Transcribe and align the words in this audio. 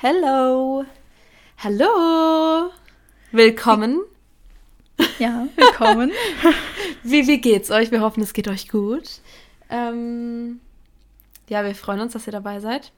Hello. 0.00 0.84
Hallo. 1.56 2.70
Willkommen. 3.32 3.98
Ja, 5.18 5.48
willkommen. 5.56 6.12
wie, 7.02 7.26
wie 7.26 7.40
geht's 7.40 7.72
euch? 7.72 7.90
Wir 7.90 8.00
hoffen, 8.00 8.22
es 8.22 8.32
geht 8.32 8.46
euch 8.46 8.68
gut. 8.68 9.20
Ähm, 9.68 10.60
ja, 11.48 11.64
wir 11.64 11.74
freuen 11.74 11.98
uns, 11.98 12.12
dass 12.12 12.28
ihr 12.28 12.32
dabei 12.32 12.60
seid. 12.60 12.92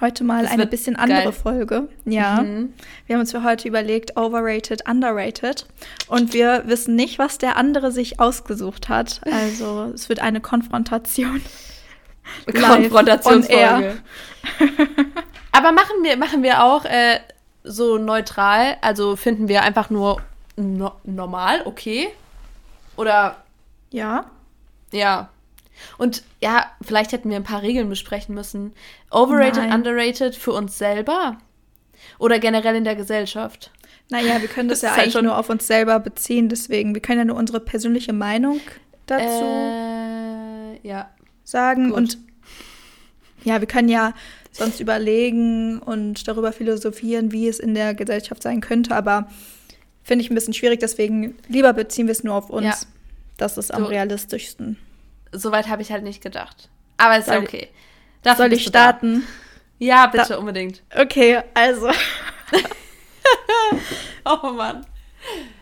Heute 0.00 0.24
mal 0.24 0.44
das 0.44 0.52
eine 0.52 0.66
bisschen 0.66 0.96
andere 0.96 1.24
geil. 1.24 1.32
Folge. 1.32 1.88
Ja. 2.06 2.40
Mhm. 2.40 2.72
Wir 3.06 3.16
haben 3.16 3.20
uns 3.20 3.32
für 3.32 3.44
heute 3.44 3.68
überlegt, 3.68 4.16
overrated, 4.16 4.88
underrated. 4.88 5.66
Und 6.08 6.32
wir 6.32 6.62
wissen 6.64 6.96
nicht, 6.96 7.18
was 7.18 7.36
der 7.36 7.58
andere 7.58 7.92
sich 7.92 8.18
ausgesucht 8.18 8.88
hat. 8.88 9.20
Also 9.30 9.92
es 9.94 10.08
wird 10.08 10.20
eine 10.20 10.40
Konfrontation. 10.40 11.42
Konfrontationsfolge. 12.46 13.98
Aber 15.54 15.70
machen 15.70 16.02
wir, 16.02 16.16
machen 16.16 16.42
wir 16.42 16.64
auch 16.64 16.84
äh, 16.84 17.20
so 17.62 17.96
neutral? 17.96 18.76
Also 18.80 19.14
finden 19.14 19.46
wir 19.46 19.62
einfach 19.62 19.88
nur 19.88 20.20
no 20.56 20.92
normal, 21.04 21.62
okay? 21.64 22.08
Oder? 22.96 23.36
Ja. 23.92 24.28
Ja. 24.90 25.30
Und 25.96 26.24
ja, 26.40 26.66
vielleicht 26.82 27.12
hätten 27.12 27.30
wir 27.30 27.36
ein 27.36 27.44
paar 27.44 27.62
Regeln 27.62 27.88
besprechen 27.88 28.34
müssen. 28.34 28.74
Overrated, 29.12 29.62
Nein. 29.62 29.72
underrated 29.72 30.34
für 30.34 30.52
uns 30.52 30.76
selber? 30.76 31.38
Oder 32.18 32.40
generell 32.40 32.74
in 32.74 32.84
der 32.84 32.96
Gesellschaft? 32.96 33.70
Naja, 34.10 34.40
wir 34.40 34.48
können 34.48 34.68
das, 34.68 34.80
das 34.82 34.90
ja 34.90 35.02
eigentlich 35.02 35.14
halt 35.14 35.24
nur 35.24 35.38
auf 35.38 35.50
uns 35.50 35.68
selber 35.68 36.00
beziehen, 36.00 36.48
deswegen. 36.48 36.94
Wir 36.94 37.00
können 37.00 37.20
ja 37.20 37.24
nur 37.26 37.36
unsere 37.36 37.60
persönliche 37.60 38.12
Meinung 38.12 38.60
dazu 39.06 39.44
äh, 39.44 40.86
ja. 40.86 41.10
sagen. 41.44 41.90
Gut. 41.90 41.96
Und 41.96 42.18
ja, 43.44 43.60
wir 43.60 43.68
können 43.68 43.88
ja 43.88 44.14
sonst 44.56 44.80
überlegen 44.80 45.80
und 45.80 46.26
darüber 46.26 46.52
philosophieren, 46.52 47.32
wie 47.32 47.48
es 47.48 47.58
in 47.58 47.74
der 47.74 47.94
Gesellschaft 47.94 48.42
sein 48.42 48.60
könnte, 48.60 48.94
aber 48.94 49.28
finde 50.02 50.24
ich 50.24 50.30
ein 50.30 50.34
bisschen 50.34 50.54
schwierig, 50.54 50.80
deswegen 50.80 51.34
lieber 51.48 51.72
beziehen 51.72 52.06
wir 52.06 52.12
es 52.12 52.24
nur 52.24 52.34
auf 52.34 52.50
uns. 52.50 52.64
Ja. 52.64 52.76
Das 53.36 53.58
ist 53.58 53.74
am 53.74 53.82
so. 53.82 53.88
realistischsten 53.88 54.78
soweit 55.34 55.68
habe 55.68 55.82
ich 55.82 55.92
halt 55.92 56.04
nicht 56.04 56.22
gedacht. 56.22 56.68
Aber 56.96 57.18
ist 57.18 57.28
ja 57.28 57.38
okay. 57.38 57.68
Dafür 58.22 58.46
soll 58.46 58.52
ich 58.54 58.64
starten? 58.64 59.22
Da. 59.78 59.84
Ja, 59.84 60.06
bitte, 60.06 60.28
da. 60.30 60.38
unbedingt. 60.38 60.82
Okay, 60.94 61.42
also. 61.52 61.90
oh 64.24 64.50
Mann. 64.52 64.86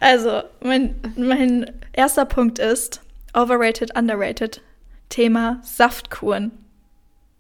Also, 0.01 0.43
mein, 0.61 0.95
mein 1.17 1.71
erster 1.93 2.25
Punkt 2.25 2.59
ist 2.59 3.01
overrated, 3.35 3.97
underrated. 3.97 4.61
Thema 5.09 5.61
Saftkuren. 5.63 6.53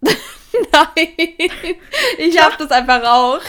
Nein, 0.72 1.08
ich 2.18 2.40
hab 2.40 2.58
das 2.58 2.70
einfach 2.70 3.02
auch. 3.04 3.40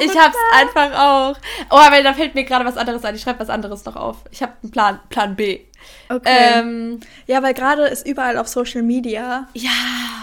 Ich 0.00 0.16
hab's 0.16 0.36
einfach 0.54 0.92
auch. 0.92 1.36
Oh, 1.70 1.76
aber 1.76 2.02
da 2.02 2.14
fällt 2.14 2.34
mir 2.34 2.44
gerade 2.44 2.64
was 2.64 2.76
anderes 2.76 3.04
ein. 3.04 3.14
Ich 3.14 3.22
schreibe 3.22 3.40
was 3.40 3.50
anderes 3.50 3.84
noch 3.84 3.96
auf. 3.96 4.18
Ich 4.30 4.42
habe 4.42 4.52
einen 4.62 4.70
Plan, 4.70 5.00
Plan 5.08 5.36
B. 5.36 5.60
Okay. 6.08 6.58
Ähm, 6.58 7.00
ja, 7.26 7.42
weil 7.42 7.54
gerade 7.54 7.86
ist 7.86 8.06
überall 8.06 8.38
auf 8.38 8.48
Social 8.48 8.82
Media 8.82 9.48
ja. 9.54 9.70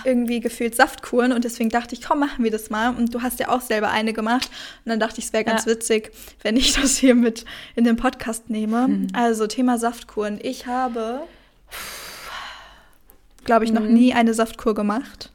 irgendwie 0.03 0.39
gefühlt 0.39 0.75
Saftkuren 0.75 1.31
und 1.31 1.43
deswegen 1.43 1.69
dachte 1.69 1.93
ich, 1.93 2.01
komm, 2.01 2.19
machen 2.19 2.43
wir 2.43 2.51
das 2.51 2.69
mal. 2.69 2.95
Und 2.95 3.13
du 3.13 3.21
hast 3.21 3.39
ja 3.39 3.49
auch 3.49 3.61
selber 3.61 3.91
eine 3.91 4.13
gemacht. 4.13 4.49
Und 4.83 4.89
dann 4.89 4.99
dachte 4.99 5.19
ich, 5.19 5.25
es 5.25 5.33
wäre 5.33 5.43
ganz 5.43 5.65
ja. 5.65 5.71
witzig, 5.71 6.11
wenn 6.41 6.57
ich 6.57 6.73
das 6.81 6.97
hier 6.97 7.15
mit 7.15 7.45
in 7.75 7.83
den 7.83 7.97
Podcast 7.97 8.49
nehme. 8.49 8.87
Mhm. 8.87 9.07
Also 9.13 9.47
Thema 9.47 9.77
Saftkuren. 9.77 10.39
Ich 10.41 10.65
habe, 10.65 11.21
glaube 13.43 13.65
ich, 13.65 13.71
noch 13.71 13.83
mhm. 13.83 13.93
nie 13.93 14.13
eine 14.13 14.33
Saftkur 14.33 14.73
gemacht. 14.73 15.31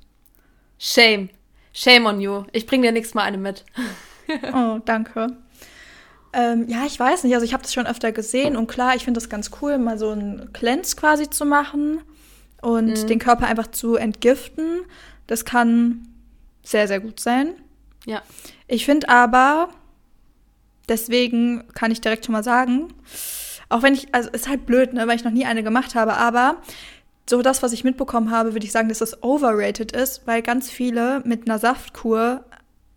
Shame. 0.82 1.28
Shame 1.74 2.06
on 2.06 2.20
you. 2.22 2.44
Ich 2.52 2.66
bringe 2.66 2.86
dir 2.86 2.92
nächstes 2.92 3.14
Mal 3.14 3.24
eine 3.24 3.36
mit. 3.36 3.66
oh, 4.54 4.78
danke. 4.82 5.36
Ähm, 6.32 6.66
ja, 6.68 6.86
ich 6.86 6.98
weiß 6.98 7.22
nicht. 7.24 7.34
Also 7.34 7.44
ich 7.44 7.52
habe 7.52 7.62
das 7.62 7.74
schon 7.74 7.86
öfter 7.86 8.12
gesehen 8.12 8.56
und 8.56 8.66
klar, 8.66 8.96
ich 8.96 9.04
finde 9.04 9.20
das 9.20 9.28
ganz 9.28 9.50
cool, 9.60 9.76
mal 9.76 9.98
so 9.98 10.10
einen 10.10 10.54
Cleanse 10.54 10.96
quasi 10.96 11.28
zu 11.28 11.44
machen 11.44 12.00
und 12.62 13.02
mhm. 13.02 13.06
den 13.06 13.18
Körper 13.18 13.46
einfach 13.46 13.66
zu 13.66 13.96
entgiften. 13.96 14.80
Das 15.26 15.44
kann 15.44 16.08
sehr, 16.62 16.88
sehr 16.88 17.00
gut 17.00 17.20
sein. 17.20 17.52
Ja. 18.06 18.22
Ich 18.66 18.86
finde 18.86 19.10
aber, 19.10 19.68
deswegen 20.88 21.68
kann 21.74 21.90
ich 21.90 22.00
direkt 22.00 22.24
schon 22.24 22.32
mal 22.32 22.44
sagen, 22.44 22.88
auch 23.68 23.82
wenn 23.82 23.92
ich, 23.92 24.14
also 24.14 24.30
ist 24.30 24.48
halt 24.48 24.64
blöd, 24.64 24.94
ne, 24.94 25.06
weil 25.06 25.16
ich 25.16 25.24
noch 25.24 25.30
nie 25.30 25.44
eine 25.44 25.62
gemacht 25.62 25.94
habe, 25.94 26.14
aber 26.14 26.56
so 27.30 27.40
das, 27.42 27.62
was 27.62 27.72
ich 27.72 27.84
mitbekommen 27.84 28.30
habe, 28.30 28.52
würde 28.52 28.66
ich 28.66 28.72
sagen, 28.72 28.88
dass 28.88 28.98
das 28.98 29.22
overrated 29.22 29.92
ist, 29.92 30.26
weil 30.26 30.42
ganz 30.42 30.70
viele 30.70 31.20
mit 31.24 31.48
einer 31.48 31.58
Saftkur 31.58 32.44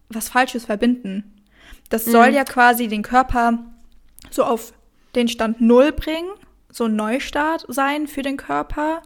was 0.09 0.29
Falsches 0.29 0.65
verbinden. 0.65 1.33
Das 1.89 2.05
soll 2.05 2.29
mhm. 2.29 2.35
ja 2.35 2.43
quasi 2.43 2.87
den 2.87 3.03
Körper 3.03 3.59
so 4.31 4.43
auf 4.43 4.73
den 5.15 5.27
Stand 5.27 5.61
Null 5.61 5.91
bringen, 5.91 6.29
so 6.69 6.85
ein 6.85 6.95
Neustart 6.95 7.65
sein 7.67 8.07
für 8.07 8.23
den 8.23 8.37
Körper, 8.37 9.03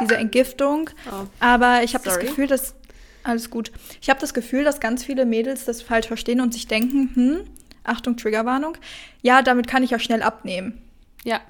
diese 0.00 0.16
Entgiftung. 0.16 0.90
Oh. 1.06 1.26
Aber 1.38 1.82
ich 1.84 1.94
habe 1.94 2.04
das 2.04 2.18
Gefühl, 2.18 2.48
dass 2.48 2.74
alles 3.22 3.50
gut. 3.50 3.70
Ich 4.02 4.10
habe 4.10 4.20
das 4.20 4.34
Gefühl, 4.34 4.64
dass 4.64 4.80
ganz 4.80 5.04
viele 5.04 5.24
Mädels 5.24 5.64
das 5.64 5.82
falsch 5.82 6.08
verstehen 6.08 6.40
und 6.40 6.52
sich 6.52 6.66
denken, 6.66 7.10
hm, 7.14 7.40
Achtung, 7.84 8.16
Triggerwarnung, 8.16 8.76
ja, 9.22 9.42
damit 9.42 9.68
kann 9.68 9.82
ich 9.82 9.90
ja 9.90 9.98
schnell 9.98 10.22
abnehmen. 10.22 10.82
Ja. 11.24 11.40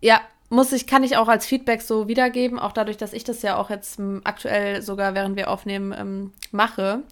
Ja, 0.00 0.20
muss 0.54 0.72
ich, 0.72 0.86
kann 0.86 1.02
ich 1.02 1.16
auch 1.16 1.28
als 1.28 1.46
Feedback 1.46 1.82
so 1.82 2.08
wiedergeben, 2.08 2.58
auch 2.58 2.72
dadurch, 2.72 2.96
dass 2.96 3.12
ich 3.12 3.24
das 3.24 3.42
ja 3.42 3.56
auch 3.56 3.70
jetzt 3.70 4.00
aktuell 4.24 4.82
sogar, 4.82 5.14
während 5.14 5.36
wir 5.36 5.50
aufnehmen, 5.50 5.94
ähm, 5.96 6.32
mache. 6.52 7.02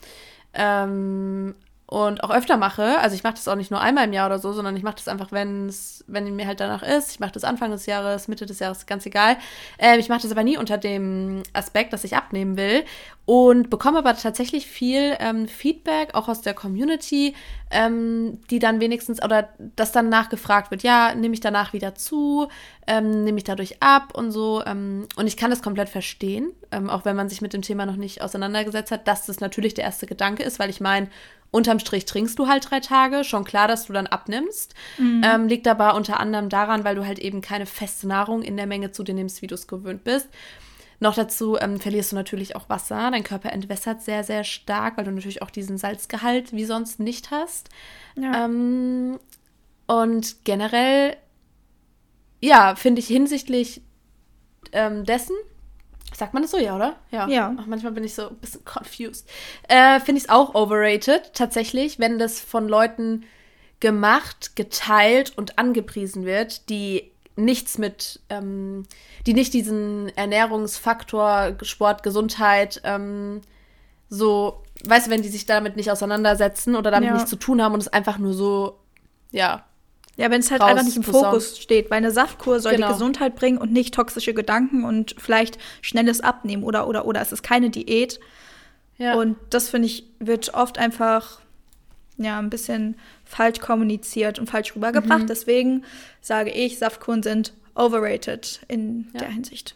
Ähm, 0.54 1.54
und 1.92 2.24
auch 2.24 2.30
öfter 2.30 2.56
mache. 2.56 2.98
Also 3.00 3.14
ich 3.14 3.22
mache 3.22 3.34
das 3.34 3.46
auch 3.48 3.54
nicht 3.54 3.70
nur 3.70 3.82
einmal 3.82 4.04
im 4.06 4.14
Jahr 4.14 4.26
oder 4.26 4.38
so, 4.38 4.54
sondern 4.54 4.74
ich 4.78 4.82
mache 4.82 4.94
das 4.94 5.08
einfach, 5.08 5.30
wenn 5.30 5.68
es, 5.68 6.02
wenn 6.06 6.34
mir 6.34 6.46
halt 6.46 6.58
danach 6.58 6.82
ist. 6.82 7.10
Ich 7.10 7.20
mache 7.20 7.32
das 7.32 7.44
Anfang 7.44 7.70
des 7.70 7.84
Jahres, 7.84 8.28
Mitte 8.28 8.46
des 8.46 8.60
Jahres, 8.60 8.86
ganz 8.86 9.04
egal. 9.04 9.36
Ähm, 9.78 10.00
ich 10.00 10.08
mache 10.08 10.22
das 10.22 10.30
aber 10.30 10.42
nie 10.42 10.56
unter 10.56 10.78
dem 10.78 11.42
Aspekt, 11.52 11.92
dass 11.92 12.04
ich 12.04 12.16
abnehmen 12.16 12.56
will 12.56 12.84
und 13.26 13.68
bekomme 13.68 13.98
aber 13.98 14.16
tatsächlich 14.16 14.66
viel 14.66 15.16
ähm, 15.20 15.46
Feedback, 15.46 16.14
auch 16.14 16.28
aus 16.28 16.40
der 16.40 16.54
Community, 16.54 17.34
ähm, 17.70 18.40
die 18.50 18.58
dann 18.58 18.80
wenigstens, 18.80 19.22
oder 19.22 19.50
das 19.76 19.92
dann 19.92 20.08
nachgefragt 20.08 20.70
wird, 20.70 20.82
ja, 20.82 21.14
nehme 21.14 21.34
ich 21.34 21.40
danach 21.40 21.74
wieder 21.74 21.94
zu, 21.94 22.48
ähm, 22.86 23.22
nehme 23.22 23.36
ich 23.36 23.44
dadurch 23.44 23.82
ab 23.82 24.14
und 24.14 24.32
so. 24.32 24.64
Ähm, 24.64 25.06
und 25.16 25.26
ich 25.26 25.36
kann 25.36 25.50
das 25.50 25.62
komplett 25.62 25.90
verstehen, 25.90 26.52
ähm, 26.70 26.88
auch 26.88 27.04
wenn 27.04 27.16
man 27.16 27.28
sich 27.28 27.42
mit 27.42 27.52
dem 27.52 27.62
Thema 27.62 27.84
noch 27.84 27.96
nicht 27.96 28.22
auseinandergesetzt 28.22 28.90
hat, 28.90 29.06
dass 29.06 29.26
das 29.26 29.40
natürlich 29.40 29.74
der 29.74 29.84
erste 29.84 30.06
Gedanke 30.06 30.42
ist, 30.42 30.58
weil 30.58 30.70
ich 30.70 30.80
meine, 30.80 31.08
Unterm 31.52 31.78
Strich 31.78 32.06
trinkst 32.06 32.38
du 32.38 32.48
halt 32.48 32.68
drei 32.70 32.80
Tage, 32.80 33.24
schon 33.24 33.44
klar, 33.44 33.68
dass 33.68 33.86
du 33.86 33.92
dann 33.92 34.06
abnimmst. 34.06 34.74
Mhm. 34.96 35.22
Ähm, 35.22 35.48
liegt 35.48 35.68
aber 35.68 35.94
unter 35.94 36.18
anderem 36.18 36.48
daran, 36.48 36.82
weil 36.82 36.96
du 36.96 37.06
halt 37.06 37.18
eben 37.18 37.42
keine 37.42 37.66
feste 37.66 38.08
Nahrung 38.08 38.42
in 38.42 38.56
der 38.56 38.66
Menge 38.66 38.90
zu 38.90 39.04
dir 39.04 39.14
nimmst, 39.14 39.42
wie 39.42 39.46
du 39.46 39.54
es 39.54 39.68
gewöhnt 39.68 40.02
bist. 40.02 40.28
Noch 40.98 41.14
dazu 41.14 41.58
ähm, 41.60 41.78
verlierst 41.78 42.12
du 42.12 42.16
natürlich 42.16 42.56
auch 42.56 42.70
Wasser. 42.70 43.10
Dein 43.10 43.22
Körper 43.22 43.52
entwässert 43.52 44.00
sehr, 44.02 44.24
sehr 44.24 44.44
stark, 44.44 44.96
weil 44.96 45.04
du 45.04 45.10
natürlich 45.10 45.42
auch 45.42 45.50
diesen 45.50 45.76
Salzgehalt 45.76 46.52
wie 46.52 46.64
sonst 46.64 47.00
nicht 47.00 47.30
hast. 47.30 47.68
Ja. 48.16 48.46
Ähm, 48.46 49.18
und 49.86 50.44
generell, 50.44 51.16
ja, 52.40 52.76
finde 52.76 53.00
ich 53.00 53.08
hinsichtlich 53.08 53.82
ähm, 54.72 55.04
dessen 55.04 55.36
Sagt 56.14 56.34
man 56.34 56.42
das 56.42 56.50
so, 56.50 56.58
ja, 56.58 56.76
oder? 56.76 56.96
Ja. 57.10 57.28
ja. 57.28 57.54
Ach, 57.58 57.66
manchmal 57.66 57.92
bin 57.92 58.04
ich 58.04 58.14
so 58.14 58.28
ein 58.28 58.36
bisschen 58.36 58.64
confused. 58.64 59.28
Äh, 59.68 60.00
Finde 60.00 60.18
ich 60.18 60.24
es 60.24 60.30
auch 60.30 60.54
overrated, 60.54 61.32
tatsächlich, 61.34 61.98
wenn 61.98 62.18
das 62.18 62.40
von 62.40 62.68
Leuten 62.68 63.24
gemacht, 63.80 64.54
geteilt 64.54 65.32
und 65.36 65.58
angepriesen 65.58 66.24
wird, 66.24 66.68
die 66.68 67.10
nichts 67.36 67.78
mit, 67.78 68.20
ähm, 68.28 68.84
die 69.26 69.34
nicht 69.34 69.54
diesen 69.54 70.08
Ernährungsfaktor, 70.16 71.56
Sport, 71.62 72.02
Gesundheit, 72.02 72.80
ähm, 72.84 73.40
so, 74.08 74.62
weißt 74.84 75.06
du, 75.06 75.10
wenn 75.10 75.22
die 75.22 75.30
sich 75.30 75.46
damit 75.46 75.76
nicht 75.76 75.90
auseinandersetzen 75.90 76.76
oder 76.76 76.90
damit 76.90 77.08
ja. 77.08 77.14
nichts 77.14 77.30
zu 77.30 77.36
tun 77.36 77.62
haben 77.62 77.72
und 77.72 77.80
es 77.80 77.88
einfach 77.88 78.18
nur 78.18 78.34
so, 78.34 78.78
ja, 79.30 79.64
ja, 80.16 80.30
wenn 80.30 80.40
es 80.40 80.50
halt 80.50 80.60
einfach 80.60 80.84
nicht 80.84 80.96
im 80.96 81.02
Fokus 81.02 81.58
steht, 81.58 81.90
weil 81.90 81.98
eine 81.98 82.10
Saftkur 82.10 82.60
soll 82.60 82.74
genau. 82.74 82.88
die 82.88 82.92
Gesundheit 82.92 83.34
bringen 83.34 83.58
und 83.58 83.72
nicht 83.72 83.94
toxische 83.94 84.34
Gedanken 84.34 84.84
und 84.84 85.14
vielleicht 85.18 85.58
schnelles 85.80 86.20
Abnehmen 86.20 86.64
oder 86.64 86.86
oder 86.86 87.06
oder 87.06 87.20
es 87.20 87.32
ist 87.32 87.42
keine 87.42 87.70
Diät. 87.70 88.20
Ja. 88.98 89.14
Und 89.14 89.36
das 89.50 89.70
finde 89.70 89.86
ich 89.86 90.04
wird 90.18 90.52
oft 90.54 90.78
einfach 90.78 91.40
ja 92.18 92.38
ein 92.38 92.50
bisschen 92.50 92.96
falsch 93.24 93.60
kommuniziert 93.60 94.38
und 94.38 94.50
falsch 94.50 94.76
rübergebracht. 94.76 95.22
Mhm. 95.22 95.26
Deswegen 95.28 95.84
sage 96.20 96.50
ich, 96.50 96.78
Saftkuren 96.78 97.22
sind 97.22 97.54
overrated 97.74 98.60
in 98.68 99.08
ja. 99.14 99.20
der 99.20 99.28
Hinsicht. 99.30 99.74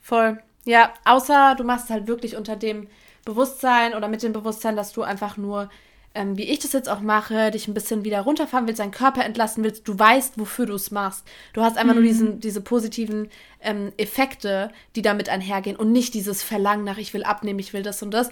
Voll. 0.00 0.40
Ja, 0.64 0.92
außer 1.04 1.56
du 1.56 1.64
machst 1.64 1.86
es 1.86 1.90
halt 1.90 2.06
wirklich 2.06 2.36
unter 2.36 2.54
dem 2.54 2.86
Bewusstsein 3.24 3.94
oder 3.94 4.08
mit 4.08 4.22
dem 4.22 4.32
Bewusstsein, 4.32 4.76
dass 4.76 4.92
du 4.92 5.02
einfach 5.02 5.36
nur 5.36 5.70
ähm, 6.14 6.36
wie 6.36 6.44
ich 6.44 6.58
das 6.58 6.72
jetzt 6.72 6.88
auch 6.88 7.00
mache, 7.00 7.50
dich 7.52 7.68
ein 7.68 7.74
bisschen 7.74 8.04
wieder 8.04 8.20
runterfahren 8.22 8.66
willst, 8.66 8.80
deinen 8.80 8.90
Körper 8.90 9.24
entlassen 9.24 9.62
willst, 9.62 9.86
du 9.86 9.98
weißt, 9.98 10.38
wofür 10.38 10.66
du 10.66 10.74
es 10.74 10.90
machst. 10.90 11.24
Du 11.52 11.62
hast 11.62 11.76
einfach 11.78 11.94
mhm. 11.94 12.00
nur 12.00 12.08
diesen, 12.08 12.40
diese 12.40 12.60
positiven 12.60 13.28
ähm, 13.60 13.92
Effekte, 13.96 14.72
die 14.96 15.02
damit 15.02 15.28
einhergehen 15.28 15.76
und 15.76 15.92
nicht 15.92 16.14
dieses 16.14 16.42
Verlangen 16.42 16.84
nach, 16.84 16.98
ich 16.98 17.14
will 17.14 17.22
abnehmen, 17.22 17.60
ich 17.60 17.72
will 17.72 17.82
das 17.82 18.02
und 18.02 18.10
das. 18.10 18.30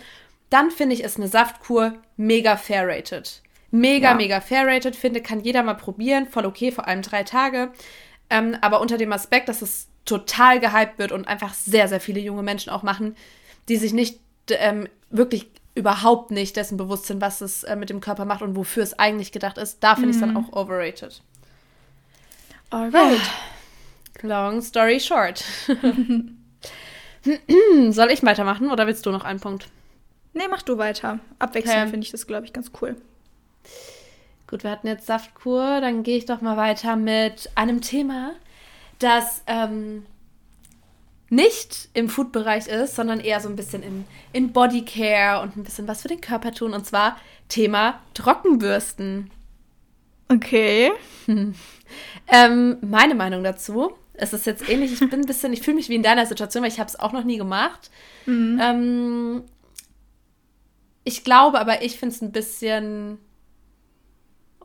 dann 0.50 0.70
finde 0.70 0.94
ich, 0.94 1.02
ist 1.04 1.19
eine 1.19 1.28
Saftkur 1.28 1.94
mega 2.16 2.56
fair 2.56 2.88
rated. 2.88 3.42
Mega, 3.70 4.10
Ja. 4.10 4.14
mega 4.14 4.40
fair 4.40 4.66
rated, 4.66 4.96
finde, 4.96 5.20
kann 5.20 5.40
jeder 5.40 5.62
mal 5.62 5.74
probieren, 5.74 6.26
voll 6.26 6.46
okay, 6.46 6.72
vor 6.72 6.88
allem 6.88 7.02
drei 7.02 7.22
Tage. 7.22 7.70
Ähm, 8.31 8.56
aber 8.62 8.81
unter 8.81 8.96
dem 8.96 9.12
Aspekt, 9.12 9.48
dass 9.48 9.62
es 9.62 9.88
total 10.06 10.58
gehypt 10.58 10.98
wird 10.98 11.12
und 11.12 11.28
einfach 11.28 11.52
sehr, 11.52 11.86
sehr 11.86 12.00
viele 12.00 12.20
junge 12.20 12.42
Menschen 12.42 12.70
auch 12.70 12.82
machen, 12.82 13.14
die 13.69 13.76
sich 13.76 13.92
nicht 13.92 14.20
ähm, 14.48 14.88
wirklich 15.10 15.48
überhaupt 15.78 16.30
nicht 16.30 16.56
dessen 16.56 16.76
bewusst 16.76 17.06
sind, 17.06 17.20
was 17.20 17.40
es 17.40 17.64
äh, 17.64 17.76
mit 17.76 17.88
dem 17.90 18.00
Körper 18.00 18.25
macht 18.25 18.42
und 18.42 18.56
wofür 18.56 18.82
es 18.82 18.98
eigentlich 18.98 19.32
gedacht 19.32 19.56
ist, 19.58 19.78
da 19.82 19.94
finde 19.94 20.10
ich 20.10 20.16
es 20.16 20.20
dann 20.20 20.36
auch 20.36 20.52
overrated. 20.52 21.22
Alright. 22.70 23.20
Long 24.22 24.60
story 24.60 25.00
short. 25.00 25.44
Soll 27.90 28.10
ich 28.10 28.22
weitermachen 28.22 28.70
oder 28.70 28.86
willst 28.86 29.06
du 29.06 29.10
noch 29.10 29.25
einen 29.25 29.40
Punkt? 29.40 29.69
Nee, 30.34 30.48
mach 30.50 30.62
du 30.62 30.78
weiter. 30.78 31.19
Abwechselnd 31.38 31.82
Okay. 31.82 31.90
finde 31.90 32.04
ich 32.04 32.10
das, 32.10 32.26
glaube 32.26 32.46
ich, 32.46 32.52
ganz 32.52 32.70
cool. 32.81 32.96
Gut, 34.46 34.64
wir 34.64 34.70
hatten 34.70 34.86
jetzt 34.86 35.06
Saftkur, 35.06 35.81
dann 35.81 36.02
gehe 36.02 36.16
ich 36.16 36.26
doch 36.26 36.40
mal 36.40 36.56
weiter 36.56 36.96
mit 36.96 37.50
einem 37.54 37.81
Thema, 37.82 38.32
das 38.98 39.42
ähm, 39.46 40.06
nicht 41.30 41.88
im 41.94 42.08
Food-Bereich 42.08 42.69
ist, 42.69 42.96
sondern 42.96 43.20
eher 43.20 43.40
so 43.40 43.48
ein 43.48 43.56
bisschen 43.56 43.82
in, 43.82 44.04
in 44.32 44.52
Bodycare 44.52 45.42
und 45.42 45.56
ein 45.56 45.64
bisschen 45.64 45.88
was 45.88 46.02
für 46.02 46.08
den 46.08 46.20
Körper 46.20 46.52
tun. 46.52 46.72
Und 46.72 46.86
zwar 46.86 47.19
Thema 47.48 48.00
Trockenbürsten. 48.14 49.30
Okay. 50.28 50.92
Ähm, 52.30 52.76
meine 52.82 53.14
Meinung 53.14 53.42
dazu, 53.42 53.94
es 54.12 54.34
ist 54.34 54.44
jetzt 54.44 54.69
ähnlich, 54.69 54.92
ich 54.92 54.98
bin 54.98 55.20
ein 55.20 55.26
bisschen, 55.26 55.54
ich 55.54 55.62
fühle 55.62 55.76
mich 55.76 55.88
wie 55.88 55.94
in 55.94 56.02
deiner 56.02 56.26
Situation, 56.26 56.62
weil 56.62 56.70
ich 56.70 56.78
habe 56.78 56.88
es 56.88 57.00
auch 57.00 57.12
noch 57.12 57.25
nie 57.25 57.38
gemacht. 57.38 57.90
Ähm, 58.60 59.44
ich 61.04 61.24
glaube 61.24 61.58
aber, 61.58 61.81
ich 61.82 61.98
finde 61.98 62.14
es 62.14 62.20
ein 62.20 62.32
bisschen 62.32 63.19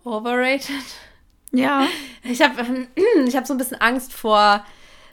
overrated. 0.04 0.84
Ja. 1.52 1.88
Ich 2.24 2.42
habe 2.42 2.62
ähm, 2.62 2.88
ich 3.28 3.38
hab 3.38 3.48
so 3.48 3.54
ein 3.54 3.58
bisschen 3.58 3.80
Angst 3.80 4.12
vor, 4.12 4.66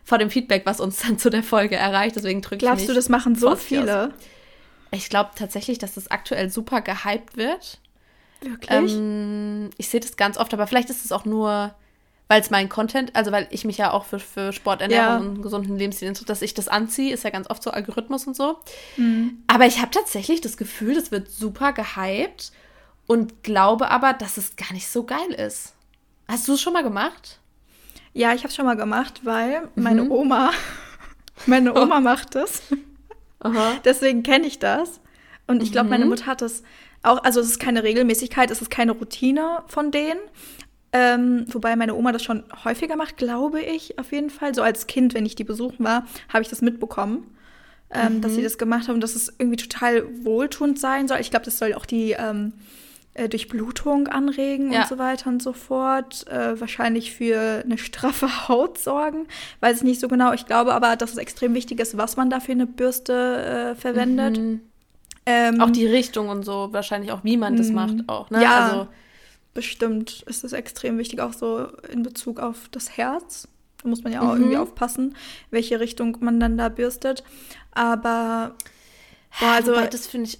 vor 0.04 0.18
dem 0.18 0.30
Feedback, 0.30 0.66
was 0.66 0.80
uns 0.80 1.00
dann 1.02 1.18
zu 1.18 1.30
der 1.30 1.42
Folge 1.42 1.76
erreicht. 1.76 2.16
Deswegen 2.16 2.40
drücke 2.42 2.56
ich 2.56 2.60
Glaubst 2.60 2.88
du, 2.88 2.94
das 2.94 3.08
machen 3.08 3.34
so 3.34 3.48
vorsichtig 3.48 3.78
aus. 3.78 3.84
viele? 3.84 4.14
Ich 4.92 5.08
glaube 5.08 5.30
tatsächlich, 5.36 5.78
dass 5.78 5.94
das 5.94 6.10
aktuell 6.10 6.50
super 6.50 6.80
gehypt 6.80 7.36
wird. 7.36 7.78
Wirklich? 8.40 8.92
Ähm, 8.92 9.70
ich 9.76 9.88
sehe 9.88 10.00
das 10.00 10.16
ganz 10.16 10.36
oft, 10.38 10.52
aber 10.54 10.66
vielleicht 10.66 10.90
ist 10.90 11.04
es 11.04 11.12
auch 11.12 11.24
nur, 11.24 11.74
weil 12.26 12.40
es 12.40 12.50
mein 12.50 12.68
Content, 12.68 13.14
also 13.14 13.30
weil 13.32 13.46
ich 13.50 13.64
mich 13.64 13.76
ja 13.78 13.92
auch 13.92 14.04
für, 14.04 14.18
für 14.18 14.52
Sport, 14.52 14.80
Ernährung 14.80 15.06
Ja. 15.08 15.16
und 15.18 15.26
einen 15.34 15.42
gesunden 15.42 15.76
Lebensstil 15.76 16.08
interessiere, 16.08 16.26
dass 16.28 16.42
ich 16.42 16.54
das 16.54 16.66
anziehe, 16.66 17.12
ist 17.12 17.22
ja 17.24 17.30
ganz 17.30 17.50
oft 17.50 17.62
so 17.62 17.70
Algorithmus 17.70 18.26
und 18.26 18.34
so. 18.34 18.58
Mhm. 18.96 19.42
Aber 19.46 19.66
ich 19.66 19.80
habe 19.80 19.90
tatsächlich 19.90 20.40
das 20.40 20.56
Gefühl, 20.56 20.94
das 20.94 21.10
wird 21.10 21.30
super 21.30 21.72
gehypt 21.72 22.50
und 23.06 23.42
glaube 23.42 23.90
aber, 23.90 24.12
dass 24.14 24.38
es 24.38 24.56
gar 24.56 24.72
nicht 24.72 24.88
so 24.88 25.04
geil 25.04 25.32
ist. 25.36 25.74
Hast 26.28 26.48
du 26.48 26.54
es 26.54 26.60
schon 26.62 26.72
mal 26.72 26.82
gemacht? 26.84 27.39
Ja, 28.12 28.32
ich 28.34 28.40
habe 28.40 28.48
es 28.48 28.56
schon 28.56 28.64
mal 28.66 28.76
gemacht, 28.76 29.20
weil 29.24 29.68
meine 29.76 30.02
Mhm. 30.04 30.10
Oma, 30.12 30.50
meine 31.46 31.74
Oma 31.74 32.00
macht 32.00 32.34
das. 32.34 32.62
Aha. 33.40 33.74
Deswegen 33.84 34.22
kenne 34.22 34.46
ich 34.46 34.58
das. 34.58 35.00
Und 35.46 35.62
ich 35.62 35.72
glaube, 35.72 35.88
meine 35.90 36.04
Mhm. 36.04 36.10
Mutter 36.10 36.26
hat 36.26 36.42
das 36.42 36.62
auch, 37.02 37.22
also 37.24 37.40
es 37.40 37.48
ist 37.48 37.60
keine 37.60 37.82
Regelmäßigkeit, 37.82 38.50
es 38.50 38.60
ist 38.62 38.70
keine 38.70 38.92
Routine 38.92 39.62
von 39.68 39.90
denen. 39.90 40.20
Ähm, 40.92 41.46
wobei 41.48 41.76
meine 41.76 41.94
Oma 41.94 42.10
das 42.10 42.24
schon 42.24 42.42
häufiger 42.64 42.96
macht, 42.96 43.16
glaube 43.16 43.60
ich, 43.60 43.96
auf 43.98 44.10
jeden 44.10 44.28
Fall. 44.30 44.54
So 44.56 44.62
als 44.62 44.88
Kind, 44.88 45.14
wenn 45.14 45.24
ich 45.24 45.36
die 45.36 45.44
besuchen 45.44 45.84
war, 45.84 46.04
habe 46.32 46.42
ich 46.42 46.48
das 46.48 46.62
mitbekommen, 46.62 47.24
ähm, 47.92 48.20
dass 48.20 48.34
sie 48.34 48.42
das 48.42 48.58
gemacht 48.58 48.88
haben 48.88 48.96
und 48.96 49.00
dass 49.00 49.14
es 49.14 49.32
irgendwie 49.38 49.56
total 49.56 50.04
wohltuend 50.24 50.80
sein 50.80 51.06
soll. 51.06 51.18
Ich 51.20 51.30
glaube, 51.30 51.44
das 51.44 51.58
soll 51.58 51.74
auch 51.74 51.86
die 51.86 52.16
ähm, 52.18 52.52
äh, 53.14 53.28
Durchblutung 53.28 54.06
anregen 54.08 54.72
Ja. 54.72 54.82
und 54.82 54.88
so 54.88 54.98
weiter 54.98 55.28
und 55.28 55.42
so 55.42 55.52
fort. 55.52 56.26
Äh, 56.28 56.60
wahrscheinlich 56.60 57.12
für 57.12 57.62
eine 57.64 57.76
straffe 57.78 58.28
Haut 58.48 58.78
sorgen. 58.78 59.26
Weiß 59.60 59.78
ich 59.78 59.82
nicht 59.82 60.00
so 60.00 60.08
genau. 60.08 60.32
Ich 60.32 60.46
glaube 60.46 60.74
aber, 60.74 60.96
dass 60.96 61.12
es 61.12 61.16
extrem 61.18 61.54
wichtig 61.54 61.80
ist, 61.80 61.96
was 61.96 62.16
man 62.16 62.30
da 62.30 62.40
für 62.40 62.52
eine 62.52 62.66
Bürste 62.66 63.72
äh, 63.72 63.74
verwendet. 63.74 64.38
Mhm. 64.38 64.60
Ähm, 65.26 65.60
Auch 65.60 65.70
die 65.70 65.86
Richtung 65.86 66.28
und 66.28 66.44
so, 66.44 66.68
wahrscheinlich 66.72 67.12
auch, 67.12 67.24
wie 67.24 67.36
man 67.36 67.56
das 67.56 67.68
Mhm. 67.68 67.74
macht 67.74 68.08
auch, 68.08 68.30
ne? 68.30 68.42
Ja. 68.42 68.58
Also, 68.64 68.88
bestimmt 69.52 70.22
ist 70.26 70.44
es 70.44 70.52
extrem 70.52 70.96
wichtig, 70.96 71.20
auch 71.20 71.32
so 71.34 71.66
in 71.92 72.02
Bezug 72.02 72.40
auf 72.40 72.68
das 72.70 72.96
Herz. 72.96 73.48
Da 73.82 73.88
muss 73.88 74.02
man 74.04 74.12
ja 74.12 74.20
auch 74.22 74.34
Mhm. 74.34 74.40
irgendwie 74.42 74.56
aufpassen, 74.58 75.16
welche 75.50 75.80
Richtung 75.80 76.16
man 76.20 76.38
dann 76.40 76.56
da 76.56 76.68
bürstet. 76.68 77.22
Aber 77.72 78.54
boah, 79.40 79.48
also 79.50 79.72
wobei, 79.72 79.86
das 79.88 80.06
finde 80.06 80.28
ich. 80.30 80.38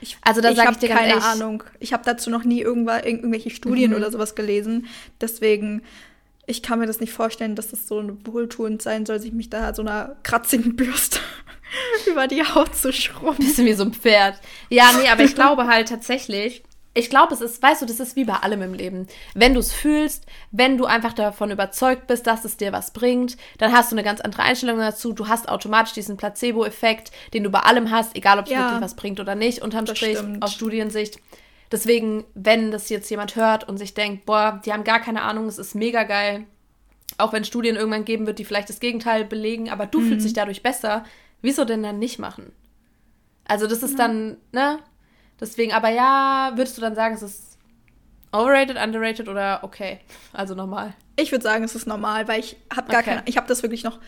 Ich, 0.00 0.16
Also 0.22 0.40
da 0.40 0.50
ich 0.50 0.56
sag 0.56 0.70
ich 0.72 0.76
dir 0.78 0.88
keine 0.88 1.08
ehrlich- 1.08 1.24
Ahnung. 1.24 1.62
Ich 1.80 1.92
habe 1.92 2.02
dazu 2.04 2.30
noch 2.30 2.44
nie 2.44 2.60
irgendwa, 2.60 2.96
irg- 2.96 3.06
irgendwelche 3.06 3.50
Studien 3.50 3.90
Mhm. 3.90 3.96
oder 3.96 4.10
sowas 4.10 4.34
gelesen. 4.34 4.86
Deswegen, 5.20 5.82
ich 6.46 6.62
kann 6.62 6.78
mir 6.78 6.86
das 6.86 7.00
nicht 7.00 7.12
vorstellen, 7.12 7.54
dass 7.56 7.68
das 7.68 7.88
so 7.88 8.16
wohltuend 8.24 8.82
sein 8.82 9.06
soll, 9.06 9.20
sich 9.20 9.32
mich 9.32 9.50
da 9.50 9.74
so 9.74 9.82
einer 9.82 10.16
kratzigen 10.22 10.76
Bürste 10.76 11.18
über 12.10 12.26
die 12.28 12.42
Haut 12.44 12.74
zu 12.76 12.92
schrubben. 12.92 13.44
Bisschen 13.44 13.66
wie 13.66 13.72
so 13.74 13.84
ein 13.84 13.92
Pferd. 13.94 14.38
Ja, 14.68 14.92
nee, 15.00 15.08
aber 15.08 15.24
ich 15.24 15.34
glaube 15.34 15.66
halt 15.66 15.88
tatsächlich, 15.88 16.62
ich 16.96 17.10
glaube, 17.10 17.34
es 17.34 17.40
ist, 17.40 17.62
weißt 17.62 17.82
du, 17.82 17.86
das 17.86 18.00
ist 18.00 18.16
wie 18.16 18.24
bei 18.24 18.34
allem 18.34 18.62
im 18.62 18.74
Leben. 18.74 19.06
Wenn 19.34 19.54
du 19.54 19.60
es 19.60 19.72
fühlst, 19.72 20.24
wenn 20.50 20.78
du 20.78 20.86
einfach 20.86 21.12
davon 21.12 21.50
überzeugt 21.50 22.06
bist, 22.06 22.26
dass 22.26 22.44
es 22.44 22.56
dir 22.56 22.72
was 22.72 22.90
bringt, 22.92 23.36
dann 23.58 23.72
hast 23.72 23.92
du 23.92 23.96
eine 23.96 24.02
ganz 24.02 24.20
andere 24.20 24.42
Einstellung 24.42 24.78
dazu. 24.78 25.12
Du 25.12 25.28
hast 25.28 25.48
automatisch 25.48 25.92
diesen 25.92 26.16
Placebo-Effekt, 26.16 27.12
den 27.34 27.44
du 27.44 27.50
bei 27.50 27.60
allem 27.60 27.90
hast, 27.90 28.16
egal 28.16 28.38
ob 28.38 28.46
es 28.46 28.50
Ja. 28.52 28.60
wirklich 28.64 28.80
was 28.80 28.96
bringt 28.96 29.20
oder 29.20 29.34
nicht, 29.34 29.60
unterm 29.62 29.86
Strich, 29.86 30.16
stimmt. 30.18 30.42
aus 30.42 30.52
Studiensicht. 30.52 31.20
Deswegen, 31.70 32.24
wenn 32.34 32.70
das 32.70 32.88
jetzt 32.88 33.10
jemand 33.10 33.36
hört 33.36 33.68
und 33.68 33.76
sich 33.76 33.92
denkt, 33.94 34.24
boah, 34.24 34.60
die 34.64 34.72
haben 34.72 34.84
gar 34.84 35.00
keine 35.00 35.22
Ahnung, 35.22 35.46
es 35.46 35.58
ist 35.58 35.74
mega 35.74 36.04
geil, 36.04 36.44
auch 37.18 37.32
wenn 37.32 37.44
Studien 37.44 37.76
irgendwann 37.76 38.04
geben 38.04 38.26
wird, 38.26 38.38
die 38.38 38.44
vielleicht 38.44 38.68
das 38.68 38.80
Gegenteil 38.80 39.24
belegen, 39.24 39.68
aber 39.70 39.86
du 39.86 40.00
Mhm. 40.00 40.04
fühlst 40.08 40.24
dich 40.26 40.32
dadurch 40.32 40.62
besser, 40.62 41.04
wieso 41.42 41.64
denn 41.64 41.82
dann 41.82 41.98
nicht 41.98 42.18
machen? 42.18 42.52
Also 43.48 43.66
das 43.66 43.82
ist 43.82 43.98
dann, 43.98 44.36
ne? 44.52 44.78
Deswegen, 45.40 45.72
aber 45.72 45.88
ja, 45.90 46.52
würdest 46.54 46.76
du 46.76 46.80
dann 46.80 46.94
sagen, 46.94 47.14
es 47.14 47.22
ist 47.22 47.58
overrated, 48.32 48.76
underrated 48.76 49.28
oder 49.28 49.60
okay? 49.62 50.00
Also 50.32 50.54
normal. 50.54 50.94
Ich 51.16 51.32
würde 51.32 51.42
sagen, 51.42 51.64
es 51.64 51.74
ist 51.74 51.86
normal, 51.86 52.28
weil 52.28 52.40
ich 52.40 52.56
habe 52.74 52.90
gar 52.90 53.00
Okay. 53.00 53.10
keine, 53.10 53.22
ich 53.26 53.36
habe 53.36 53.46
das 53.46 53.62
wirklich 53.62 53.84
noch 53.84 53.98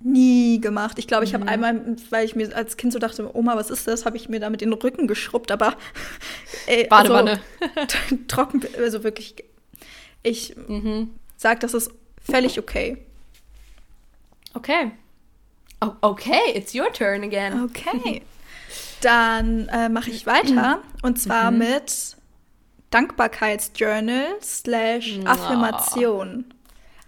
nie 0.00 0.60
gemacht. 0.60 0.98
Ich 0.98 1.06
glaube, 1.08 1.24
ich 1.24 1.34
habe 1.34 1.44
Mhm. 1.44 1.48
einmal, 1.50 1.96
weil 2.10 2.24
ich 2.24 2.36
mir 2.36 2.54
als 2.54 2.76
Kind 2.76 2.92
so 2.92 2.98
dachte, 2.98 3.36
Oma, 3.36 3.56
was 3.56 3.68
ist 3.70 3.86
das, 3.88 4.06
habe 4.06 4.16
ich 4.16 4.28
mir 4.28 4.38
damit 4.40 4.60
den 4.60 4.72
Rücken 4.72 5.06
geschrubbt, 5.08 5.50
aber 5.50 5.74
ey, 6.66 6.86
Badewanne. 6.86 7.40
Also, 7.74 8.16
trocken, 8.28 8.62
also 8.78 9.02
wirklich, 9.04 9.34
ich 10.22 10.54
Mhm. 10.68 11.10
sage, 11.36 11.58
das 11.60 11.74
ist 11.74 11.90
völlig 12.22 12.58
okay. 12.58 12.98
Okay. 14.54 14.92
Oh, 15.80 15.92
okay, 16.00 16.40
it's 16.54 16.74
your 16.74 16.92
turn 16.92 17.22
again. 17.22 17.64
Okay. 17.64 18.22
Dann 19.02 19.68
äh, 19.68 19.88
mache 19.88 20.10
ich 20.10 20.26
weiter 20.26 20.80
und 21.02 21.18
zwar 21.20 21.50
Mhm. 21.50 21.58
mit 21.58 22.16
Dankbarkeitsjournal 22.90 24.26
slash. 24.42 25.18
Affirmation. 25.24 26.44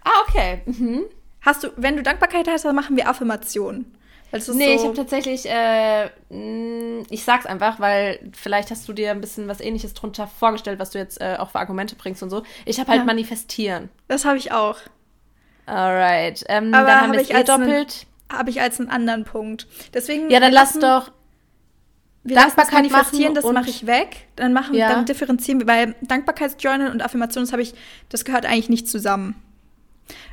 Ah, 0.03 0.09
okay. 0.27 0.61
Mhm. 0.65 1.03
Hast 1.41 1.63
du, 1.63 1.69
wenn 1.75 1.95
du 1.95 2.03
Dankbarkeit 2.03 2.47
hast, 2.47 2.65
dann 2.65 2.75
machen 2.75 2.95
wir 2.95 3.07
Affirmationen. 3.09 3.95
Es 4.33 4.47
ist 4.47 4.55
Nee, 4.55 4.75
ich 4.75 4.79
so, 4.81 4.87
habe 4.87 4.95
tatsächlich, 4.95 5.45
äh, 5.45 6.05
mh, 6.29 7.03
ich 7.09 7.25
sag's 7.25 7.45
einfach, 7.45 7.79
weil 7.81 8.19
vielleicht 8.31 8.71
hast 8.71 8.87
du 8.87 8.93
dir 8.93 9.11
ein 9.11 9.19
bisschen 9.19 9.49
was 9.49 9.59
ähnliches 9.59 9.93
drunter 9.93 10.25
vorgestellt, 10.27 10.79
was 10.79 10.91
du 10.91 10.99
jetzt 10.99 11.19
äh, 11.19 11.35
auch 11.37 11.49
für 11.51 11.59
Argumente 11.59 11.95
bringst 11.95 12.23
und 12.23 12.29
so. 12.29 12.43
Ich 12.65 12.79
habe 12.79 12.89
halt 12.89 12.99
Ja. 12.99 13.05
manifestieren. 13.05 13.89
das 14.07 14.23
habe 14.23 14.37
ich 14.37 14.51
auch. 14.53 14.77
Alright. 15.65 16.43
Ähm, 16.47 16.73
Aber 16.73 16.87
dann 16.87 16.95
haben 17.01 17.07
habe 17.07 17.13
wir 17.13 17.21
ich 17.21 17.29
es 17.29 17.33
eh 17.35 17.39
als 17.39 17.49
einen- 17.49 17.67
doppelt. 17.67 18.05
Habe 18.31 18.49
ich 18.49 18.61
als 18.61 18.79
einen 18.79 18.89
anderen 18.89 19.25
Punkt. 19.25 19.67
Deswegen. 19.93 20.29
Ja, 20.29 20.39
dann 20.39 20.53
lass 20.53 20.79
doch. 20.79 21.11
Wir 22.23 22.35
manifestieren, 22.71 23.23
machen 23.33 23.35
das 23.35 23.45
und- 23.45 23.53
mache 23.55 23.69
ich 23.69 23.87
weg. 23.87 24.27
Dann 24.35 24.53
machen 24.53 24.75
Ja. 24.75 24.89
dann 24.93 25.05
differenzieren 25.05 25.59
wir, 25.59 25.67
weil 25.67 25.95
Dankbarkeitsjournal 26.01 26.91
und 26.91 27.01
Affirmation, 27.01 27.43
das 27.43 27.51
habe 27.51 27.61
ich, 27.63 27.73
das 28.09 28.25
gehört 28.25 28.45
eigentlich 28.45 28.69
nicht 28.69 28.87
zusammen. 28.87 29.35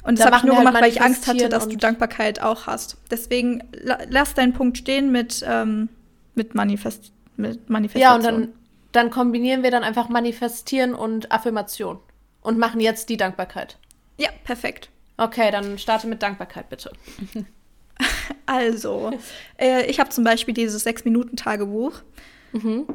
Und 0.03 0.19
das 0.19 0.27
Da 0.27 0.33
habe 0.33 0.37
ich 0.39 0.43
nur 0.45 0.57
halt 0.57 0.67
gemacht, 0.67 0.83
weil 0.83 0.91
ich 0.91 1.01
Angst 1.03 1.27
hatte, 1.27 1.49
dass 1.49 1.69
du 1.69 1.77
Dankbarkeit 1.77 2.43
auch 2.43 2.67
hast. 2.67 2.97
Deswegen 3.11 3.63
la 3.73 3.99
lass 4.09 4.35
deinen 4.35 4.53
Punkt 4.53 4.77
stehen 4.79 5.13
mit, 5.13 5.45
ähm, 5.49 5.89
mit, 6.35 6.55
Manifest 6.55 7.13
mit 7.37 7.55
Ja, 7.57 7.61
Manifestation. 7.69 8.17
und 8.17 8.25
dann, 8.25 8.49
dann 8.93 9.11
kombinieren 9.11 9.63
wir 9.63 9.71
dann 9.71 9.85
einfach 9.85 10.09
manifestieren 10.09 10.95
und 10.95 11.31
Affirmation. 11.33 11.99
Und 12.41 12.59
machen 12.59 12.81
jetzt 12.81 13.09
die 13.09 13.17
Dankbarkeit. 13.17 13.79
Ja, 14.17 14.31
perfekt. 14.45 14.91
Okay, 15.17 15.51
dann 15.51 15.79
starte 15.79 16.07
mit 16.07 16.23
Dankbarkeit, 16.23 16.69
bitte. 16.69 16.91
Also, 18.47 19.11
äh, 19.59 19.85
ich 19.91 20.01
habe 20.01 20.09
zum 20.09 20.25
Beispiel 20.25 20.55
dieses 20.55 20.83
Sechs-Minuten-Tagebuch. 20.83 22.01
Mhm. 22.53 22.87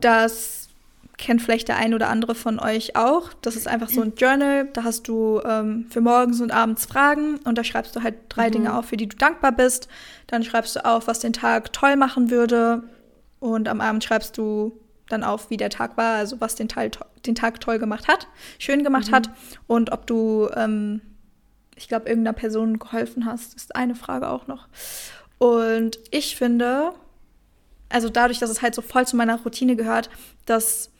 Das 0.00 0.68
kennt 1.18 1.42
vielleicht 1.42 1.68
der 1.68 1.76
ein 1.76 1.92
oder 1.92 2.08
andere 2.08 2.34
von 2.34 2.58
euch 2.58 2.96
auch. 2.96 3.30
Das 3.42 3.54
ist 3.54 3.68
einfach 3.68 3.90
so 3.90 4.00
ein 4.00 4.14
Journal. 4.16 4.68
Da 4.72 4.84
hast 4.84 5.08
du 5.08 5.42
ähm, 5.44 5.84
für 5.90 6.00
morgens 6.00 6.40
und 6.40 6.50
abends 6.50 6.86
Fragen 6.86 7.36
und 7.44 7.58
da 7.58 7.64
schreibst 7.64 7.94
du 7.94 8.02
halt 8.02 8.14
drei 8.30 8.48
Mhm. 8.48 8.52
Dinge 8.52 8.78
auf, 8.78 8.86
für 8.86 8.96
die 8.96 9.06
du 9.06 9.16
dankbar 9.16 9.52
bist. 9.52 9.86
Dann 10.28 10.44
schreibst 10.44 10.76
du 10.76 10.84
auf, 10.84 11.06
was 11.06 11.20
den 11.20 11.34
Tag 11.34 11.74
toll 11.74 11.96
machen 11.96 12.30
würde. 12.30 12.82
Und 13.38 13.68
am 13.68 13.82
Abend 13.82 14.02
schreibst 14.02 14.38
du 14.38 14.72
dann 15.08 15.24
auf, 15.24 15.50
wie 15.50 15.56
der 15.56 15.70
Tag 15.70 15.96
war, 15.96 16.16
also 16.16 16.40
was 16.40 16.54
den, 16.54 16.68
Teil, 16.68 16.90
den 17.26 17.34
Tag 17.34 17.60
toll 17.60 17.78
gemacht 17.78 18.08
hat, 18.08 18.28
schön 18.58 18.82
gemacht 18.82 19.10
mhm. 19.10 19.14
hat 19.14 19.30
und 19.66 19.92
ob 19.92 20.06
du, 20.06 20.48
ähm, 20.56 21.02
ich 21.76 21.88
glaube, 21.88 22.08
irgendeiner 22.08 22.34
Person 22.34 22.78
geholfen 22.78 23.26
hast, 23.26 23.54
ist 23.54 23.74
eine 23.76 23.94
Frage 23.94 24.28
auch 24.28 24.46
noch. 24.46 24.68
Und 25.38 25.98
ich 26.10 26.36
finde, 26.36 26.92
also 27.88 28.08
dadurch, 28.08 28.38
dass 28.38 28.50
es 28.50 28.62
halt 28.62 28.74
so 28.74 28.82
voll 28.82 29.06
zu 29.06 29.16
meiner 29.16 29.40
Routine 29.40 29.76
gehört, 29.76 30.10
dass 30.46 30.90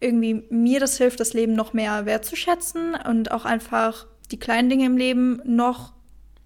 irgendwie 0.00 0.44
mir 0.50 0.80
das 0.80 0.98
hilft, 0.98 1.20
das 1.20 1.32
Leben 1.32 1.54
noch 1.54 1.72
mehr 1.72 2.06
wertzuschätzen 2.06 2.94
und 2.94 3.30
auch 3.30 3.44
einfach 3.44 4.06
die 4.30 4.38
kleinen 4.38 4.68
Dinge 4.68 4.86
im 4.86 4.96
Leben 4.96 5.40
noch 5.44 5.92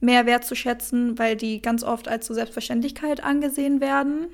mehr 0.01 0.27
wertzuschätzen, 0.27 1.19
weil 1.19 1.37
die 1.37 1.63
ganz 1.63 1.83
oft 1.83 2.09
als 2.09 2.27
so 2.27 2.35
Selbstverständlichkeit 2.35 3.25
angesehen 3.25 3.81
werden. 3.81 4.29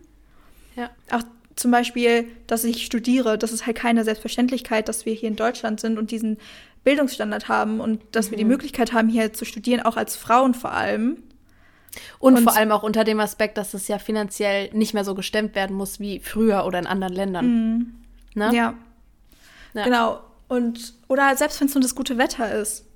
Ja. 0.76 0.90
Auch 1.10 1.22
zum 1.54 1.70
Beispiel, 1.70 2.26
dass 2.46 2.64
ich 2.64 2.84
studiere, 2.84 3.38
das 3.38 3.52
ist 3.52 3.66
halt 3.66 3.76
keine 3.76 4.04
Selbstverständlichkeit, 4.04 4.88
dass 4.88 5.06
wir 5.06 5.14
hier 5.14 5.28
in 5.28 5.36
Deutschland 5.36 5.80
sind 5.80 5.98
und 5.98 6.10
diesen 6.10 6.38
Bildungsstandard 6.84 7.48
haben 7.48 7.80
und 7.80 8.02
dass 8.12 8.26
mhm. 8.26 8.30
wir 8.32 8.38
die 8.38 8.44
mhm. 8.44 8.50
Möglichkeit 8.50 8.92
haben, 8.92 9.08
hier 9.08 9.32
zu 9.32 9.44
studieren, 9.44 9.80
auch 9.80 9.96
als 9.96 10.16
Frauen 10.16 10.54
vor 10.54 10.72
allem. 10.72 11.22
Und, 12.18 12.36
und, 12.36 12.44
vor 12.44 12.56
allem 12.56 12.72
auch 12.72 12.82
unter 12.82 13.04
dem 13.04 13.20
Aspekt, 13.20 13.58
dass 13.58 13.74
es 13.74 13.86
ja 13.86 13.98
finanziell 13.98 14.70
nicht 14.72 14.94
mehr 14.94 15.04
so 15.04 15.14
gestemmt 15.14 15.54
werden 15.54 15.76
muss 15.76 16.00
wie 16.00 16.20
früher 16.20 16.64
oder 16.64 16.78
in 16.78 16.86
anderen 16.86 17.12
Ländern. 17.12 17.46
Mhm. 17.46 17.94
Ne? 18.34 18.50
Ja. 18.54 18.74
ja. 19.74 19.84
Genau. 19.84 20.20
Und, 20.48 20.94
oder 21.08 21.36
selbst 21.36 21.60
wenn 21.60 21.68
es 21.68 21.74
nur 21.74 21.82
das 21.82 21.94
gute 21.94 22.18
Wetter 22.18 22.54
ist. 22.54 22.86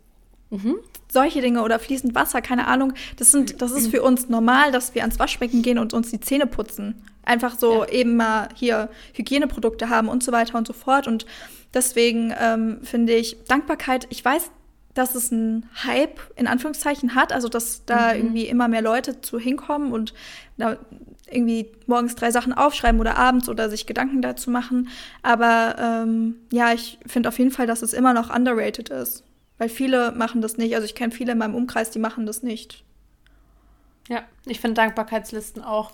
Mhm. 0.51 0.77
Solche 1.11 1.41
Dinge 1.41 1.63
oder 1.63 1.79
fließend 1.79 2.15
Wasser, 2.15 2.41
keine 2.41 2.67
Ahnung. 2.67 2.95
Das, 3.17 3.33
sind, 3.33 3.61
das 3.61 3.73
ist 3.73 3.89
für 3.91 4.03
uns 4.03 4.29
normal, 4.29 4.73
dass 4.73 4.95
wir 4.95 5.03
ans 5.03 5.19
Waschbecken 5.19 5.63
gehen 5.63 5.79
und 5.79 5.93
uns 5.93 6.11
die 6.11 6.21
Zähne 6.21 6.47
putzen. 6.47 7.03
Einfach 7.27 7.59
so 7.59 7.85
ja. 7.85 7.91
eben 7.91 8.17
mal 8.17 8.49
hier 8.55 8.89
Hygieneprodukte 9.13 9.91
haben 9.91 10.09
und 10.09 10.23
so 10.23 10.33
weiter 10.33 10.57
und 10.57 10.67
so 10.67 10.73
fort. 10.73 11.07
Und 11.07 11.27
deswegen 11.75 12.33
ähm, 12.41 12.79
finde 12.83 13.13
ich 13.13 13.37
Dankbarkeit, 13.47 14.07
ich 14.09 14.25
weiß, 14.25 14.51
dass 14.95 15.15
es 15.15 15.31
einen 15.31 15.69
Hype 15.85 16.21
in 16.37 16.47
Anführungszeichen 16.47 17.15
hat, 17.15 17.31
also 17.33 17.49
dass 17.51 17.85
da 17.85 18.15
mhm. 18.15 18.21
irgendwie 18.21 18.47
immer 18.47 18.67
mehr 18.67 18.81
Leute 18.81 19.21
zu 19.21 19.39
hinkommen 19.39 19.93
und 19.93 20.15
da 20.57 20.79
irgendwie 21.31 21.71
morgens 21.87 22.15
drei 22.15 22.31
Sachen 22.31 22.55
aufschreiben 22.55 23.01
oder 23.01 23.19
abends 23.19 23.49
oder 23.49 23.69
sich 23.69 23.87
Gedanken 23.87 24.23
dazu 24.23 24.51
machen. 24.51 24.89
Aber 25.23 25.77
ähm, 25.79 26.37
ja, 26.51 26.73
ich 26.73 26.99
finde 27.05 27.29
auf 27.29 27.39
jeden 27.39 27.51
Fall, 27.51 27.67
dass 27.67 27.83
es 27.83 27.93
immer 27.93 28.15
noch 28.15 28.35
underrated 28.35 28.89
ist. 28.89 29.25
Weil 29.59 29.69
viele 29.69 30.13
machen 30.13 30.41
das 30.41 30.57
nicht. 30.57 30.75
Also 30.75 30.85
ich 30.85 30.95
kenne 30.95 31.13
viele 31.13 31.33
in 31.33 31.39
meinem 31.39 31.55
Umkreis, 31.55 31.91
die 31.91 31.99
machen 31.99 32.27
das 32.27 32.43
nicht. 32.43 32.85
Ja, 34.09 34.23
ich 34.47 34.61
finde 34.61 34.75
Dankbarkeitslisten 34.75 35.63
auch 35.63 35.93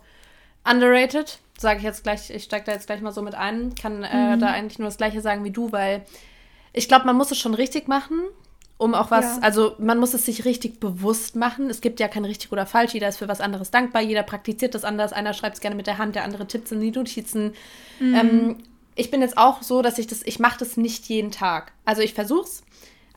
underrated. 0.64 1.38
Sage 1.58 1.78
ich 1.78 1.84
jetzt 1.84 2.02
gleich, 2.02 2.30
ich 2.30 2.44
steige 2.44 2.64
da 2.66 2.72
jetzt 2.72 2.86
gleich 2.86 3.00
mal 3.00 3.12
so 3.12 3.22
mit 3.22 3.34
ein. 3.34 3.74
Kann 3.74 4.02
äh, 4.02 4.36
mhm. 4.36 4.40
da 4.40 4.48
eigentlich 4.48 4.78
nur 4.78 4.88
das 4.88 4.96
Gleiche 4.96 5.20
sagen 5.20 5.44
wie 5.44 5.50
du, 5.50 5.72
weil 5.72 6.04
ich 6.72 6.88
glaube, 6.88 7.06
man 7.06 7.16
muss 7.16 7.30
es 7.30 7.38
schon 7.38 7.54
richtig 7.54 7.88
machen, 7.88 8.20
um 8.78 8.94
auch 8.94 9.10
was, 9.10 9.36
ja. 9.36 9.42
also 9.42 9.74
man 9.78 9.98
muss 9.98 10.14
es 10.14 10.24
sich 10.24 10.44
richtig 10.44 10.80
bewusst 10.80 11.36
machen. 11.36 11.70
Es 11.70 11.80
gibt 11.80 12.00
ja 12.00 12.08
kein 12.08 12.24
richtig 12.24 12.50
oder 12.50 12.66
falsch, 12.66 12.94
jeder 12.94 13.08
ist 13.08 13.18
für 13.18 13.28
was 13.28 13.40
anderes 13.40 13.70
dankbar, 13.70 14.02
jeder 14.02 14.22
praktiziert 14.22 14.74
das 14.74 14.84
anders, 14.84 15.12
einer 15.12 15.34
schreibt 15.34 15.56
es 15.56 15.60
gerne 15.60 15.76
mit 15.76 15.86
der 15.86 15.98
Hand, 15.98 16.14
der 16.14 16.24
andere 16.24 16.46
tippt 16.46 16.66
es 16.66 16.72
in 16.72 16.80
die 16.80 16.90
Notizen. 16.90 17.54
Mhm. 18.00 18.14
Ähm, 18.14 18.56
ich 18.94 19.10
bin 19.10 19.20
jetzt 19.20 19.38
auch 19.38 19.62
so, 19.62 19.82
dass 19.82 19.98
ich 19.98 20.06
das, 20.06 20.22
ich 20.24 20.38
mache 20.38 20.58
das 20.58 20.76
nicht 20.76 21.06
jeden 21.06 21.30
Tag. 21.30 21.72
Also 21.84 22.02
ich 22.02 22.14
versuche 22.14 22.44
es, 22.44 22.62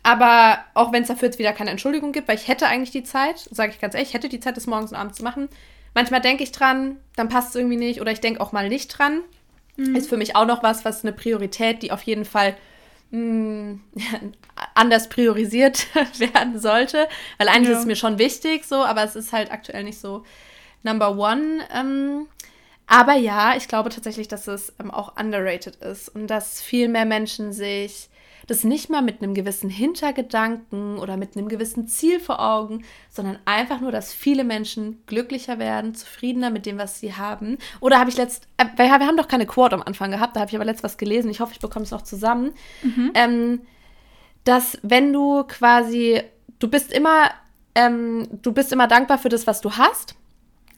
aber 0.03 0.59
auch 0.73 0.91
wenn 0.91 1.01
es 1.01 1.07
dafür 1.07 1.29
jetzt 1.29 1.39
wieder 1.39 1.53
keine 1.53 1.71
Entschuldigung 1.71 2.11
gibt, 2.11 2.27
weil 2.27 2.37
ich 2.37 2.47
hätte 2.47 2.67
eigentlich 2.67 2.91
die 2.91 3.03
Zeit, 3.03 3.47
sage 3.51 3.71
ich 3.71 3.79
ganz 3.79 3.95
ehrlich, 3.95 4.09
ich 4.09 4.13
hätte 4.13 4.29
die 4.29 4.39
Zeit, 4.39 4.57
das 4.57 4.67
morgens 4.67 4.91
und 4.91 4.97
abends 4.97 5.17
zu 5.17 5.23
machen. 5.23 5.49
Manchmal 5.95 6.21
denke 6.21 6.43
ich 6.43 6.51
dran, 6.51 6.97
dann 7.15 7.29
passt 7.29 7.49
es 7.49 7.55
irgendwie 7.55 7.77
nicht 7.77 8.01
oder 8.01 8.11
ich 8.11 8.19
denke 8.19 8.41
auch 8.41 8.51
mal 8.51 8.69
nicht 8.69 8.89
dran. 8.89 9.21
Mhm. 9.77 9.95
Ist 9.95 10.09
für 10.09 10.17
mich 10.17 10.35
auch 10.35 10.45
noch 10.45 10.61
was, 10.61 10.85
was 10.85 11.03
eine 11.03 11.13
Priorität, 11.13 11.81
die 11.81 11.91
auf 11.91 12.03
jeden 12.03 12.25
Fall 12.25 12.55
mh, 13.11 13.19
mm, 13.19 13.81
anders 14.75 15.09
priorisiert 15.09 15.87
werden 16.19 16.59
sollte. 16.59 17.07
Weil 17.37 17.47
eigentlich 17.47 17.69
ja. 17.69 17.73
ist 17.73 17.79
es 17.79 17.85
mir 17.85 17.95
schon 17.95 18.19
wichtig, 18.19 18.65
so, 18.65 18.83
aber 18.83 19.03
es 19.03 19.15
ist 19.15 19.33
halt 19.33 19.51
aktuell 19.51 19.83
nicht 19.83 19.99
so 19.99 20.23
Number 20.83 21.17
One. 21.17 21.61
Ähm, 21.73 22.27
aber 22.87 23.13
ja, 23.13 23.55
ich 23.55 23.67
glaube 23.67 23.89
tatsächlich, 23.89 24.27
dass 24.27 24.47
es 24.47 24.73
ähm, 24.79 24.91
auch 24.91 25.17
underrated 25.17 25.77
ist 25.77 26.09
und 26.09 26.27
dass 26.27 26.61
viel 26.61 26.87
mehr 26.89 27.05
Menschen 27.05 27.53
sich 27.53 28.09
das 28.47 28.63
nicht 28.63 28.89
mal 28.89 29.01
mit 29.01 29.21
einem 29.21 29.33
gewissen 29.33 29.69
Hintergedanken 29.69 30.97
oder 30.99 31.17
mit 31.17 31.35
einem 31.35 31.47
gewissen 31.47 31.87
Ziel 31.87 32.19
vor 32.19 32.39
Augen, 32.39 32.83
sondern 33.09 33.39
einfach 33.45 33.81
nur, 33.81 33.91
dass 33.91 34.13
viele 34.13 34.43
Menschen 34.43 35.01
glücklicher 35.07 35.59
werden, 35.59 35.95
zufriedener 35.95 36.49
mit 36.49 36.65
dem, 36.65 36.77
was 36.77 36.99
sie 36.99 37.13
haben. 37.13 37.57
Oder 37.79 37.99
habe 37.99 38.09
ich 38.09 38.17
letzt, 38.17 38.47
äh, 38.57 38.65
wir 38.75 38.91
haben 38.91 39.17
doch 39.17 39.27
keine 39.27 39.45
Quote 39.45 39.75
am 39.75 39.81
Anfang 39.81 40.11
gehabt, 40.11 40.35
da 40.35 40.41
habe 40.41 40.49
ich 40.49 40.55
aber 40.55 40.65
letzt 40.65 40.83
was 40.83 40.97
gelesen, 40.97 41.29
ich 41.29 41.39
hoffe, 41.39 41.53
ich 41.53 41.59
bekomme 41.59 41.83
es 41.83 41.91
noch 41.91 42.03
zusammen, 42.03 42.53
mhm. 42.83 43.11
ähm, 43.15 43.61
dass 44.43 44.77
wenn 44.83 45.11
du 45.11 45.43
quasi, 45.43 46.21
du 46.59 46.69
bist 46.69 46.93
immer, 46.93 47.31
ähm, 47.73 48.27
du 48.41 48.51
bist 48.51 48.71
immer 48.71 48.87
dankbar 48.87 49.17
für 49.17 49.29
das, 49.29 49.47
was 49.47 49.61
du 49.61 49.71
hast. 49.71 50.15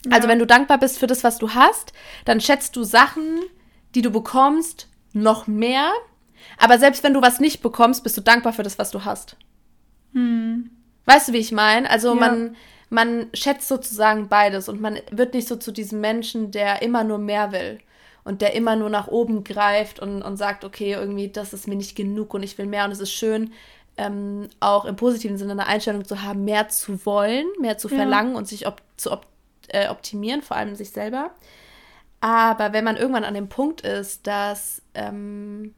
Ja. 0.06 0.14
Also 0.14 0.28
wenn 0.30 0.40
du 0.40 0.46
dankbar 0.46 0.78
bist 0.78 1.00
für 1.00 1.08
das, 1.08 1.24
was 1.24 1.38
du 1.38 1.50
hast, 1.54 1.92
dann 2.24 2.40
schätzt 2.40 2.76
du 2.76 2.84
Sachen, 2.84 3.42
die 3.94 4.02
du 4.02 4.10
bekommst, 4.10 4.88
noch 5.14 5.48
mehr 5.48 5.92
aber 6.58 6.80
selbst 6.80 7.04
wenn 7.04 7.14
du 7.14 7.22
was 7.22 7.40
nicht 7.40 7.62
bekommst, 7.62 8.04
bist 8.04 8.18
du 8.18 8.22
dankbar 8.22 8.54
für 8.54 8.64
das, 8.64 8.80
was 8.80 8.92
du 8.92 9.06
hast. 9.06 9.36
Hm. 10.14 10.70
Weißt 11.06 11.30
du, 11.30 11.34
wie 11.34 11.38
ich 11.38 11.52
meine? 11.52 11.90
Also 11.90 12.10
ja. 12.10 12.16
man, 12.16 12.56
man 12.90 13.28
schätzt 13.34 13.68
sozusagen 13.68 14.28
beides 14.28 14.70
und 14.70 14.82
man 14.82 15.00
wird 15.12 15.34
nicht 15.34 15.48
so 15.48 15.56
zu 15.56 15.72
diesem 15.72 16.02
Menschen, 16.02 16.52
der 16.52 16.82
immer 16.82 17.04
nur 17.04 17.18
mehr 17.18 17.52
will 17.52 17.80
und 18.24 18.42
der 18.42 18.54
immer 18.56 18.76
nur 18.76 18.90
nach 18.90 19.08
oben 19.08 19.44
greift 19.44 20.00
und, 20.00 20.22
und 20.22 20.38
sagt, 20.38 20.66
okay, 20.66 20.94
irgendwie, 20.94 21.30
das 21.30 21.54
ist 21.54 21.68
mir 21.68 21.76
nicht 21.76 21.96
genug 21.96 22.34
und 22.34 22.44
ich 22.44 22.58
will 22.58 22.66
mehr 22.66 22.86
und 22.86 22.92
es 22.92 23.00
ist 23.00 23.14
schön, 23.14 23.54
ähm, 23.96 24.50
auch 24.60 24.86
im 24.86 24.96
positiven 24.96 25.38
Sinne 25.38 25.54
eine 25.54 25.66
Einstellung 25.66 26.06
zu 26.06 26.22
haben, 26.22 26.44
mehr 26.44 26.70
zu 26.70 27.06
wollen, 27.06 27.46
mehr 27.60 27.78
zu 27.78 27.90
verlangen 27.90 28.34
ja. 28.34 28.38
und 28.38 28.48
sich 28.48 28.68
op 28.68 28.82
zu 28.96 29.12
op 29.12 29.26
äh, 29.70 29.90
optimieren, 29.90 30.42
vor 30.42 30.58
allem 30.58 30.76
sich 30.76 30.92
selber. 30.92 31.32
Aber 32.20 32.74
wenn 32.74 32.84
man 32.84 32.98
irgendwann 32.98 33.24
an 33.24 33.34
dem 33.34 33.50
Punkt 33.50 33.82
ist, 33.82 34.26
dass 34.28 34.82
ähm, 34.94 35.74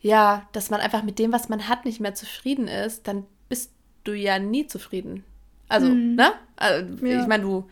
ja, 0.00 0.46
dass 0.52 0.70
man 0.70 0.80
einfach 0.80 1.02
mit 1.02 1.18
dem, 1.18 1.32
was 1.32 1.48
man 1.48 1.68
hat, 1.68 1.84
nicht 1.84 2.00
mehr 2.00 2.14
zufrieden 2.14 2.68
ist, 2.68 3.08
dann 3.08 3.26
bist 3.48 3.72
du 4.04 4.12
ja 4.12 4.38
nie 4.38 4.66
zufrieden. 4.66 5.24
Also, 5.68 5.88
mhm. 5.88 6.14
ne? 6.14 6.32
Also, 6.56 7.06
ja. 7.06 7.20
Ich 7.20 7.26
meine, 7.26 7.42
du. 7.42 7.68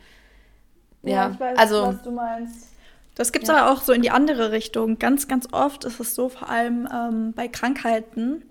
Ja, 1.03 1.11
ja 1.11 1.31
ich 1.31 1.39
weiß, 1.39 1.57
also, 1.57 1.87
was 1.87 2.01
du 2.01 2.11
meinst. 2.11 2.67
Das 3.15 3.31
gibt 3.31 3.43
es 3.43 3.49
ja. 3.49 3.57
aber 3.57 3.71
auch 3.71 3.81
so 3.81 3.93
in 3.93 4.03
die 4.03 4.11
andere 4.11 4.51
Richtung. 4.51 4.99
Ganz, 4.99 5.27
ganz 5.27 5.47
oft 5.51 5.85
ist 5.85 5.99
es 5.99 6.13
so, 6.13 6.29
vor 6.29 6.49
allem 6.49 6.87
ähm, 6.93 7.33
bei 7.33 7.47
Krankheiten. 7.47 8.43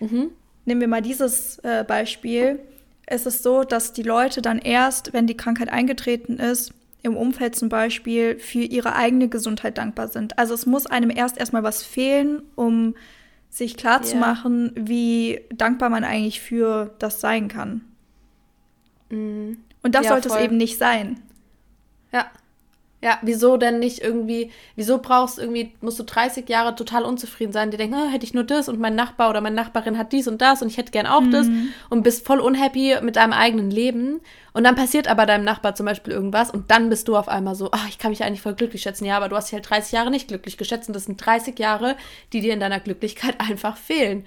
Mhm. 0.00 0.30
Nehmen 0.66 0.80
wir 0.80 0.88
mal 0.88 1.00
dieses 1.00 1.58
äh, 1.60 1.84
Beispiel. 1.84 2.60
Es 3.06 3.24
ist 3.24 3.42
so, 3.42 3.64
dass 3.64 3.94
die 3.94 4.02
Leute 4.02 4.42
dann 4.42 4.58
erst, 4.58 5.14
wenn 5.14 5.26
die 5.26 5.36
Krankheit 5.36 5.70
eingetreten 5.70 6.38
ist, 6.38 6.74
im 7.02 7.16
Umfeld 7.16 7.56
zum 7.56 7.70
Beispiel 7.70 8.38
für 8.38 8.60
ihre 8.60 8.94
eigene 8.94 9.28
Gesundheit 9.28 9.78
dankbar 9.78 10.08
sind. 10.08 10.38
Also 10.38 10.52
es 10.52 10.66
muss 10.66 10.86
einem 10.86 11.10
erst 11.10 11.38
erstmal 11.38 11.62
was 11.62 11.82
fehlen, 11.82 12.42
um 12.56 12.94
sich 13.50 13.76
klar 13.76 14.02
zu 14.02 14.16
machen, 14.16 14.72
wie 14.76 15.40
dankbar 15.52 15.90
man 15.90 16.04
eigentlich 16.04 16.40
für 16.40 16.94
das 16.98 17.20
sein 17.20 17.48
kann. 17.48 17.82
Mhm. 19.10 19.58
Und 19.82 19.94
das 19.94 20.04
ja, 20.04 20.10
sollte 20.12 20.28
voll. 20.28 20.38
es 20.38 20.44
eben 20.44 20.56
nicht 20.56 20.78
sein. 20.78 21.20
Ja. 22.12 22.30
Ja, 23.02 23.18
wieso 23.22 23.56
denn 23.56 23.78
nicht 23.78 24.00
irgendwie, 24.00 24.50
wieso 24.76 24.98
brauchst 24.98 25.38
du 25.38 25.42
irgendwie, 25.42 25.72
musst 25.80 25.98
du 25.98 26.02
30 26.02 26.46
Jahre 26.50 26.74
total 26.74 27.04
unzufrieden 27.04 27.52
sein, 27.52 27.70
die 27.70 27.78
denken, 27.78 27.96
oh, 27.96 28.10
hätte 28.10 28.26
ich 28.26 28.34
nur 28.34 28.44
das 28.44 28.68
und 28.68 28.78
mein 28.78 28.94
Nachbar 28.94 29.30
oder 29.30 29.40
meine 29.40 29.56
Nachbarin 29.56 29.96
hat 29.96 30.12
dies 30.12 30.28
und 30.28 30.42
das 30.42 30.60
und 30.60 30.68
ich 30.68 30.76
hätte 30.76 30.92
gern 30.92 31.06
auch 31.06 31.22
mhm. 31.22 31.30
das 31.30 31.46
und 31.88 32.02
bist 32.02 32.26
voll 32.26 32.40
unhappy 32.40 32.96
mit 33.00 33.16
deinem 33.16 33.32
eigenen 33.32 33.70
Leben 33.70 34.20
und 34.52 34.64
dann 34.64 34.74
passiert 34.74 35.08
aber 35.08 35.24
deinem 35.24 35.44
Nachbar 35.44 35.74
zum 35.74 35.86
Beispiel 35.86 36.12
irgendwas 36.12 36.50
und 36.50 36.70
dann 36.70 36.90
bist 36.90 37.08
du 37.08 37.16
auf 37.16 37.28
einmal 37.28 37.54
so, 37.54 37.70
ach, 37.72 37.88
ich 37.88 37.98
kann 37.98 38.10
mich 38.10 38.22
eigentlich 38.22 38.42
voll 38.42 38.54
glücklich 38.54 38.82
schätzen. 38.82 39.06
Ja, 39.06 39.16
aber 39.16 39.30
du 39.30 39.36
hast 39.36 39.46
dich 39.46 39.54
halt 39.54 39.70
30 39.70 39.92
Jahre 39.92 40.10
nicht 40.10 40.28
glücklich 40.28 40.58
geschätzt 40.58 40.88
und 40.88 40.94
das 40.94 41.04
sind 41.04 41.24
30 41.24 41.58
Jahre, 41.58 41.96
die 42.34 42.40
dir 42.40 42.52
in 42.52 42.60
deiner 42.60 42.80
Glücklichkeit 42.80 43.36
einfach 43.38 43.78
fehlen. 43.78 44.26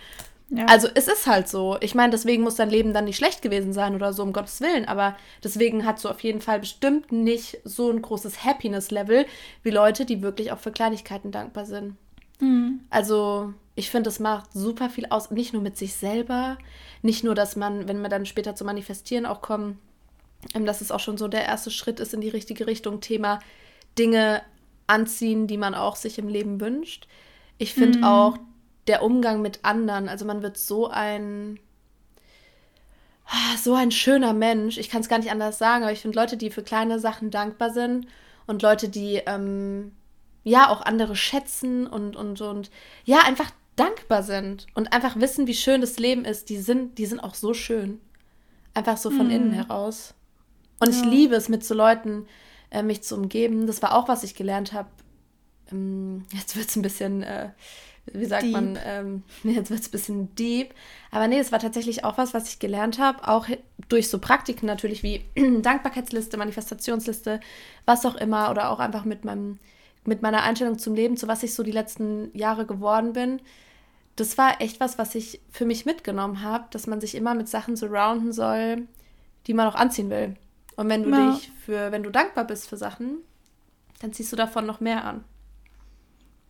Ja. 0.56 0.66
Also 0.66 0.88
es 0.94 1.08
ist 1.08 1.26
halt 1.26 1.50
so. 1.50 1.78
Ich 1.82 1.96
meine, 1.96 2.12
deswegen 2.12 2.44
muss 2.44 2.56
dein 2.56 2.70
Leben 2.70 2.94
dann 2.94 3.06
nicht 3.06 3.18
schlecht 3.18 3.42
gewesen 3.42 3.74
sein 3.74 3.96
oder 3.96 4.14
so, 4.14 4.22
um 4.22 4.34
Gottes 4.34 4.62
Willen. 4.62 4.88
Aber 4.88 5.18
deswegen 5.44 5.84
hat 5.84 6.00
so 6.00 6.10
auf 6.10 6.20
jeden 6.22 6.42
Fall 6.42 6.60
bestimmt 6.60 7.12
nicht 7.12 7.58
so 7.64 7.90
ein 7.90 8.02
großes 8.02 8.44
Happiness-Level 8.44 9.26
wie 9.64 9.70
Leute, 9.72 10.06
die 10.06 10.22
wirklich 10.22 10.52
auch 10.52 10.60
für 10.60 10.72
Kleinigkeiten 10.72 11.32
dankbar 11.32 11.66
sind. 11.66 11.96
Mhm. 12.40 12.82
Also 12.92 13.54
ich 13.74 13.90
finde, 13.90 14.10
es 14.10 14.20
macht 14.20 14.54
super 14.54 14.92
viel 14.92 15.08
aus. 15.10 15.32
Nicht 15.32 15.54
nur 15.54 15.64
mit 15.64 15.76
sich 15.76 15.96
selber, 15.96 16.60
nicht 17.02 17.24
nur, 17.24 17.34
dass 17.34 17.56
man, 17.56 17.88
wenn 17.88 18.02
wir 18.02 18.10
dann 18.10 18.28
später 18.28 18.54
zu 18.54 18.64
manifestieren 18.64 19.26
auch 19.26 19.42
kommen, 19.42 19.80
ähm, 20.54 20.68
dass 20.68 20.82
es 20.82 20.92
auch 20.92 21.00
schon 21.00 21.18
so 21.18 21.28
der 21.28 21.46
erste 21.46 21.72
Schritt 21.72 22.00
ist 22.00 22.14
in 22.14 22.22
die 22.22 22.30
richtige 22.30 22.68
Richtung. 22.68 23.02
Thema 23.02 23.40
Dinge 23.98 24.44
anziehen, 24.86 25.48
die 25.48 25.58
man 25.58 25.74
auch 25.74 25.96
sich 25.96 26.20
im 26.20 26.28
Leben 26.28 26.62
wünscht. 26.62 27.08
Ich 27.58 27.74
finde 27.74 28.00
mhm. 28.00 28.04
auch 28.04 28.38
der 28.88 29.04
Umgang 29.04 29.42
mit 29.42 29.64
anderen. 29.64 30.10
Also 30.10 30.26
man 30.26 30.42
wird 30.42 30.58
so 30.58 30.88
ein 30.90 31.60
so 33.64 33.74
ein 33.74 33.92
schöner 33.92 34.34
Mensch. 34.34 34.78
Ich 34.78 34.90
kann 34.90 35.02
es 35.02 35.08
gar 35.08 35.18
nicht 35.18 35.32
anders 35.32 35.58
sagen, 35.58 35.84
aber 35.84 35.94
ich 35.94 36.02
finde 36.02 36.20
Leute, 36.20 36.38
die 36.38 36.50
für 36.50 36.64
kleine 36.64 37.00
Sachen 37.00 37.32
dankbar 37.32 37.72
sind 37.72 38.08
und 38.48 38.62
Leute, 38.62 38.90
die 38.90 39.22
ähm, 39.26 39.94
ja 40.44 40.70
auch 40.70 40.82
andere 40.82 41.16
schätzen 41.16 41.88
und, 41.88 42.16
und, 42.16 42.42
und 42.42 42.70
ja, 43.06 43.20
einfach 43.20 43.52
dankbar 43.76 44.24
sind 44.24 44.68
und 44.76 44.94
einfach 44.94 45.20
wissen, 45.20 45.48
wie 45.48 45.56
schön 45.56 45.82
das 45.82 45.98
Leben 45.98 46.26
ist, 46.26 46.50
die 46.50 46.58
sind, 46.58 46.98
die 46.98 47.06
sind 47.06 47.20
auch 47.20 47.34
so 47.34 47.54
schön. 47.54 48.00
Einfach 48.74 48.98
so 48.98 49.10
von 49.10 49.28
mhm. 49.28 49.32
innen 49.32 49.52
heraus. 49.52 50.14
Und 50.80 50.94
ja. 50.94 51.00
ich 51.00 51.06
liebe 51.06 51.36
es, 51.36 51.48
mit 51.48 51.64
so 51.64 51.74
Leuten 51.74 52.28
äh, 52.72 52.84
mich 52.84 53.04
zu 53.04 53.16
umgeben. 53.16 53.68
Das 53.68 53.82
war 53.82 53.96
auch, 53.96 54.08
was 54.08 54.24
ich 54.24 54.36
gelernt 54.36 54.74
habe. 54.74 54.90
Ähm, 55.72 56.26
jetzt 56.32 56.56
wird 56.56 56.70
es 56.70 56.76
ein 56.76 56.82
bisschen, 56.82 57.24
äh, 57.24 57.50
wie 58.12 58.26
sagt 58.26 58.44
deep. 58.44 58.52
man, 58.52 58.78
ähm, 58.84 59.24
jetzt 59.44 59.70
wird 59.70 59.82
es 59.82 59.88
ein 59.88 59.92
bisschen 59.92 60.36
deep. 60.36 60.74
Aber 61.12 61.28
nee, 61.28 61.40
es 61.40 61.52
war 61.52 61.60
tatsächlich 61.60 62.04
auch 62.04 62.18
was, 62.18 62.34
was 62.34 62.50
ich 62.50 62.60
gelernt 62.60 63.00
habe. 63.00 63.28
Auch 63.28 63.48
durch 63.90 64.10
so 64.10 64.20
Praktiken 64.20 64.66
natürlich 64.66 65.04
wie 65.04 65.24
Dankbarkeitsliste, 65.62 66.38
Manifestationsliste, 66.38 67.40
was 67.86 68.06
auch 68.06 68.16
immer. 68.16 68.52
Oder 68.52 68.70
auch 68.70 68.80
einfach 68.80 69.06
mit 69.06 69.26
meinem 69.26 69.60
mit 70.06 70.22
meiner 70.22 70.44
Einstellung 70.44 70.78
zum 70.78 70.96
Leben, 70.96 71.18
zu 71.18 71.28
was 71.28 71.44
ich 71.44 71.54
so 71.54 71.64
die 71.64 71.72
letzten 71.72 72.30
Jahre 72.38 72.66
geworden 72.66 73.14
bin, 73.14 73.40
das 74.16 74.38
war 74.38 74.62
echt 74.62 74.80
was, 74.80 74.98
was 74.98 75.16
ich 75.16 75.42
für 75.50 75.66
mich 75.66 75.86
mitgenommen 75.86 76.42
habe, 76.42 76.66
dass 76.72 76.88
man 76.88 77.02
sich 77.02 77.16
immer 77.16 77.34
mit 77.34 77.48
Sachen 77.48 77.76
surrounden 77.76 78.32
soll, 78.32 78.88
die 79.48 79.54
man 79.54 79.68
auch 79.68 79.76
anziehen 79.76 80.10
will. 80.10 80.36
Und 80.76 80.90
wenn 80.90 81.04
du 81.04 81.10
ja. 81.10 81.32
dich 81.32 81.52
für, 81.66 81.92
wenn 81.92 82.04
du 82.04 82.10
dankbar 82.10 82.46
bist 82.46 82.70
für 82.70 82.78
Sachen, 82.78 83.18
dann 84.02 84.14
ziehst 84.14 84.32
du 84.32 84.36
davon 84.36 84.66
noch 84.66 84.80
mehr 84.80 85.06
an. 85.06 85.24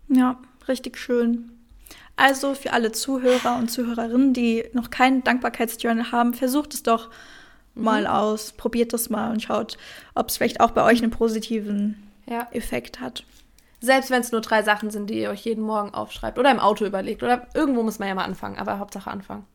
Ja, 0.07 0.37
richtig 0.67 0.97
schön. 0.97 1.51
Also 2.15 2.53
für 2.53 2.73
alle 2.73 2.91
Zuhörer 2.91 3.57
und 3.57 3.69
Zuhörerinnen, 3.69 4.33
die 4.33 4.65
noch 4.73 4.89
kein 4.89 5.23
Dankbarkeitsjournal 5.23 6.11
haben, 6.11 6.33
versucht 6.33 6.73
es 6.73 6.83
doch 6.83 7.09
mhm. 7.73 7.83
mal 7.83 8.07
aus, 8.07 8.51
probiert 8.51 8.93
das 8.93 9.09
mal 9.09 9.31
und 9.31 9.41
schaut, 9.41 9.77
ob 10.13 10.29
es 10.29 10.37
vielleicht 10.37 10.61
auch 10.61 10.71
bei 10.71 10.83
euch 10.83 11.01
einen 11.01 11.11
positiven 11.11 12.11
ja. 12.27 12.47
Effekt 12.51 12.99
hat. 12.99 13.25
Selbst 13.81 14.11
wenn 14.11 14.21
es 14.21 14.31
nur 14.31 14.41
drei 14.41 14.63
Sachen 14.63 14.91
sind, 14.91 15.09
die 15.09 15.19
ihr 15.19 15.29
euch 15.29 15.41
jeden 15.41 15.63
Morgen 15.63 15.93
aufschreibt 15.93 16.37
oder 16.37 16.51
im 16.51 16.59
Auto 16.59 16.85
überlegt 16.85 17.21
oder 17.23 17.47
irgendwo 17.53 17.83
muss 17.83 17.99
man 17.99 18.07
ja 18.07 18.15
mal 18.15 18.23
anfangen, 18.23 18.57
aber 18.57 18.79
Hauptsache 18.79 19.09
anfangen. 19.09 19.45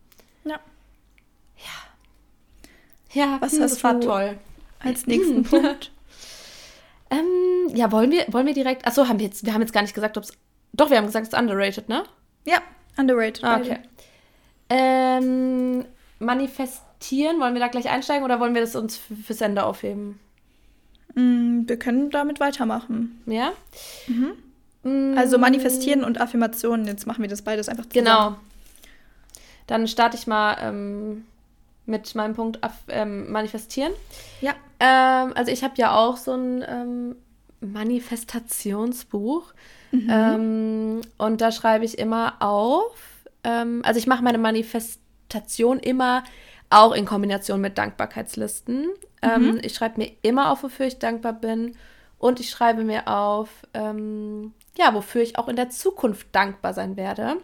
Ja. 0.44 0.58
Ja. 1.56 3.22
Ja, 3.22 3.40
was 3.40 3.52
hm, 3.52 3.60
das 3.60 3.82
war 3.82 3.98
toll. 4.00 4.38
Als 4.80 5.06
nächsten 5.06 5.42
Punkt. 5.44 5.92
Ähm, 7.10 7.74
ja, 7.74 7.90
wollen 7.92 8.10
wir, 8.10 8.26
wollen 8.28 8.46
wir 8.46 8.54
direkt. 8.54 8.86
Achso, 8.86 9.08
haben 9.08 9.18
wir 9.18 9.26
jetzt, 9.26 9.44
wir 9.44 9.54
haben 9.54 9.60
jetzt 9.60 9.72
gar 9.72 9.82
nicht 9.82 9.94
gesagt, 9.94 10.16
ob 10.16 10.24
es. 10.24 10.32
Doch, 10.72 10.90
wir 10.90 10.98
haben 10.98 11.06
gesagt, 11.06 11.26
es 11.26 11.32
ist 11.32 11.38
underrated, 11.38 11.88
ne? 11.88 12.04
Ja, 12.44 12.58
underrated. 12.96 13.44
Ah, 13.44 13.58
okay. 13.58 13.78
Ähm, 14.70 15.84
manifestieren, 16.18 17.40
wollen 17.40 17.54
wir 17.54 17.60
da 17.60 17.68
gleich 17.68 17.88
einsteigen 17.88 18.24
oder 18.24 18.40
wollen 18.40 18.54
wir 18.54 18.60
das 18.60 18.76
uns 18.76 19.00
fürs 19.24 19.40
Ende 19.40 19.64
aufheben? 19.64 20.18
Mm, 21.14 21.62
wir 21.66 21.78
können 21.78 22.10
damit 22.10 22.40
weitermachen. 22.40 23.22
Ja? 23.26 23.52
Mhm. 24.06 24.32
Mm. 24.82 25.18
Also 25.18 25.38
manifestieren 25.38 26.04
und 26.04 26.20
Affirmationen, 26.20 26.86
jetzt 26.86 27.06
machen 27.06 27.22
wir 27.22 27.28
das 27.28 27.42
beides 27.42 27.68
einfach 27.68 27.86
zusammen. 27.86 28.06
Genau. 28.06 28.36
Dann 29.66 29.88
starte 29.88 30.16
ich 30.16 30.26
mal 30.26 30.56
ähm, 30.60 31.24
mit 31.86 32.14
meinem 32.14 32.34
Punkt 32.34 32.58
ähm, 32.88 33.30
manifestieren. 33.30 33.92
Ja. 34.40 34.54
Ähm, 34.80 35.32
also 35.34 35.50
ich 35.50 35.64
habe 35.64 35.74
ja 35.76 35.96
auch 35.96 36.16
so 36.16 36.32
ein 36.32 36.64
ähm, 36.66 37.16
Manifestationsbuch. 37.60 39.52
Mhm. 39.90 40.08
Ähm, 40.10 41.00
und 41.16 41.40
da 41.40 41.50
schreibe 41.52 41.84
ich 41.84 41.98
immer 41.98 42.36
auf, 42.40 42.96
ähm, 43.44 43.82
also 43.84 43.98
ich 43.98 44.06
mache 44.06 44.22
meine 44.22 44.38
Manifestation 44.38 45.78
immer 45.78 46.24
auch 46.70 46.92
in 46.92 47.06
Kombination 47.06 47.60
mit 47.60 47.78
Dankbarkeitslisten. 47.78 48.88
Ähm, 49.22 49.52
mhm. 49.52 49.60
Ich 49.62 49.74
schreibe 49.74 50.00
mir 50.00 50.12
immer 50.22 50.52
auf, 50.52 50.62
wofür 50.62 50.86
ich 50.86 50.98
dankbar 50.98 51.32
bin. 51.32 51.74
Und 52.18 52.40
ich 52.40 52.50
schreibe 52.50 52.84
mir 52.84 53.08
auf, 53.08 53.48
ähm, 53.74 54.52
ja, 54.76 54.92
wofür 54.92 55.22
ich 55.22 55.38
auch 55.38 55.48
in 55.48 55.56
der 55.56 55.70
Zukunft 55.70 56.26
dankbar 56.32 56.74
sein 56.74 56.96
werde. 56.96 57.36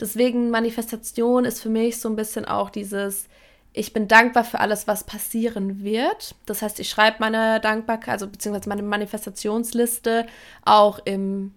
Deswegen 0.00 0.50
Manifestation 0.50 1.44
ist 1.44 1.60
für 1.60 1.68
mich 1.68 2.00
so 2.00 2.08
ein 2.08 2.16
bisschen 2.16 2.46
auch 2.46 2.70
dieses, 2.70 3.28
ich 3.76 3.92
bin 3.92 4.06
dankbar 4.06 4.44
für 4.44 4.60
alles, 4.60 4.86
was 4.86 5.04
passieren 5.04 5.82
wird. 5.82 6.36
Das 6.46 6.62
heißt, 6.62 6.78
ich 6.78 6.88
schreibe 6.88 7.16
meine 7.18 7.60
Dankbarkeit, 7.60 8.14
also 8.14 8.28
beziehungsweise 8.28 8.68
meine 8.68 8.84
Manifestationsliste 8.84 10.26
auch 10.64 11.00
im, 11.04 11.52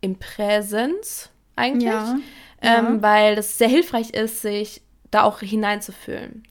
im 0.00 0.18
Präsens 0.18 1.30
eigentlich. 1.54 1.84
Ja, 1.84 2.18
ähm, 2.60 2.96
ja. 2.96 3.02
Weil 3.02 3.36
das 3.36 3.56
sehr 3.56 3.68
hilfreich 3.68 4.10
ist, 4.10 4.42
sich 4.42 4.82
da 5.12 5.22
auch 5.22 5.40
hineinzufühlen. 5.40 6.42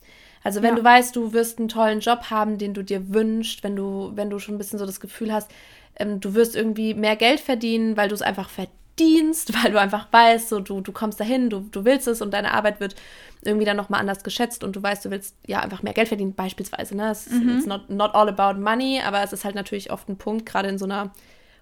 Also 0.41 0.61
wenn 0.61 0.71
ja. 0.71 0.75
du 0.77 0.83
weißt, 0.85 1.15
du 1.15 1.33
wirst 1.33 1.59
einen 1.59 1.67
tollen 1.67 1.99
Job 1.99 2.29
haben, 2.29 2.57
den 2.57 2.73
du 2.73 2.81
dir 2.81 3.13
wünschst, 3.13 3.61
wenn 3.63 3.75
du, 3.75 4.11
wenn 4.15 4.29
du 4.29 4.39
schon 4.39 4.55
ein 4.55 4.57
bisschen 4.57 4.79
so 4.79 4.85
das 4.85 5.01
Gefühl 5.01 5.33
hast, 5.33 5.51
ähm, 5.97 6.21
du 6.21 6.33
wirst 6.33 6.55
irgendwie 6.55 6.93
mehr 6.93 7.17
Geld 7.17 7.41
verdienen, 7.41 7.97
weil 7.97 8.07
du 8.07 8.15
es 8.15 8.21
einfach 8.21 8.49
verdienst, 8.49 8.82
weil 9.63 9.71
du 9.71 9.79
einfach 9.79 10.07
weißt, 10.11 10.49
so 10.49 10.59
du, 10.59 10.81
du 10.81 10.91
kommst 10.91 11.19
dahin, 11.19 11.49
du, 11.49 11.61
du 11.71 11.85
willst 11.85 12.07
es 12.07 12.21
und 12.21 12.31
deine 12.31 12.53
Arbeit 12.53 12.79
wird 12.79 12.95
irgendwie 13.43 13.65
dann 13.65 13.77
nochmal 13.77 13.99
anders 13.99 14.23
geschätzt 14.23 14.63
und 14.63 14.75
du 14.75 14.81
weißt, 14.81 15.05
du 15.05 15.11
willst 15.11 15.35
ja 15.45 15.59
einfach 15.59 15.83
mehr 15.83 15.93
Geld 15.93 16.07
verdienen, 16.07 16.33
beispielsweise. 16.33 16.95
Ne? 16.95 17.11
Es 17.11 17.29
mhm. 17.29 17.57
ist 17.57 17.67
not, 17.67 17.89
not 17.89 18.15
all 18.15 18.29
about 18.29 18.59
money, 18.59 19.01
aber 19.05 19.23
es 19.23 19.33
ist 19.33 19.45
halt 19.45 19.55
natürlich 19.55 19.91
oft 19.91 20.07
ein 20.09 20.17
Punkt, 20.17 20.45
gerade 20.45 20.69
in 20.69 20.77
so 20.77 20.85
einer 20.85 21.11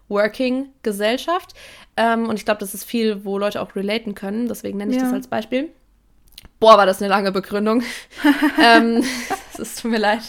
Working-Gesellschaft. 0.09 1.53
Ähm, 1.97 2.29
und 2.29 2.35
ich 2.35 2.45
glaube, 2.45 2.59
das 2.59 2.73
ist 2.73 2.83
viel, 2.83 3.25
wo 3.25 3.37
Leute 3.37 3.61
auch 3.61 3.75
relaten 3.75 4.13
können. 4.13 4.47
Deswegen 4.47 4.77
nenne 4.77 4.91
ich 4.91 4.97
ja. 4.97 5.03
das 5.03 5.13
als 5.13 5.27
Beispiel. 5.27 5.69
Boah, 6.59 6.77
war 6.77 6.85
das 6.85 7.01
eine 7.01 7.09
lange 7.09 7.31
Begründung. 7.31 7.81
ähm, 8.63 9.03
es 9.59 9.75
tut 9.75 9.91
mir 9.91 9.99
leid. 9.99 10.21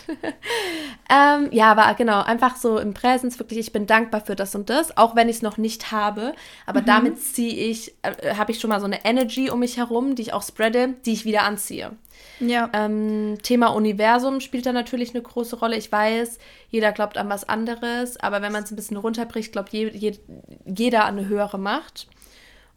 ähm, 1.10 1.48
ja, 1.52 1.70
aber 1.70 1.92
genau, 1.94 2.22
einfach 2.22 2.56
so 2.56 2.78
im 2.78 2.94
Präsens 2.94 3.38
wirklich, 3.38 3.58
ich 3.58 3.72
bin 3.72 3.86
dankbar 3.86 4.20
für 4.20 4.36
das 4.36 4.54
und 4.54 4.70
das, 4.70 4.96
auch 4.96 5.16
wenn 5.16 5.28
ich 5.28 5.36
es 5.36 5.42
noch 5.42 5.58
nicht 5.58 5.92
habe. 5.92 6.34
Aber 6.66 6.80
mhm. 6.82 6.86
damit 6.86 7.22
ziehe 7.22 7.54
ich, 7.70 7.94
äh, 8.02 8.34
habe 8.34 8.52
ich 8.52 8.60
schon 8.60 8.70
mal 8.70 8.80
so 8.80 8.86
eine 8.86 9.04
Energy 9.04 9.50
um 9.50 9.60
mich 9.60 9.76
herum, 9.76 10.14
die 10.14 10.22
ich 10.22 10.32
auch 10.32 10.42
spreade, 10.42 10.94
die 11.04 11.12
ich 11.12 11.24
wieder 11.24 11.42
anziehe. 11.44 11.92
Ja. 12.40 12.70
Ähm, 12.72 13.38
Thema 13.42 13.68
Universum 13.68 14.40
spielt 14.40 14.66
da 14.66 14.72
natürlich 14.72 15.10
eine 15.10 15.22
große 15.22 15.56
Rolle. 15.56 15.76
Ich 15.76 15.90
weiß, 15.90 16.38
jeder 16.70 16.92
glaubt 16.92 17.16
an 17.16 17.28
was 17.28 17.48
anderes, 17.48 18.18
aber 18.18 18.42
wenn 18.42 18.52
man 18.52 18.64
es 18.64 18.70
ein 18.70 18.76
bisschen 18.76 18.96
runterbricht, 18.96 19.52
glaubt 19.52 19.70
je, 19.70 19.88
je, 19.90 20.18
jeder 20.64 21.04
an 21.04 21.18
eine 21.18 21.28
höhere 21.28 21.58
Macht. 21.58 22.08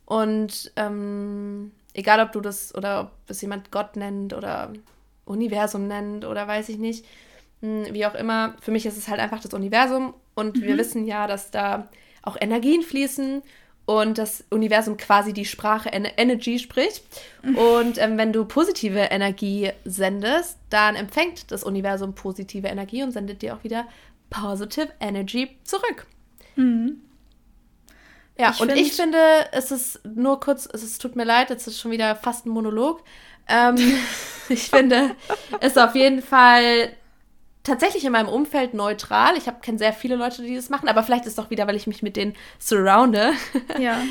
Und 0.05 0.71
ähm, 0.75 1.71
Egal, 1.95 2.19
ob 2.19 2.33
du 2.33 2.41
das 2.41 2.75
oder 2.75 2.99
ob 3.03 3.11
es 3.29 3.41
jemand 3.41 3.71
Gott 3.71 3.95
nennt 3.95 4.33
oder 4.33 4.73
Universum 5.25 5.87
nennt 5.87 6.25
oder 6.25 6.47
weiß 6.47 6.69
ich 6.69 6.77
nicht. 6.77 7.05
Hm, 7.61 7.87
wie 7.91 8.05
auch 8.05 8.15
immer, 8.15 8.55
für 8.61 8.71
mich 8.71 8.85
ist 8.85 8.97
es 8.97 9.07
halt 9.07 9.19
einfach 9.19 9.41
das 9.41 9.53
Universum 9.53 10.13
und 10.35 10.57
mhm. 10.57 10.61
wir 10.63 10.77
wissen 10.77 11.05
ja, 11.05 11.27
dass 11.27 11.51
da 11.51 11.87
auch 12.21 12.37
Energien 12.39 12.81
fließen 12.81 13.41
und 13.85 14.17
das 14.17 14.43
Universum 14.49 14.97
quasi 14.97 15.31
die 15.31 15.45
Sprache 15.45 15.91
en 15.91 16.05
Energy 16.05 16.59
spricht. 16.59 17.03
Mhm. 17.43 17.55
Und 17.55 17.97
ähm, 17.99 18.17
wenn 18.17 18.33
du 18.33 18.45
positive 18.45 18.99
Energie 18.99 19.71
sendest, 19.85 20.57
dann 20.69 20.95
empfängt 20.95 21.51
das 21.51 21.63
Universum 21.63 22.15
positive 22.15 22.67
Energie 22.67 23.03
und 23.03 23.11
sendet 23.11 23.41
dir 23.41 23.55
auch 23.55 23.63
wieder 23.63 23.87
positive 24.29 24.89
Energy 24.99 25.49
zurück. 25.63 26.07
Mhm. 26.55 27.01
Ja, 28.37 28.51
ich 28.51 28.59
und 28.59 28.71
find, 28.71 28.81
ich 28.81 28.93
finde, 28.93 29.17
es 29.51 29.71
ist 29.71 30.01
nur 30.03 30.39
kurz, 30.39 30.67
es 30.71 30.83
ist, 30.83 31.01
tut 31.01 31.15
mir 31.15 31.23
leid, 31.23 31.49
jetzt 31.49 31.67
ist 31.67 31.79
schon 31.79 31.91
wieder 31.91 32.15
fast 32.15 32.45
ein 32.45 32.49
Monolog. 32.49 33.03
Ähm, 33.47 33.75
ich 34.49 34.69
finde, 34.69 35.15
es 35.59 35.73
ist 35.73 35.79
auf 35.79 35.95
jeden 35.95 36.21
Fall 36.21 36.89
tatsächlich 37.63 38.05
in 38.05 38.11
meinem 38.11 38.29
Umfeld 38.29 38.73
neutral. 38.73 39.35
Ich 39.37 39.45
kenne 39.61 39.77
sehr 39.77 39.93
viele 39.93 40.15
Leute, 40.15 40.43
die 40.43 40.55
das 40.55 40.69
machen, 40.69 40.87
aber 40.87 41.03
vielleicht 41.03 41.25
ist 41.25 41.31
es 41.31 41.35
doch 41.35 41.49
wieder, 41.49 41.67
weil 41.67 41.75
ich 41.75 41.87
mich 41.87 42.01
mit 42.01 42.15
denen 42.15 42.33
surrounde. 42.59 43.33
Ja. 43.79 44.01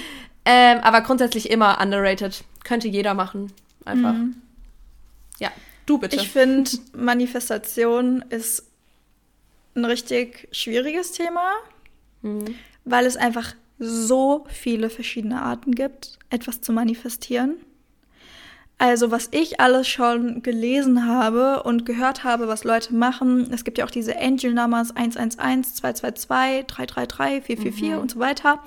ähm, 0.44 0.80
aber 0.82 1.00
grundsätzlich 1.00 1.50
immer 1.50 1.80
underrated. 1.80 2.44
Könnte 2.64 2.88
jeder 2.88 3.14
machen. 3.14 3.52
Einfach. 3.84 4.12
Mhm. 4.12 4.36
Ja, 5.38 5.50
du 5.86 5.98
bitte. 5.98 6.16
Ich 6.16 6.30
finde, 6.30 6.70
Manifestation 6.92 8.24
ist 8.30 8.64
ein 9.74 9.84
richtig 9.84 10.48
schwieriges 10.52 11.12
Thema, 11.12 11.52
mhm. 12.22 12.54
weil 12.84 13.06
es 13.06 13.16
einfach 13.16 13.54
so 13.78 14.46
viele 14.48 14.88
verschiedene 14.90 15.42
Arten 15.42 15.72
gibt, 15.72 16.18
etwas 16.30 16.60
zu 16.60 16.72
manifestieren. 16.72 17.56
Also 18.78 19.10
was 19.10 19.28
ich 19.30 19.60
alles 19.60 19.88
schon 19.88 20.42
gelesen 20.42 21.06
habe 21.06 21.62
und 21.62 21.86
gehört 21.86 22.24
habe, 22.24 22.48
was 22.48 22.64
Leute 22.64 22.94
machen, 22.94 23.48
es 23.52 23.64
gibt 23.64 23.78
ja 23.78 23.84
auch 23.84 23.90
diese 23.90 24.18
Angel 24.18 24.52
Numbers 24.52 24.94
111, 24.96 25.74
222, 25.74 26.66
333, 26.66 27.44
444 27.44 27.90
mhm. 27.90 27.98
und 27.98 28.10
so 28.10 28.18
weiter. 28.18 28.58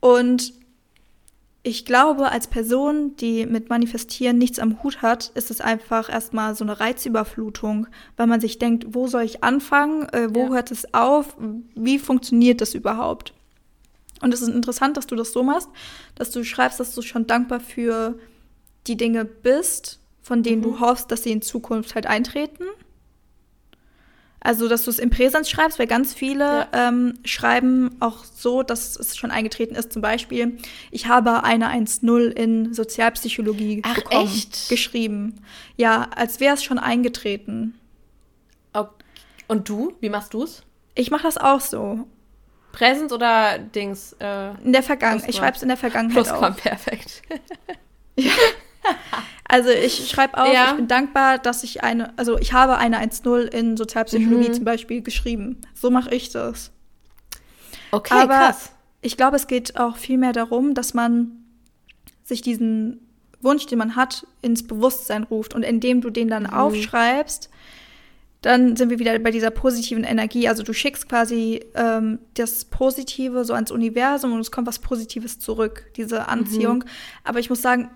Und 0.00 0.54
ich 1.66 1.86
glaube, 1.86 2.30
als 2.30 2.46
Person, 2.46 3.16
die 3.16 3.46
mit 3.46 3.70
Manifestieren 3.70 4.36
nichts 4.36 4.58
am 4.58 4.82
Hut 4.82 5.00
hat, 5.00 5.32
ist 5.34 5.50
es 5.50 5.62
einfach 5.62 6.10
erstmal 6.10 6.54
so 6.54 6.62
eine 6.62 6.78
Reizüberflutung, 6.78 7.86
weil 8.18 8.26
man 8.26 8.40
sich 8.40 8.58
denkt, 8.58 8.88
wo 8.90 9.06
soll 9.06 9.22
ich 9.22 9.42
anfangen, 9.42 10.06
äh, 10.10 10.28
wo 10.32 10.40
ja. 10.40 10.48
hört 10.50 10.70
es 10.70 10.92
auf, 10.92 11.36
wie 11.74 11.98
funktioniert 11.98 12.60
das 12.60 12.74
überhaupt? 12.74 13.32
Und 14.20 14.32
es 14.34 14.42
ist 14.42 14.48
interessant, 14.48 14.98
dass 14.98 15.06
du 15.06 15.16
das 15.16 15.32
so 15.32 15.42
machst, 15.42 15.70
dass 16.14 16.30
du 16.30 16.44
schreibst, 16.44 16.80
dass 16.80 16.94
du 16.94 17.00
schon 17.00 17.26
dankbar 17.26 17.60
für 17.60 18.18
die 18.86 18.96
Dinge 18.96 19.24
bist, 19.24 20.00
von 20.22 20.42
denen 20.42 20.58
mhm. 20.58 20.62
du 20.64 20.80
hoffst, 20.80 21.10
dass 21.10 21.22
sie 21.22 21.32
in 21.32 21.42
Zukunft 21.42 21.94
halt 21.94 22.06
eintreten. 22.06 22.64
Also, 24.40 24.68
dass 24.68 24.84
du 24.84 24.90
es 24.90 24.98
im 24.98 25.08
Präsens 25.08 25.48
schreibst, 25.48 25.78
weil 25.78 25.86
ganz 25.86 26.12
viele 26.12 26.44
Ja. 26.44 26.88
ähm, 26.88 27.14
schreiben 27.24 27.96
auch 28.00 28.24
so, 28.24 28.62
dass 28.62 28.94
es 28.94 29.16
schon 29.16 29.30
eingetreten 29.30 29.74
ist. 29.74 29.90
Zum 29.90 30.02
Beispiel, 30.02 30.58
ich 30.90 31.06
habe 31.06 31.44
eine 31.44 31.70
1.0 31.70 32.26
in 32.28 32.74
Sozialpsychologie 32.74 33.80
Ach, 33.86 33.94
bekommen, 33.94 34.26
echt? 34.26 34.68
geschrieben. 34.68 35.40
Ja, 35.78 36.10
als 36.14 36.40
wäre 36.40 36.54
es 36.54 36.62
schon 36.62 36.78
eingetreten. 36.78 37.78
Ok. 38.74 38.90
Und 39.48 39.66
du? 39.70 39.94
Wie 40.00 40.10
machst 40.10 40.34
du 40.34 40.42
es? 40.42 40.62
Ich 40.94 41.10
mache 41.10 41.22
das 41.22 41.38
auch 41.38 41.60
so. 41.60 42.06
Präsens 42.72 43.12
oder 43.12 43.58
Dings? 43.58 44.14
Äh, 44.20 44.50
In 44.62 44.72
der 44.74 44.82
Vergangenheit. 44.82 45.30
Ich 45.30 45.36
schreibe 45.36 45.56
es 45.56 45.62
in 45.62 45.68
der 45.68 45.78
Vergangenheit 45.78 46.22
Plusquam, 46.22 46.52
auch. 46.52 46.56
perfekt. 46.58 47.22
Also 49.46 49.68
ich 49.68 50.08
schreibe 50.08 50.38
auch, 50.38 50.52
Ja. 50.52 50.70
ich 50.70 50.76
bin 50.76 50.88
dankbar, 50.88 51.38
dass 51.38 51.62
ich 51.64 51.84
eine, 51.84 52.16
also 52.18 52.38
ich 52.38 52.54
habe 52.54 52.78
eine 52.78 52.98
1.0 52.98 53.42
in 53.42 53.76
Sozialpsychologie 53.76 54.48
Mhm. 54.48 54.54
zum 54.54 54.64
Beispiel 54.64 55.02
geschrieben. 55.02 55.60
So 55.74 55.90
mache 55.90 56.12
ich 56.14 56.30
das. 56.30 56.72
Okay, 57.92 58.14
Aber 58.14 58.38
krass. 58.38 58.72
ich 59.02 59.16
glaube, 59.16 59.36
es 59.36 59.46
geht 59.46 59.78
auch 59.78 59.96
viel 59.96 60.16
mehr 60.18 60.32
darum, 60.32 60.74
dass 60.74 60.94
man 60.94 61.32
sich 62.24 62.40
diesen 62.40 63.06
Wunsch, 63.42 63.66
den 63.66 63.78
man 63.78 63.96
hat, 63.96 64.26
ins 64.40 64.66
Bewusstsein 64.66 65.24
ruft. 65.24 65.54
Und 65.54 65.62
indem 65.62 66.00
du 66.00 66.08
den 66.10 66.28
dann 66.28 66.44
Mhm. 66.44 66.50
aufschreibst, 66.54 67.50
dann 68.44 68.76
sind 68.76 68.90
wir 68.90 68.98
wieder 68.98 69.18
bei 69.20 69.30
dieser 69.30 69.50
positiven 69.50 70.04
Energie. 70.04 70.48
Also 70.48 70.62
du 70.62 70.74
schickst 70.74 71.08
quasi 71.08 71.60
ähm, 71.74 72.18
das 72.34 72.66
Positive 72.66 73.46
so 73.46 73.54
ans 73.54 73.70
Universum 73.70 74.34
und 74.34 74.40
es 74.40 74.50
kommt 74.50 74.66
was 74.66 74.80
Positives 74.80 75.38
zurück, 75.38 75.86
diese 75.96 76.28
Anziehung. 76.28 76.78
Mhm. 76.78 76.84
Aber 77.24 77.38
ich 77.38 77.48
muss 77.48 77.62
sagen, 77.62 77.88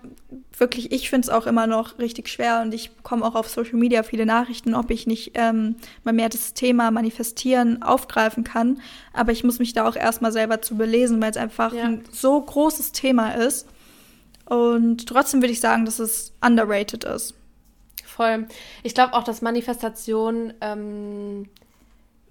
wirklich, 0.57 0.91
ich 0.91 1.11
finde 1.11 1.25
es 1.27 1.29
auch 1.29 1.45
immer 1.45 1.67
noch 1.67 1.99
richtig 1.99 2.29
schwer 2.29 2.61
und 2.63 2.73
ich 2.73 2.89
bekomme 2.95 3.25
auch 3.25 3.35
auf 3.35 3.47
Social 3.47 3.75
Media 3.77 4.01
viele 4.01 4.25
Nachrichten, 4.25 4.73
ob 4.73 4.89
ich 4.89 5.05
nicht 5.05 5.33
ähm, 5.35 5.75
mal 6.03 6.13
mehr 6.15 6.29
das 6.29 6.55
Thema 6.55 6.89
Manifestieren 6.89 7.83
aufgreifen 7.83 8.43
kann. 8.43 8.81
Aber 9.13 9.31
ich 9.31 9.43
muss 9.43 9.59
mich 9.59 9.73
da 9.73 9.87
auch 9.87 9.95
erstmal 9.95 10.31
selber 10.31 10.63
zu 10.63 10.77
belesen, 10.77 11.21
weil 11.21 11.29
es 11.29 11.37
einfach 11.37 11.73
Ja. 11.73 11.83
ein 11.83 12.03
so 12.11 12.41
großes 12.41 12.91
Thema 12.91 13.33
ist. 13.35 13.67
Und 14.45 15.07
trotzdem 15.07 15.43
würde 15.43 15.53
ich 15.53 15.59
sagen, 15.59 15.85
dass 15.85 15.99
es 15.99 16.33
underrated 16.43 17.03
ist. 17.03 17.35
Voll. 18.19 18.47
Ich 18.83 18.93
glaube 18.93 19.13
auch, 19.13 19.23
dass 19.23 19.41
Manifestation 19.41 20.53
ähm, 20.59 21.47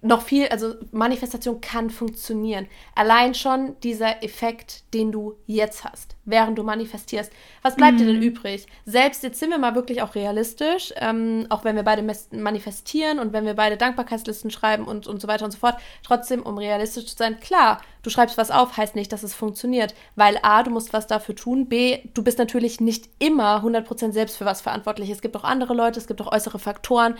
noch 0.03 0.21
viel, 0.21 0.47
also 0.49 0.75
Manifestation 0.93 1.63
kann 1.63 1.89
funktionieren. 1.89 2.67
Allein 2.95 3.35
schon 3.35 3.75
dieser 3.83 4.23
Effekt, 4.23 4.83
den 4.93 5.13
du 5.13 5.37
jetzt 5.47 5.85
hast, 5.85 6.15
während 6.27 6.59
du 6.59 6.63
manifestierst. 6.63 7.33
Was 7.63 7.77
bleibt 7.77 8.01
dir 8.01 8.05
denn 8.05 8.23
übrig? 8.23 8.67
Selbst 8.85 9.23
jetzt 9.23 9.41
sind 9.41 9.49
wir 9.49 9.57
mal 9.57 9.75
wirklich 9.75 10.03
auch 10.03 10.15
realistisch, 10.15 10.93
ähm, 10.97 11.47
auch 11.49 11.65
wenn 11.65 11.75
wir 11.75 11.85
beide 11.85 12.05
manifestieren 12.33 13.19
und 13.19 13.33
wenn 13.33 13.47
wir 13.47 13.55
beide 13.55 13.79
Dankbarkeitslisten 13.79 14.51
schreiben 14.51 14.85
und, 14.85 15.07
und 15.07 15.23
so 15.23 15.27
weiter 15.27 15.47
und 15.47 15.53
so 15.53 15.59
fort. 15.59 15.79
Trotzdem, 16.03 16.43
um 16.43 16.59
realistisch 16.59 17.07
zu 17.07 17.17
sein, 17.17 17.41
klar, 17.41 17.81
du 18.03 18.11
schreibst 18.11 18.39
was 18.39 18.51
auf, 18.51 18.77
heißt 18.77 18.95
nicht, 18.95 19.13
dass 19.13 19.23
es 19.23 19.35
funktioniert. 19.35 19.95
Weil 20.17 20.39
A, 20.43 20.63
du 20.63 20.71
musst 20.71 20.93
was 20.93 21.07
dafür 21.07 21.35
tun, 21.35 21.67
B, 21.69 21.99
du 22.15 22.23
bist 22.23 22.39
natürlich 22.39 22.81
nicht 22.81 23.09
immer 23.19 23.63
100% 23.65 24.13
selbst 24.13 24.37
für 24.37 24.45
was 24.45 24.61
verantwortlich. 24.61 25.11
Es 25.11 25.21
gibt 25.21 25.37
auch 25.37 25.45
andere 25.45 25.75
Leute, 25.75 25.99
es 25.99 26.07
gibt 26.07 26.21
auch 26.21 26.33
äußere 26.33 26.59
Faktoren. 26.59 27.17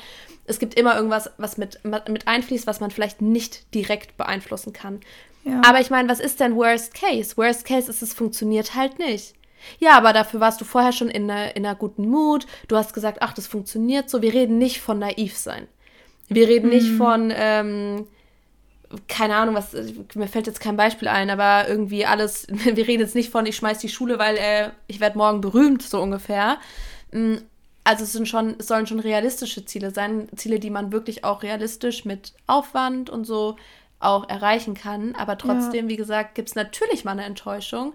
Es 0.47 0.59
gibt 0.59 0.75
immer 0.75 0.97
irgendwas, 0.97 1.31
was 1.39 1.59
mit, 1.59 1.81
mit 1.85 2.29
einfließt, 2.29 2.67
was 2.67 2.81
man 2.81 2.91
vielleicht 2.91 3.23
nicht 3.23 3.75
direkt 3.75 4.17
beeinflussen 4.17 4.73
kann. 4.73 5.01
Ja. 5.45 5.63
Aber 5.65 5.81
ich 5.81 5.91
meine, 5.91 6.09
was 6.09 6.21
ist 6.21 6.41
denn 6.41 6.57
Worst 6.57 6.95
Case? 6.95 7.37
Worst 7.37 7.65
Case 7.65 7.91
ist, 7.91 8.03
es 8.03 8.15
funktioniert 8.15 8.75
halt 8.75 8.99
nicht. 8.99 9.35
Ja, 9.79 9.97
aber 9.97 10.13
dafür 10.13 10.41
warst 10.41 10.61
du 10.61 10.65
vorher 10.65 10.93
schon 10.93 11.09
in 11.09 11.31
einer, 11.31 11.57
in 11.57 11.67
einer 11.67 11.75
guten 11.75 12.09
Mut. 12.09 12.47
Du 12.69 12.77
hast 12.77 12.95
gesagt, 12.95 13.19
ach, 13.21 13.33
das 13.33 13.47
funktioniert 13.47 14.09
so. 14.09 14.23
Wir 14.23 14.33
reden 14.33 14.59
nicht 14.59 14.81
von 14.81 14.99
naiv 14.99 15.37
sein. 15.37 15.67
Wir 16.29 16.49
reden 16.49 16.69
nicht 16.69 16.91
von, 16.91 17.33
ähm, 17.35 18.07
keine 19.09 19.37
Ahnung, 19.37 19.55
was, 19.55 19.75
mir 20.15 20.29
fällt 20.29 20.47
jetzt 20.47 20.61
kein 20.61 20.77
Beispiel 20.77 21.09
ein, 21.09 21.31
aber 21.31 21.69
irgendwie 21.69 22.07
alles, 22.07 22.47
wir 22.51 22.87
reden 22.87 23.03
jetzt 23.03 23.15
nicht 23.15 23.31
von, 23.31 23.47
ich 23.47 23.57
schmeiß 23.57 23.79
die 23.79 23.89
Schule, 23.89 24.19
weil 24.19 24.37
äh, 24.37 24.71
ich 24.87 25.01
werde 25.01 25.19
morgen 25.19 25.41
berühmt, 25.41 25.83
so 25.83 26.01
ungefähr. 26.01 26.59
Mm, 27.13 27.37
Also 27.85 28.05
es 28.05 28.13
sind 28.13 28.29
schon, 28.29 28.57
es 28.59 28.67
sollen 28.67 28.87
schon 28.87 29.01
realistische 29.01 29.65
Ziele 29.65 29.91
sein, 29.91 30.29
Ziele, 30.37 30.59
die 30.59 30.71
man 30.71 30.93
wirklich 30.93 31.25
auch 31.25 31.43
realistisch 31.43 32.05
mit 32.05 32.33
Aufwand 32.47 33.11
und 33.11 33.25
so 33.25 33.57
auch 34.01 34.29
erreichen 34.29 34.75
kann. 34.75 35.15
Aber 35.17 35.37
trotzdem, 35.39 35.89
wie 35.89 35.97
gesagt, 35.97 36.35
gibt 36.35 36.49
es 36.51 36.55
natürlich 36.55 37.05
mal 37.05 37.13
eine 37.13 37.25
Enttäuschung. 37.25 37.95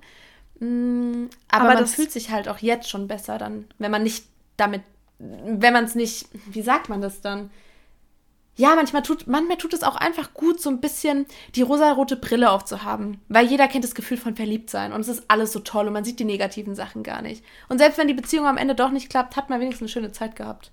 Mm, 0.60 1.26
Aber, 1.50 1.62
Aber 1.66 1.74
man 1.74 1.84
das- 1.84 1.96
fühlt 1.96 2.12
sich 2.12 2.30
halt 2.30 2.48
auch 2.50 2.60
jetzt 2.60 2.90
schon 2.90 3.08
besser 3.08 3.38
dann, 3.38 3.66
wenn 3.80 3.92
man 3.92 4.04
nicht 4.04 4.26
damit, 4.58 4.82
wenn 5.20 5.74
man 5.74 5.86
es 5.86 5.96
nicht, 5.96 6.28
wie 6.52 6.62
sagt 6.62 6.90
man 6.90 7.02
das 7.02 7.22
dann? 7.22 7.50
Ja, 8.56 8.76
manchmal 8.76 9.02
tut, 9.02 9.26
manchmal 9.26 9.58
tut 9.58 9.74
es 9.74 9.82
auch 9.82 9.96
einfach 9.96 10.34
gut, 10.34 10.62
so 10.62 10.70
ein 10.70 10.80
bisschen 10.80 11.26
die 11.56 11.64
rosarote 11.64 12.16
Brille 12.16 12.52
aufzuhaben. 12.52 13.20
Weil 13.28 13.48
jeder 13.48 13.68
kennt 13.68 13.84
das 13.84 13.96
Gefühl 13.96 14.18
von 14.18 14.36
Verliebtsein 14.36 14.94
und 14.94 15.02
es 15.02 15.08
ist 15.08 15.24
alles 15.28 15.52
so 15.52 15.60
toll 15.60 15.88
und 15.88 15.94
man 15.94 16.04
sieht 16.04 16.20
die 16.20 16.26
negativen 16.26 16.76
Sachen 16.76 17.02
gar 17.02 17.24
nicht. 17.24 17.44
Und 17.68 17.80
selbst 17.80 17.98
wenn 17.98 18.08
die 18.08 18.14
Beziehung 18.14 18.46
am 18.46 18.58
Ende 18.58 18.76
doch 18.76 18.92
nicht 18.92 19.10
klappt, 19.10 19.36
hat 19.36 19.50
man 19.50 19.60
wenigstens 19.60 19.82
eine 19.82 19.90
schöne 19.90 20.12
Zeit 20.12 20.36
gehabt. 20.36 20.70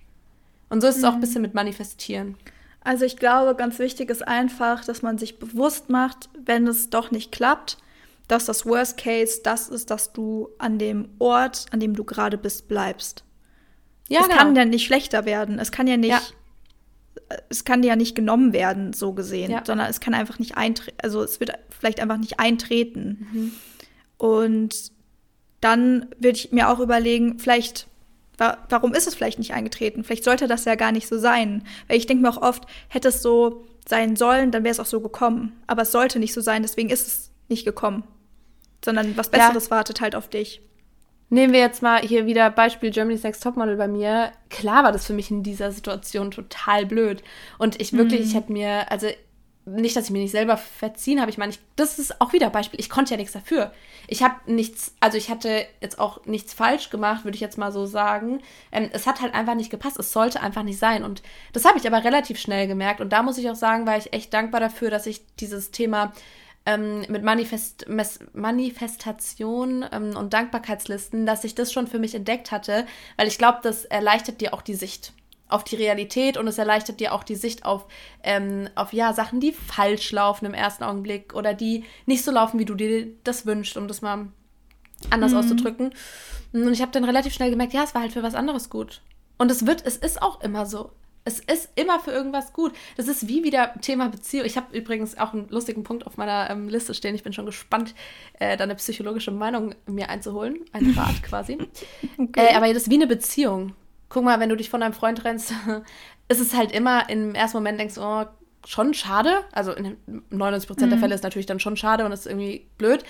Und 0.69 0.83
so 0.83 0.89
ist 0.89 0.99
es 0.99 1.05
auch 1.05 1.15
ein 1.15 1.21
bisschen 1.21 1.43
mit 1.43 1.55
Manifestieren. 1.55 2.37
Also 2.83 3.05
ich 3.05 3.17
glaube, 3.17 3.55
ganz 3.55 3.79
wichtig 3.79 4.11
ist 4.11 4.27
einfach, 4.27 4.85
dass 4.85 5.03
man 5.03 5.19
sich 5.19 5.39
bewusst 5.39 5.91
macht, 5.91 6.29
wenn 6.45 6.67
es 6.67 6.91
doch 6.91 7.11
nicht 7.11 7.33
klappt, 7.33 7.79
dass 8.29 8.45
das 8.45 8.65
Worst 8.65 8.97
Case 8.97 9.41
das 9.43 9.69
ist, 9.69 9.91
dass 9.91 10.13
du 10.13 10.49
an 10.59 10.79
dem 10.79 11.09
Ort, 11.19 11.67
an 11.73 11.81
dem 11.81 11.95
du 11.95 12.05
gerade 12.05 12.39
bist, 12.39 12.69
bleibst. 12.69 13.25
Ja, 14.09 14.21
es 14.21 14.29
genau. 14.29 14.39
kann 14.39 14.57
ja 14.57 14.65
nicht 14.65 14.85
schlechter 14.85 15.25
werden. 15.25 15.59
Es 15.59 15.73
kann 15.73 15.87
ja 15.87 15.97
nicht, 15.97 16.11
Ja. 16.11 16.21
Es 17.49 17.65
kann 17.65 17.83
ja 17.83 17.97
nicht 17.97 18.15
genommen 18.15 18.53
werden, 18.53 18.93
so 18.93 19.13
gesehen, 19.13 19.51
Ja. 19.51 19.63
sondern 19.65 19.89
es 19.89 20.01
kann 20.01 20.15
einfach 20.15 20.39
nicht 20.39 20.57
eintreten. 20.57 20.97
Also 21.03 21.23
es 21.23 21.41
wird 21.41 21.53
vielleicht 21.71 22.01
einfach 22.01 22.17
nicht 22.17 22.41
eintreten. 22.41 23.27
Mhm. 23.33 23.53
Und 24.19 24.93
dann 25.61 26.07
würde 26.19 26.37
ich 26.39 26.53
mir 26.53 26.69
auch 26.71 26.81
überlegen, 26.81 27.39
vielleicht, 27.39 27.87
wa 28.39 28.59
warum 28.69 28.95
ist 28.95 29.07
es 29.07 29.15
vielleicht 29.15 29.39
nicht 29.39 29.53
eingetreten? 29.55 30.05
Vielleicht 30.05 30.25
sollte 30.25 30.49
das 30.49 30.65
ja 30.65 30.75
gar 30.75 30.93
nicht 30.93 31.07
so 31.09 31.19
sein. 31.19 31.65
Weil 31.89 31.99
ich 31.99 32.07
denke 32.07 32.23
mir 32.23 32.31
auch 32.31 32.43
oft, 32.43 32.65
hätte 32.89 33.09
es 33.09 33.23
so 33.23 33.65
sein 33.89 34.17
sollen, 34.17 34.51
dann 34.51 34.65
wäre 34.65 34.73
es 34.73 34.81
auch 34.81 34.87
so 34.87 35.01
gekommen. 35.01 35.53
Aber 35.67 35.83
es 35.83 35.93
sollte 35.93 36.19
nicht 36.19 36.35
so 36.35 36.41
sein, 36.41 36.63
deswegen 36.63 36.91
ist 36.91 37.07
es 37.07 37.31
nicht 37.49 37.65
gekommen. 37.65 38.05
Sondern 38.85 39.17
was 39.17 39.31
Ja. 39.33 39.39
Besseres 39.49 39.71
wartet 39.71 40.01
halt 40.01 40.15
auf 40.15 40.29
dich. 40.29 40.63
Nehmen 41.33 41.53
wir 41.53 41.61
jetzt 41.61 41.81
mal 41.81 42.01
hier 42.01 42.27
wieder 42.27 42.51
Beispiel 42.51 42.91
Germany's 42.91 43.23
Next 43.23 43.43
Topmodel 43.43 43.77
bei 43.77 43.87
mir. 43.87 44.33
Klar 44.51 44.83
war 44.83 44.91
das 44.91 45.07
für 45.07 45.13
mich 45.13 45.31
in 45.31 45.45
dieser 45.45 45.71
Situation 45.71 46.33
total 46.33 46.87
blöd. 46.87 47.23
Und 47.57 47.81
ich 47.81 47.93
wirklich, 47.93 48.23
ich 48.23 48.35
hätte 48.35 48.53
mir, 48.53 48.91
also 48.91 49.07
nicht, 49.65 49.95
dass 49.95 50.07
ich 50.07 50.11
mir 50.11 50.19
nicht 50.19 50.33
selber 50.33 50.57
verziehen 50.57 51.21
habe. 51.21 51.31
Ich 51.31 51.39
meine, 51.39 51.53
ich, 51.53 51.61
das 51.77 52.01
ist 52.01 52.21
auch 52.21 52.33
wieder 52.33 52.51
Beispiel. 52.51 52.81
Ich 52.81 52.91
konnte 52.91 53.13
ja 53.13 53.17
nichts 53.17 53.33
dafür. 53.33 53.73
Ich 54.09 54.25
habe 54.25 54.35
nichts, 54.47 54.95
also 54.99 55.17
ich 55.19 55.31
hatte 55.31 55.67
jetzt 55.81 56.01
auch 56.01 56.25
nichts 56.27 56.53
falsch 56.53 56.91
gemacht, 56.91 57.25
würde 57.25 57.37
ich 57.37 57.41
jetzt 57.41 57.59
mal 57.59 57.71
so 57.71 57.87
sagen. 57.87 58.41
Ähm, 58.73 58.91
es 58.93 59.07
hat 59.07 59.21
halt 59.21 59.35
einfach 59.35 59.55
nicht 59.55 59.71
gepasst. 59.71 60.01
Es 60.01 60.13
sollte 60.13 60.41
einfach 60.41 60.65
nicht 60.65 60.79
sein. 60.79 61.05
Und 61.05 61.23
das 61.53 61.65
habe 61.65 61.79
ich 61.79 61.87
aber 61.87 62.03
relativ 62.03 62.41
schnell 62.41 62.67
gemerkt. 62.67 63.01
Und 63.01 63.13
da 63.13 63.23
muss 63.23 63.39
ich 63.39 63.49
auch 63.49 63.55
sagen, 63.55 63.87
war 63.87 63.97
ich 63.97 64.13
echt 64.13 64.35
dankbar 64.35 64.61
dafür, 64.61 64.91
dass 64.91 65.07
ich 65.07 65.21
dieses 65.37 65.71
Thema 65.71 66.13
ähm, 66.67 67.05
mit 67.09 67.23
Manifest, 67.23 67.87
Manifestation 68.33 69.85
ähm, 69.91 70.17
und 70.17 70.33
Dankbarkeitslisten, 70.33 71.27
dass 71.27 71.45
ich 71.45 71.55
das 71.55 71.73
schon 71.73 71.87
für 71.87 71.99
mich 71.99 72.15
entdeckt 72.15 72.53
hatte, 72.53 72.87
weil 73.17 73.29
ich 73.29 73.39
glaube, 73.39 73.59
das 73.63 73.85
erleichtert 73.85 74.41
dir 74.41 74.55
auch 74.55 74.63
die 74.63 74.75
Sicht 74.75 75.13
auf 75.49 75.65
die 75.65 75.77
Realität 75.77 76.37
und 76.37 76.47
es 76.47 76.59
erleichtert 76.59 77.01
dir 77.01 77.13
auch 77.13 77.25
die 77.25 77.35
Sicht 77.35 77.65
auf, 77.65 77.87
ähm, 78.23 78.69
auf 78.75 78.93
ja, 78.93 79.13
Sachen, 79.13 79.41
die 79.41 79.53
falsch 79.53 80.13
laufen 80.13 80.47
im 80.47 80.55
ersten 80.55 80.85
Augenblick 80.85 81.35
oder 81.35 81.55
die 81.55 81.85
nicht 82.07 82.25
so 82.25 82.31
laufen, 82.31 82.59
wie 82.59 82.65
du 82.65 82.75
dir 82.75 83.09
das 83.25 83.47
wünschst, 83.47 83.77
um 83.77 83.89
das 83.89 84.01
mal 84.03 84.29
anders 85.09 85.35
auszudrücken. 85.35 85.93
Und 86.53 86.73
ich 86.73 86.83
habe 86.83 86.93
dann 86.93 87.05
relativ 87.05 87.33
schnell 87.33 87.51
gemerkt, 87.51 87.73
ja, 87.73 87.85
es 87.85 87.95
war 87.95 88.03
halt 88.03 88.13
für 88.13 88.23
was 88.23 88.35
anderes 88.35 88.71
gut. 88.71 89.01
Und 89.39 89.51
es 89.51 89.67
wird, 89.67 89.85
es 89.87 89.97
ist 89.97 90.21
auch 90.21 90.41
immer 90.43 90.67
so. 90.67 90.93
Es 91.25 91.39
ist 91.41 91.69
immer 91.75 92.01
für 92.01 92.11
irgendwas 92.11 92.53
gut. 92.53 92.73
Das 92.97 93.07
ist 93.07 93.29
wie 93.29 93.45
wieder 93.45 93.75
Thema 93.81 94.09
Beziehung. 94.09 94.47
Ich 94.47 94.57
habe 94.57 94.77
übrigens 94.77 95.19
auch 95.19 95.35
einen 95.35 95.49
lustigen 95.49 95.85
Punkt 95.85 96.07
auf 96.07 96.17
meiner 96.17 96.49
ähm, 96.51 96.69
Liste 96.69 96.95
stehen. 96.95 97.15
Ich 97.15 97.23
bin 97.23 97.33
schon 97.33 97.47
gespannt, 97.47 97.95
äh, 98.39 98.57
da 98.57 98.65
eine 98.65 98.75
psychologische 98.75 99.31
Meinung 99.31 99.75
mir 99.87 100.09
einzuholen. 100.09 100.61
Ein 100.73 100.91
Rat 100.97 101.23
quasi. 101.23 101.59
Äh, 102.37 102.55
aber 102.55 102.69
das 102.69 102.85
ist 102.85 102.91
wie 102.91 102.95
eine 102.95 103.07
Beziehung. 103.07 103.75
Guck 104.09 104.25
mal, 104.25 104.41
wenn 104.41 104.49
du 104.49 104.57
dich 104.57 104.71
von 104.71 104.81
deinem 104.81 104.95
Freund 104.95 105.19
trennst, 105.19 105.53
ist 106.29 106.41
es 106.41 106.55
halt 106.55 106.73
immer 106.73 107.09
im 107.11 107.35
ersten 107.35 107.59
Moment 107.59 107.79
denkst 107.79 107.97
du, 107.97 108.03
oh, 108.03 108.25
schon 108.67 108.95
schade. 108.95 109.45
Also 109.53 109.73
in 109.73 109.97
99% 110.33 110.87
der 110.89 110.99
Fälle 110.99 111.15
ist 111.15 111.23
natürlich 111.23 111.47
dann 111.47 111.61
schon 111.61 111.77
schade 111.77 112.05
und 112.05 112.13
ist 112.13 112.27
irgendwie 112.27 112.67
blöd. 112.79 113.05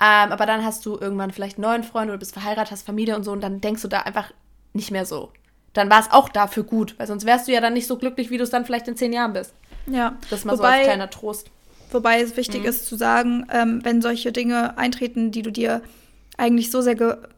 Ähm, 0.00 0.30
aber 0.32 0.46
dann 0.46 0.64
hast 0.64 0.86
du 0.86 0.96
irgendwann 0.96 1.32
vielleicht 1.32 1.58
einen 1.58 1.64
neuen 1.64 1.82
Freund 1.82 2.08
oder 2.08 2.18
bist 2.18 2.32
verheiratet, 2.32 2.70
hast 2.70 2.86
Familie 2.86 3.16
und 3.16 3.24
so 3.24 3.32
und 3.32 3.40
dann 3.40 3.60
denkst 3.60 3.82
du 3.82 3.88
da 3.88 4.00
einfach 4.00 4.32
nicht 4.72 4.90
mehr 4.92 5.04
so. 5.04 5.32
Dann 5.72 5.90
war 5.90 6.00
es 6.00 6.10
auch 6.10 6.28
dafür 6.28 6.62
gut, 6.64 6.94
weil 6.98 7.06
sonst 7.06 7.26
wärst 7.26 7.48
du 7.48 7.52
ja 7.52 7.60
dann 7.60 7.74
nicht 7.74 7.86
so 7.86 7.96
glücklich, 7.96 8.30
wie 8.30 8.38
du 8.38 8.44
es 8.44 8.50
dann 8.50 8.64
vielleicht 8.64 8.88
in 8.88 8.96
zehn 8.96 9.12
Jahren 9.12 9.32
bist. 9.32 9.54
Ja. 9.86 10.16
Das 10.30 10.44
mal 10.44 10.56
so 10.56 10.62
als 10.62 10.84
kleiner 10.84 11.10
Trost. 11.10 11.50
Wobei 11.90 12.20
es 12.20 12.36
wichtig 12.36 12.64
ist 12.64 12.86
zu 12.86 12.96
sagen, 12.96 13.46
ähm, 13.50 13.80
wenn 13.82 14.02
solche 14.02 14.32
Dinge 14.32 14.76
eintreten, 14.76 15.30
die 15.30 15.42
du 15.42 15.50
dir 15.50 15.82
eigentlich 16.36 16.70
so 16.70 16.80
sehr, 16.82 16.96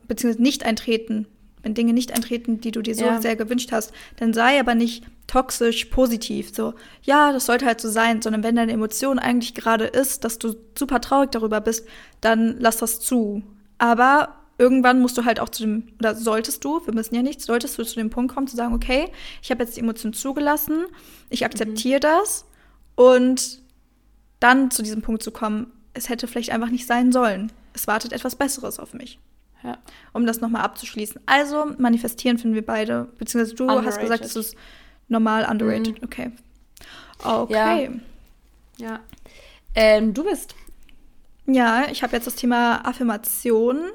beziehungsweise 0.09 0.43
nicht 0.43 0.65
eintreten, 0.65 1.27
wenn 1.63 1.75
Dinge 1.75 1.93
nicht 1.93 2.13
eintreten, 2.13 2.61
die 2.61 2.73
du 2.73 2.83
dir 2.83 2.95
so 2.95 3.05
Ja. 3.05 3.21
sehr 3.21 3.37
gewünscht 3.37 3.71
hast, 3.71 3.93
dann 4.17 4.33
sei 4.33 4.59
aber 4.59 4.75
nicht 4.75 5.05
toxisch 5.27 5.85
positiv. 5.87 6.55
So, 6.55 6.75
ja, 7.03 7.33
das 7.33 7.47
sollte 7.47 7.67
halt 7.67 7.81
so 7.81 7.89
sein, 7.89 8.23
sondern 8.23 8.43
wenn 8.43 8.57
deine 8.57 8.73
Emotion 8.73 9.19
eigentlich 9.19 9.55
gerade 9.55 9.85
ist, 9.85 10.25
dass 10.25 10.39
du 10.39 10.55
super 10.77 11.01
traurig 11.01 11.31
darüber 11.31 11.61
bist, 11.61 11.87
dann 12.21 12.57
lass 12.59 12.79
das 12.79 13.01
zu. 13.01 13.43
Aber 13.79 14.40
irgendwann 14.61 15.01
musst 15.01 15.17
du 15.17 15.25
halt 15.25 15.41
auch 15.41 15.49
zu 15.49 15.63
dem, 15.63 15.89
oder 15.99 16.15
solltest 16.15 16.63
du, 16.65 16.87
wir 16.87 16.95
müssen 16.95 17.15
ja 17.15 17.23
nichts, 17.23 17.47
solltest 17.47 17.79
du 17.79 17.83
zu 17.83 17.95
dem 17.97 18.11
Punkt 18.11 18.35
kommen, 18.35 18.47
zu 18.47 18.57
sagen, 18.57 18.75
okay, 18.75 19.11
ich 19.43 19.51
habe 19.51 19.65
jetzt 19.65 19.77
die 19.77 19.81
Emotion 19.81 20.13
zugelassen, 20.13 20.85
ich 21.31 21.47
akzeptiere 21.47 21.97
mhm. 21.97 22.03
das 22.03 22.45
und 22.95 23.63
dann 24.39 24.71
zu 24.71 24.83
diesem 24.83 25.01
Punkt 25.01 25.23
zu 25.23 25.31
kommen, 25.31 25.73
es 25.95 26.11
hätte 26.11 26.29
vielleicht 26.29 26.51
einfach 26.51 26.69
nicht 26.69 26.87
sein 26.87 27.11
sollen. 27.11 27.51
Es 27.73 27.87
wartet 27.87 28.13
etwas 28.13 28.37
Besseres 28.37 28.79
auf 28.79 28.93
mich. 28.93 29.19
Ja. 29.63 29.79
Um 30.13 30.27
das 30.27 30.41
nochmal 30.41 30.63
abzuschließen. 30.63 31.21
Also, 31.27 31.67
manifestieren 31.79 32.39
finden 32.39 32.55
wir 32.55 32.65
beide, 32.65 33.09
beziehungsweise 33.19 33.55
du 33.55 33.65
underrated. 33.65 33.89
hast 33.89 34.01
gesagt, 34.01 34.25
es 34.25 34.37
ist 34.37 34.57
normal 35.09 35.47
underrated. 35.51 36.01
Mhm. 36.01 36.05
Okay. 36.05 36.31
Okay. 37.23 38.01
Ja. 38.77 38.87
ja. 38.87 39.01
Ähm, 39.75 40.15
du 40.15 40.25
bist. 40.25 40.55
Ja, 41.47 41.87
ich 41.91 42.03
habe 42.03 42.15
jetzt 42.15 42.27
das 42.27 42.37
Thema 42.37 42.87
Affirmation. 42.87 43.91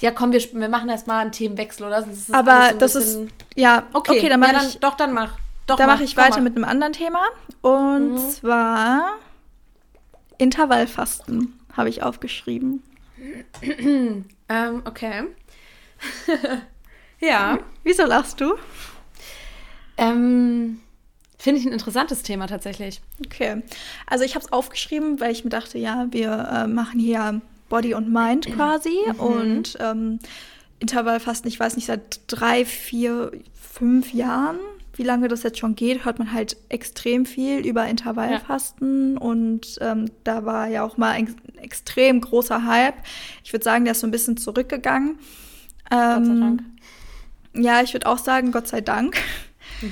Ja, 0.00 0.10
komm, 0.10 0.32
wir, 0.32 0.40
wir 0.40 0.68
machen 0.68 0.88
erstmal 0.88 1.22
einen 1.22 1.32
Themenwechsel, 1.32 1.86
oder? 1.86 2.02
Das 2.02 2.30
Aber 2.32 2.70
so 2.72 2.78
das 2.78 2.94
ist. 2.94 3.18
Ja, 3.54 3.84
okay, 3.92 4.18
okay 4.18 4.28
dann 4.28 4.40
mache 4.40 4.54
ja, 4.54 4.62
ich. 4.62 4.78
Doch, 4.78 4.96
dann 4.96 5.12
mach. 5.12 5.32
Doch, 5.66 5.76
da 5.76 5.86
mache 5.86 6.04
ich 6.04 6.16
weiter 6.16 6.36
mal. 6.36 6.42
mit 6.42 6.56
einem 6.56 6.64
anderen 6.64 6.92
Thema. 6.92 7.22
Und 7.62 8.12
mhm. 8.12 8.30
zwar 8.30 9.14
Intervallfasten 10.38 11.58
habe 11.76 11.88
ich 11.88 12.02
aufgeschrieben. 12.02 12.82
ähm, 13.62 14.82
okay. 14.84 15.24
ja. 17.20 17.58
Wieso 17.82 18.04
lachst 18.04 18.40
du? 18.40 18.54
Ähm, 19.96 20.80
Finde 21.38 21.60
ich 21.60 21.66
ein 21.66 21.72
interessantes 21.72 22.22
Thema 22.22 22.46
tatsächlich. 22.46 23.00
Okay. 23.24 23.62
Also 24.06 24.24
ich 24.24 24.34
habe 24.34 24.44
es 24.44 24.52
aufgeschrieben, 24.52 25.20
weil 25.20 25.32
ich 25.32 25.44
mir 25.44 25.50
dachte, 25.50 25.78
ja, 25.78 26.06
wir 26.10 26.48
äh, 26.52 26.66
machen 26.66 26.98
hier 26.98 27.40
Body 27.74 27.94
und 27.94 28.12
Mind 28.12 28.46
quasi. 28.46 28.96
Mhm. 29.12 29.20
Und 29.20 29.78
ähm, 29.80 30.20
Intervallfasten, 30.78 31.48
ich 31.48 31.58
weiß 31.58 31.74
nicht, 31.74 31.86
seit 31.86 32.20
drei, 32.28 32.64
vier, 32.64 33.32
fünf 33.52 34.14
Jahren 34.14 34.58
wie 34.96 35.02
lange 35.02 35.26
das 35.26 35.42
jetzt 35.42 35.58
schon 35.58 35.74
geht, 35.74 36.04
hört 36.04 36.20
man 36.20 36.32
halt 36.32 36.56
extrem 36.68 37.26
viel 37.26 37.66
über 37.66 37.84
Intervallfasten 37.88 39.14
ja. 39.14 39.20
und 39.20 39.76
ähm, 39.80 40.08
da 40.22 40.44
war 40.44 40.68
ja 40.68 40.84
auch 40.84 40.96
mal 40.96 41.10
ein 41.10 41.34
extrem 41.60 42.20
großer 42.20 42.64
Hype. 42.64 42.94
Ich 43.42 43.52
würde 43.52 43.64
sagen, 43.64 43.84
der 43.84 43.92
ist 43.92 44.00
so 44.00 44.06
ein 44.06 44.12
bisschen 44.12 44.36
zurückgegangen. 44.36 45.18
Ähm, 45.90 46.14
Gott 46.14 46.26
sei 46.26 46.34
Dank. 46.34 46.62
Ja, 47.54 47.82
ich 47.82 47.92
würde 47.92 48.08
auch 48.08 48.18
sagen, 48.18 48.52
Gott 48.52 48.68
sei 48.68 48.82
Dank, 48.82 49.16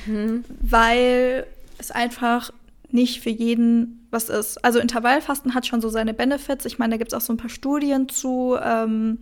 mhm. 0.07 0.45
weil 0.61 1.47
es 1.79 1.90
einfach 1.90 2.53
nicht 2.90 3.23
für 3.23 3.31
jeden 3.31 4.02
was 4.12 4.29
ist. 4.29 4.64
Also 4.64 4.79
Intervallfasten 4.79 5.55
hat 5.55 5.66
schon 5.66 5.81
so 5.81 5.88
seine 5.88 6.14
Benefits. 6.14 6.64
Ich 6.64 6.79
meine, 6.79 6.92
da 6.92 6.96
gibt 6.98 7.12
es 7.12 7.16
auch 7.16 7.25
so 7.25 7.33
ein 7.33 7.38
paar 7.38 7.51
Studien 7.51 8.09
zu. 8.09 8.57
Ähm, 8.62 9.18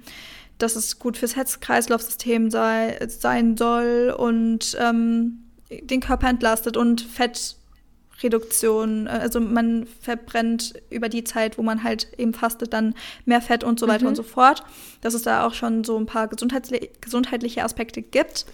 dass 0.60 0.76
es 0.76 0.98
gut 0.98 1.16
fürs 1.16 1.36
Herz-Kreislauf-System 1.36 2.50
sei, 2.50 2.98
sein 3.08 3.56
soll 3.56 4.14
und 4.16 4.76
ähm, 4.78 5.44
den 5.70 6.00
Körper 6.00 6.28
entlastet 6.28 6.76
und 6.76 7.00
Fettreduktion, 7.00 9.06
äh, 9.06 9.10
also 9.10 9.40
man 9.40 9.86
verbrennt 10.00 10.74
über 10.90 11.08
die 11.08 11.24
Zeit, 11.24 11.58
wo 11.58 11.62
man 11.62 11.82
halt 11.82 12.08
eben 12.18 12.34
fastet, 12.34 12.72
dann 12.72 12.94
mehr 13.24 13.40
Fett 13.40 13.64
und 13.64 13.80
so 13.80 13.88
weiter 13.88 14.04
mhm. 14.04 14.08
und 14.08 14.16
so 14.16 14.22
fort. 14.22 14.62
Dass 15.00 15.14
es 15.14 15.22
da 15.22 15.46
auch 15.46 15.54
schon 15.54 15.84
so 15.84 15.96
ein 15.96 16.06
paar 16.06 16.28
gesundheitli 16.28 16.90
gesundheitliche 17.00 17.64
Aspekte 17.64 18.02
gibt. 18.02 18.46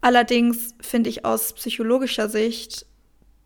Allerdings 0.00 0.74
finde 0.80 1.10
ich 1.10 1.24
aus 1.24 1.52
psychologischer 1.54 2.28
Sicht, 2.28 2.86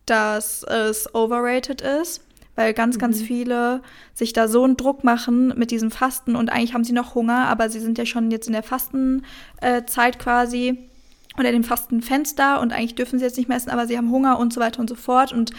dass 0.07 0.63
es 0.63 1.15
overrated 1.15 1.81
ist, 1.81 2.23
weil 2.57 2.75
ganz, 2.75 2.97
mhm. 2.97 3.01
ganz 3.01 3.23
viele 3.23 3.83
sich 4.15 4.33
da 4.33 4.49
so 4.49 4.65
einen 4.65 4.77
Druck 4.77 5.05
machen 5.05 5.49
mit 5.57 5.71
diesem 5.71 5.91
Fasten 5.91 6.37
und 6.37 6.51
eigentlich 6.51 6.75
haben 6.75 6.85
sie 6.85 6.93
noch 6.93 7.15
Hunger, 7.15 7.47
aber 7.47 7.71
sie 7.71 7.81
sind 7.81 7.99
ja 7.99 8.07
schon 8.07 8.31
jetzt 8.31 8.47
in 8.47 8.53
der 8.53 8.63
Fastenzeit 8.63 10.19
quasi 10.19 10.91
oder 11.39 11.53
dem 11.53 11.65
Fastenfenster 11.65 12.61
und 12.61 12.73
eigentlich 12.73 12.97
dürfen 12.97 13.19
sie 13.19 13.25
jetzt 13.25 13.39
nicht 13.39 13.49
mehr 13.49 13.57
essen, 13.57 13.71
aber 13.71 13.87
sie 13.87 13.97
haben 13.97 14.11
Hunger 14.11 14.39
und 14.39 14.53
so 14.53 14.61
weiter 14.61 14.81
und 14.81 14.89
so 14.89 14.97
fort. 14.97 15.33
Und 15.33 15.53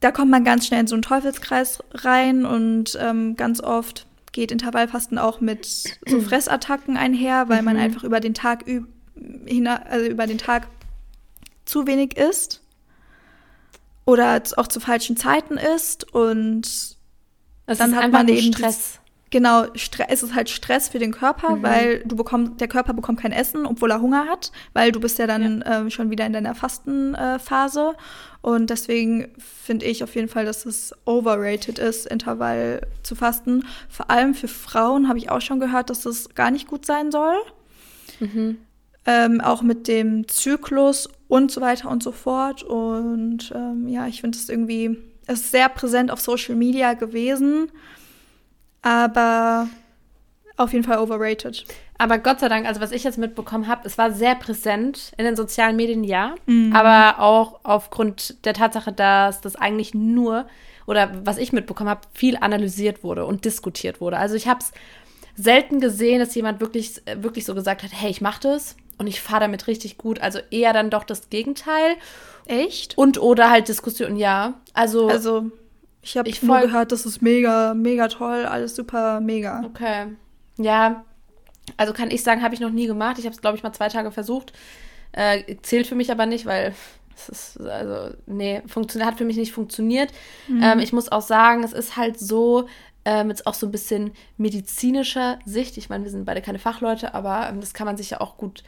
da 0.00 0.10
kommt 0.10 0.30
man 0.30 0.44
ganz 0.44 0.66
schnell 0.66 0.80
in 0.80 0.86
so 0.86 0.94
einen 0.94 1.02
Teufelskreis 1.02 1.82
rein 1.92 2.44
und 2.44 2.98
ähm, 3.00 3.36
ganz 3.36 3.60
oft 3.60 4.06
geht 4.32 4.50
Intervallfasten 4.50 5.18
auch 5.18 5.40
mit 5.40 5.66
so 6.06 6.20
Fressattacken 6.28 6.96
einher, 6.96 7.48
weil 7.48 7.60
mhm. 7.60 7.66
man 7.66 7.76
einfach 7.76 8.04
über 8.04 8.20
den 8.20 8.34
Tag 8.34 8.64
also 8.66 10.06
über 10.06 10.26
den 10.26 10.38
Tag 10.38 10.66
zu 11.64 11.86
wenig 11.86 12.16
isst 12.16 12.63
oder 14.04 14.42
auch 14.56 14.66
zu 14.66 14.80
falschen 14.80 15.16
Zeiten 15.16 15.56
isst 15.56 16.12
und 16.12 16.96
das 17.66 17.78
dann 17.78 17.96
hat 17.96 18.12
man 18.12 18.28
eben 18.28 18.52
Stress. 18.52 19.00
Genau, 19.30 19.64
es 19.74 20.22
ist 20.22 20.34
halt 20.34 20.48
Stress 20.48 20.88
für 20.88 21.00
den 21.00 21.10
Körper, 21.10 21.56
mhm. 21.56 21.62
weil 21.64 21.98
du 22.04 22.14
bekommst, 22.14 22.60
der 22.60 22.68
Körper 22.68 22.92
bekommt 22.92 23.18
kein 23.18 23.32
Essen, 23.32 23.66
obwohl 23.66 23.90
er 23.90 24.00
Hunger 24.00 24.26
hat, 24.26 24.52
weil 24.74 24.92
du 24.92 25.00
bist 25.00 25.18
ja 25.18 25.26
dann 25.26 25.60
ja. 25.66 25.86
Äh, 25.86 25.90
schon 25.90 26.10
wieder 26.10 26.24
in 26.24 26.32
deiner 26.32 26.54
Fastenphase. 26.54 27.94
Äh, 27.96 28.46
und 28.48 28.70
deswegen 28.70 29.32
finde 29.38 29.86
ich 29.86 30.04
auf 30.04 30.14
jeden 30.14 30.28
Fall, 30.28 30.44
dass 30.44 30.66
es 30.66 30.94
overrated 31.04 31.80
ist, 31.80 32.06
Intervall 32.06 32.86
zu 33.02 33.16
fasten. 33.16 33.64
Vor 33.88 34.08
allem 34.08 34.34
für 34.34 34.46
Frauen 34.46 35.08
habe 35.08 35.18
ich 35.18 35.30
auch 35.30 35.40
schon 35.40 35.58
gehört, 35.58 35.90
dass 35.90 36.06
es 36.06 36.34
gar 36.36 36.52
nicht 36.52 36.68
gut 36.68 36.86
sein 36.86 37.10
soll. 37.10 37.34
Mhm. 38.20 38.58
Ähm, 39.06 39.40
auch 39.40 39.60
mit 39.60 39.86
dem 39.86 40.26
Zyklus 40.28 41.10
und 41.28 41.50
so 41.50 41.60
weiter 41.60 41.90
und 41.90 42.02
so 42.02 42.10
fort. 42.10 42.62
Und 42.62 43.52
ähm, 43.54 43.86
ja, 43.86 44.06
ich 44.06 44.22
finde 44.22 44.38
es 44.38 44.48
irgendwie, 44.48 44.96
es 45.26 45.40
ist 45.40 45.50
sehr 45.50 45.68
präsent 45.68 46.10
auf 46.10 46.20
Social 46.20 46.54
Media 46.54 46.94
gewesen 46.94 47.70
aber 48.84 49.66
auf 50.56 50.72
jeden 50.72 50.84
Fall 50.84 50.98
overrated. 50.98 51.64
Aber 51.98 52.18
Gott 52.18 52.40
sei 52.40 52.48
Dank, 52.48 52.66
also 52.66 52.80
was 52.80 52.92
ich 52.92 53.02
jetzt 53.02 53.18
mitbekommen 53.18 53.66
habe, 53.66 53.82
es 53.84 53.98
war 53.98 54.12
sehr 54.12 54.34
präsent 54.34 55.12
in 55.16 55.24
den 55.24 55.36
sozialen 55.36 55.74
Medien, 55.74 56.04
ja. 56.04 56.34
Mhm. 56.46 56.72
Aber 56.76 57.20
auch 57.20 57.60
aufgrund 57.64 58.44
der 58.44 58.52
Tatsache, 58.52 58.92
dass 58.92 59.40
das 59.40 59.56
eigentlich 59.56 59.94
nur, 59.94 60.46
oder 60.86 61.10
was 61.24 61.38
ich 61.38 61.52
mitbekommen 61.52 61.88
habe, 61.88 62.02
viel 62.12 62.36
analysiert 62.36 63.02
wurde 63.02 63.24
und 63.24 63.44
diskutiert 63.44 64.00
wurde. 64.00 64.18
Also 64.18 64.36
ich 64.36 64.46
habe 64.46 64.60
es 64.60 64.72
selten 65.36 65.80
gesehen, 65.80 66.20
dass 66.20 66.34
jemand 66.34 66.60
wirklich, 66.60 67.02
wirklich 67.16 67.44
so 67.44 67.54
gesagt 67.54 67.82
hat, 67.82 67.90
hey, 67.92 68.10
ich 68.10 68.20
mache 68.20 68.40
das 68.40 68.76
und 68.98 69.06
ich 69.06 69.20
fahre 69.20 69.40
damit 69.40 69.66
richtig 69.66 69.98
gut. 69.98 70.20
Also 70.20 70.38
eher 70.50 70.72
dann 70.72 70.90
doch 70.90 71.04
das 71.04 71.30
Gegenteil. 71.30 71.96
Echt? 72.46 72.96
Und 72.96 73.20
oder 73.20 73.50
halt 73.50 73.68
Diskussion, 73.68 74.16
ja. 74.16 74.54
Also, 74.74 75.08
also 75.08 75.50
ich 76.02 76.16
habe 76.16 76.30
nur 76.42 76.60
gehört, 76.60 76.92
das 76.92 77.06
ist 77.06 77.22
mega, 77.22 77.74
mega 77.74 78.08
toll, 78.08 78.44
alles 78.44 78.76
super, 78.76 79.20
mega. 79.20 79.62
Okay. 79.64 80.06
Ja, 80.58 81.04
also 81.76 81.92
kann 81.92 82.10
ich 82.10 82.22
sagen, 82.22 82.42
habe 82.42 82.54
ich 82.54 82.60
noch 82.60 82.70
nie 82.70 82.86
gemacht. 82.86 83.18
Ich 83.18 83.24
habe 83.24 83.34
es, 83.34 83.40
glaube 83.40 83.56
ich, 83.56 83.62
mal 83.62 83.72
zwei 83.72 83.88
Tage 83.88 84.12
versucht. 84.12 84.52
Äh, 85.12 85.56
zählt 85.62 85.86
für 85.86 85.94
mich 85.94 86.10
aber 86.10 86.26
nicht, 86.26 86.46
weil 86.46 86.74
es 87.16 87.28
ist, 87.28 87.60
also, 87.60 88.14
nee, 88.26 88.62
funktioniert, 88.66 89.10
hat 89.10 89.18
für 89.18 89.24
mich 89.24 89.36
nicht 89.36 89.52
funktioniert. 89.52 90.12
Mhm. 90.48 90.62
Ähm, 90.62 90.78
ich 90.80 90.92
muss 90.92 91.10
auch 91.10 91.22
sagen, 91.22 91.62
es 91.62 91.72
ist 91.72 91.96
halt 91.96 92.18
so, 92.18 92.66
ähm, 93.04 93.28
jetzt 93.28 93.46
auch 93.46 93.54
so 93.54 93.66
ein 93.66 93.72
bisschen 93.72 94.12
medizinischer 94.36 95.38
Sicht. 95.44 95.76
Ich 95.76 95.88
meine, 95.88 96.04
wir 96.04 96.10
sind 96.10 96.24
beide 96.24 96.42
keine 96.42 96.58
Fachleute, 96.58 97.14
aber 97.14 97.48
ähm, 97.48 97.60
das 97.60 97.74
kann 97.74 97.86
man 97.86 97.96
sich 97.96 98.10
ja 98.10 98.20
auch 98.20 98.36
gut 98.36 98.62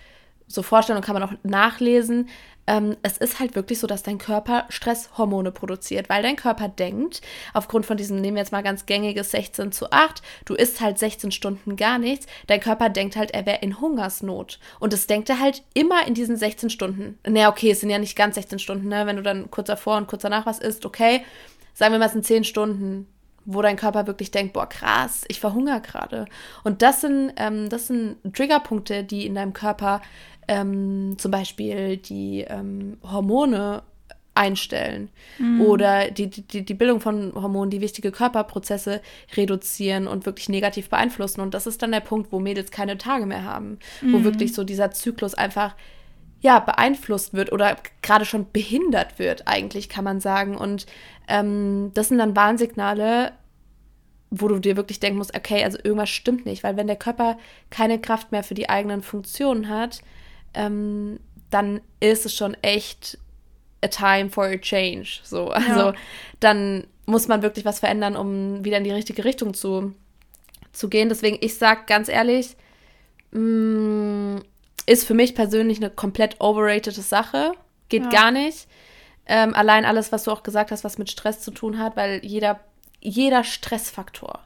so 0.49 0.63
vorstellen 0.63 0.97
und 0.97 1.05
kann 1.05 1.15
man 1.15 1.23
auch 1.23 1.33
nachlesen. 1.43 2.29
Ähm, 2.69 2.97
es 3.03 3.17
ist 3.17 3.39
halt 3.39 3.55
wirklich 3.55 3.79
so, 3.79 3.87
dass 3.87 4.03
dein 4.03 4.19
Körper 4.19 4.65
Stresshormone 4.69 5.53
produziert, 5.53 6.09
weil 6.09 6.23
dein 6.23 6.37
Körper 6.37 6.69
denkt, 6.69 7.21
aufgrund 7.55 7.87
von 7.87 7.97
diesem, 7.97 8.21
nehmen 8.21 8.37
wir 8.37 8.43
jetzt 8.43 8.51
mal 8.53 8.63
ganz 8.63 8.87
gängiges 8.87 9.31
16 9.31 9.71
zu 9.71 9.93
8, 9.93 10.21
du 10.45 10.55
isst 10.55 10.81
halt 10.81 10.99
16 10.99 11.31
Stunden 11.31 11.77
gar 11.77 11.99
nichts, 11.99 12.27
dein 12.49 12.61
Körper 12.61 12.89
denkt 12.89 13.17
halt, 13.17 13.31
er 13.33 13.47
wäre 13.47 13.61
in 13.61 13.81
Hungersnot. 13.81 14.59
Und 14.81 14.93
das 14.93 15.07
denkt 15.07 15.31
er 15.31 15.41
halt 15.41 15.63
immer 15.75 16.07
in 16.07 16.15
diesen 16.15 16.37
16 16.37 16.71
Stunden. 16.71 17.19
Naja, 17.27 17.51
okay, 17.51 17.71
es 17.71 17.81
sind 17.81 17.91
ja 17.91 17.99
nicht 17.99 18.17
ganz 18.17 18.35
16 18.35 18.59
Stunden, 18.59 18.89
ne? 18.89 19.07
Wenn 19.07 19.17
du 19.17 19.23
dann 19.23 19.51
kurz 19.51 19.69
davor 19.69 19.97
und 19.97 20.09
kurz 20.09 20.23
danach 20.23 20.47
was 20.47 20.59
isst, 20.59 20.85
okay. 20.85 21.23
Sagen 21.73 21.93
wir 21.93 21.99
mal, 21.99 22.07
es 22.07 22.13
sind 22.13 22.27
10 22.27 22.45
Stunden, 22.45 23.07
wo 23.47 23.63
dein 23.63 23.77
Körper 23.77 24.07
wirklich 24.07 24.31
denkt, 24.31 24.53
boah, 24.53 24.69
krass, 24.69 25.25
ich 25.29 25.41
verhungere 25.41 25.81
gerade. 25.81 26.27
Und 26.65 26.83
das 26.83 27.01
sind, 27.01 27.33
ähm, 27.37 27.69
das 27.69 27.87
sind 27.87 28.17
Triggerpunkte, 28.35 29.05
die 29.05 29.25
in 29.25 29.35
deinem 29.35 29.53
Körper 29.53 30.03
ähm, 30.49 31.15
zum 31.19 31.31
Beispiel 31.31 31.97
die 31.97 32.43
ähm, 32.43 32.99
Hormone 33.03 33.83
einstellen 34.37 35.09
mhm. 35.39 35.63
oder 35.63 36.11
die, 36.11 36.29
die, 36.29 36.65
die 36.65 36.75
Bildung 36.75 37.01
von 37.01 37.33
Hormonen, 37.35 37.71
die 37.71 37.81
wichtige 37.81 38.13
Körperprozesse 38.13 39.01
reduzieren 39.35 40.07
und 40.07 40.27
wirklich 40.27 40.49
negativ 40.49 40.91
beeinflussen. 40.91 41.41
Und 41.41 41.55
das 41.55 41.67
ist 41.67 41.83
dann 41.83 41.93
der 41.93 42.01
Punkt, 42.01 42.33
wo 42.33 42.39
Mädels 42.39 42.71
keine 42.71 42.99
Tage 42.99 43.25
mehr 43.25 43.45
haben, 43.45 43.79
mhm. 44.03 44.13
wo 44.13 44.25
wirklich 44.25 44.53
so 44.53 44.63
dieser 44.63 44.91
Zyklus 44.91 45.35
einfach 45.35 45.75
ja, 46.41 46.59
beeinflusst 46.61 47.35
wird 47.35 47.53
oder 47.53 47.77
gerade 48.03 48.25
schon 48.25 48.51
behindert 48.53 49.19
wird, 49.19 49.47
eigentlich 49.47 49.89
kann 49.89 50.05
man 50.05 50.21
sagen. 50.21 50.57
Und 50.57 50.87
ähm, 51.29 51.91
das 51.95 52.09
sind 52.09 52.19
dann 52.19 52.37
Warnsignale, 52.37 53.33
wo 54.31 54.49
du 54.49 54.59
dir 54.59 54.77
wirklich 54.77 55.01
denken 55.01 55.19
musst, 55.19 55.37
okay, 55.37 55.65
also 55.65 55.79
irgendwas 55.83 56.11
stimmt 56.11 56.47
nicht, 56.47 56.63
weil 56.63 56.77
wenn 56.77 56.87
der 56.87 56.97
Körper 56.97 57.39
keine 57.71 58.01
Kraft 58.01 58.33
mehr 58.33 58.43
für 58.43 58.55
die 58.55 58.69
eigenen 58.69 59.03
Funktionen 59.03 59.69
hat, 59.69 60.01
ähm, 60.55 61.21
dann 61.51 61.81
ist 62.01 62.27
es 62.27 62.35
schon 62.35 62.55
echt 62.63 63.19
a 63.83 63.89
time 63.89 64.31
for 64.31 64.45
a 64.45 64.57
change. 64.57 65.21
So, 65.23 65.51
also 65.51 65.81
ja. 65.81 65.95
dann 66.41 66.87
muss 67.07 67.29
man 67.29 67.43
wirklich 67.43 67.65
was 67.65 67.81
verändern, 67.81 68.17
um 68.17 68.65
wieder 68.65 68.79
in 68.79 68.85
die 68.85 68.91
richtige 68.91 69.25
Richtung 69.25 69.55
zu, 69.55 69.95
zu 70.73 70.89
gehen. 70.89 71.09
Deswegen, 71.09 71.39
ich 71.41 71.57
sag 71.57 71.87
ganz 71.87 72.09
ehrlich, 72.09 72.57
mh, 73.31 73.41
mm, 73.41 74.43
ist 74.85 75.05
für 75.05 75.15
mich 75.15 75.35
persönlich 75.35 75.79
eine 75.79 75.91
komplett 75.91 76.41
overrated 76.41 76.95
Sache. 76.95 77.53
Geht 77.89 78.05
ja. 78.05 78.11
gar 78.11 78.31
nicht. 78.31 78.69
Ähm, 79.27 79.55
allein 79.55 79.85
alles, 79.85 80.13
was 80.13 80.25
du 80.25 80.31
auch 80.31 80.43
gesagt 80.43 80.71
hast, 80.71 80.85
was 80.85 80.99
mit 80.99 81.11
Stress 81.11 81.41
zu 81.41 81.51
tun 81.51 81.79
hat, 81.79 81.97
weil 81.97 82.25
jeder, 82.25 82.61
jeder 83.01 83.43
Stressfaktor 83.43 84.41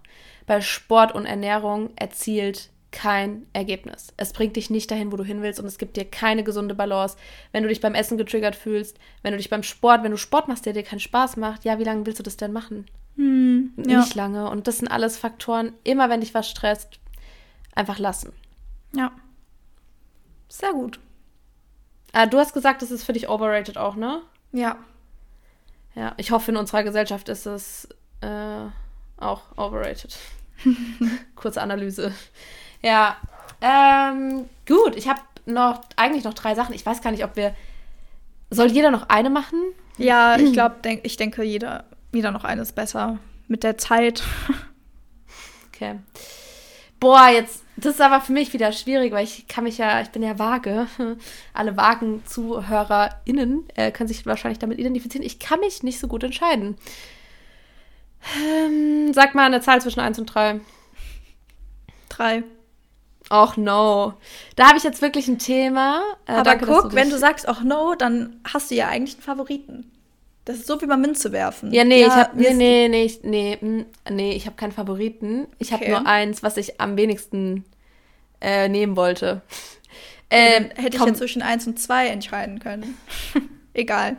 bei 0.47 0.61
Sport 0.61 1.15
und 1.15 1.27
Ernährung 1.27 1.91
erzielt 1.97 2.71
kein 2.93 3.47
Ergebnis. 3.53 4.13
Es 4.17 4.33
bringt 4.33 4.57
dich 4.57 4.71
nicht 4.71 4.91
dahin, 4.91 5.13
wo 5.13 5.17
du 5.17 5.25
hin 5.25 5.43
willst 5.43 5.61
und 5.61 5.67
es 5.67 5.79
gibt 5.79 5.97
dir 5.97 6.05
keine 6.05 6.43
gesunde 6.43 6.75
Balance. 6.75 7.17
Wenn 7.53 7.63
du 7.63 7.69
dich 7.69 7.81
beim 7.81 7.95
Essen 7.95 8.19
getriggert 8.19 8.57
fühlst, 8.57 8.99
wenn 9.23 9.33
du 9.33 9.37
dich 9.37 9.51
beim 9.51 9.63
Sport, 9.63 10.03
wenn 10.03 10.11
du 10.11 10.17
Sport 10.17 10.49
machst, 10.49 10.67
der 10.67 10.73
dir 10.73 10.83
keinen 10.83 11.01
Spaß 11.01 11.37
macht, 11.37 11.65
ja, 11.65 11.79
wie 11.79 11.85
lange 11.85 12.05
willst 12.07 12.19
du 12.19 12.25
das 12.25 12.37
denn 12.37 12.53
machen? 12.53 12.87
Hm, 13.17 13.75
ja. 13.87 14.01
Nicht 14.01 14.15
lange. 14.15 14.51
Und 14.51 14.67
das 14.67 14.79
sind 14.79 14.89
alles 14.89 15.19
Faktoren, 15.19 15.73
immer 15.85 16.11
wenn 16.11 16.21
dich 16.21 16.35
was 16.35 16.49
stresst, 16.49 16.99
einfach 17.75 17.99
lassen. 17.99 18.33
Ja. 18.95 19.13
Sehr 20.51 20.73
gut. 20.73 20.99
Ah, 22.13 22.27
du 22.27 22.39
hast 22.39 22.53
gesagt, 22.53 22.83
das 22.83 22.91
ist 22.91 23.05
für 23.05 23.13
dich 23.13 23.29
overrated 23.29 23.79
auch, 23.79 23.95
ne? 23.95 24.21
Ja. 24.53 24.77
Ja, 25.95 26.13
ich 26.17 26.33
hoffe, 26.33 26.51
in 26.51 26.57
unserer 26.57 26.83
Gesellschaft 26.83 27.29
ist 27.29 27.47
es 27.47 27.89
äh, 28.21 28.67
auch 29.17 29.43
overrated. 29.57 30.17
Kurze 31.37 31.63
Analyse. 31.63 32.13
Ja, 32.83 33.17
ähm, 33.61 34.49
gut. 34.67 34.97
Ich 34.97 35.09
habe 35.09 35.21
noch 35.47 35.81
eigentlich 35.97 36.25
noch 36.25 36.35
drei 36.35 36.55
Sachen. 36.55 36.75
Ich 36.75 36.85
weiß 36.85 37.01
gar 37.01 37.13
nicht, 37.13 37.25
ob 37.25 37.37
wir. 37.37 37.55
Soll 38.51 38.73
jeder 38.73 38.91
noch 38.91 39.09
eine 39.09 39.31
machen? 39.31 39.61
Ja, 39.99 40.37
ich 40.37 40.53
glaube, 40.53 40.77
denk, 40.83 41.05
ich 41.05 41.17
denke, 41.17 41.45
jeder, 41.45 41.85
jeder 42.13 42.33
noch 42.33 42.43
eine 42.43 42.63
ist 42.63 42.75
besser. 42.75 43.19
Mit 43.47 43.63
der 43.63 43.79
Zeit. 43.79 44.23
Okay. 45.73 45.99
Boah, 46.99 47.31
jetzt, 47.31 47.65
das 47.81 47.95
ist 47.95 48.01
aber 48.01 48.21
für 48.21 48.33
mich 48.33 48.53
wieder 48.53 48.73
schwierig, 48.73 49.13
weil 49.13 49.25
ich 49.25 49.47
kann 49.47 49.65
mich 49.65 49.79
ja, 49.79 50.01
ich 50.01 50.11
bin 50.11 50.23
ja 50.23 50.39
vage. 50.39 50.87
Alle 51.55 51.77
vagen 51.77 52.23
ZuhörerInnen 52.27 53.69
äh, 53.75 53.91
können 53.91 54.09
sich 54.09 54.27
wahrscheinlich 54.27 54.59
damit 54.59 54.79
identifizieren. 54.79 55.27
Ich 55.27 55.39
kann 55.39 55.61
mich 55.61 55.83
nicht 55.83 55.99
so 55.99 56.09
gut 56.09 56.25
entscheiden. 56.25 56.77
Ähm, 58.39 59.13
sag 59.13 59.35
mal 59.35 59.47
eine 59.47 59.61
Zahl 59.61 59.81
zwischen 59.81 60.01
1 60.01 60.19
und 60.19 60.27
3. 60.27 60.61
3. 62.11 62.45
Och 63.33 63.57
no. 63.57 64.15
Da 64.57 64.69
habe 64.69 64.79
ich 64.79 64.85
jetzt 64.85 65.03
wirklich 65.03 65.29
ein 65.29 65.39
Thema. 65.39 66.03
Äh, 66.27 66.33
Aber 66.33 66.43
danke, 66.43 66.67
guck, 66.67 66.91
du 66.91 66.97
wenn 66.97 67.11
du 67.11 67.19
sagst 67.19 67.49
och 67.49 67.63
no, 67.63 67.95
dann 67.95 68.41
hast 68.45 68.71
du 68.71 68.75
ja 68.75 68.89
eigentlich 68.89 69.15
einen 69.15 69.23
Favoriten. 69.23 69.93
Das 70.51 70.59
ist 70.59 70.67
so 70.67 70.83
wie 70.83 70.87
beim 70.87 71.01
Münze 71.01 71.31
werfen. 71.31 71.73
Ja, 71.73 71.85
nee, 71.85 72.01
ja, 72.01 72.09
ich 72.09 72.13
habe 72.13 72.37
nee, 72.37 72.53
nee, 72.53 72.89
nee, 72.89 73.09
nee, 73.23 73.87
nee, 74.11 74.33
ich 74.33 74.47
habe 74.47 74.57
keinen 74.57 74.73
Favoriten. 74.73 75.47
Ich 75.61 75.73
habe 75.73 75.89
nur 75.89 76.05
eins, 76.09 76.43
was 76.43 76.57
ich 76.57 76.81
am 76.81 76.97
wenigsten 76.97 77.65
äh, 78.41 78.69
nehmen 78.69 78.97
wollte. 78.97 79.43
Ähm, 80.29 80.71
hätte 80.75 80.97
ich 80.97 81.05
ja 81.05 81.15
zwischen 81.15 81.41
1 81.41 81.69
und 81.69 81.79
2 81.79 82.09
entscheiden 82.09 82.59
können. 82.59 82.99
Egal. 83.75 84.17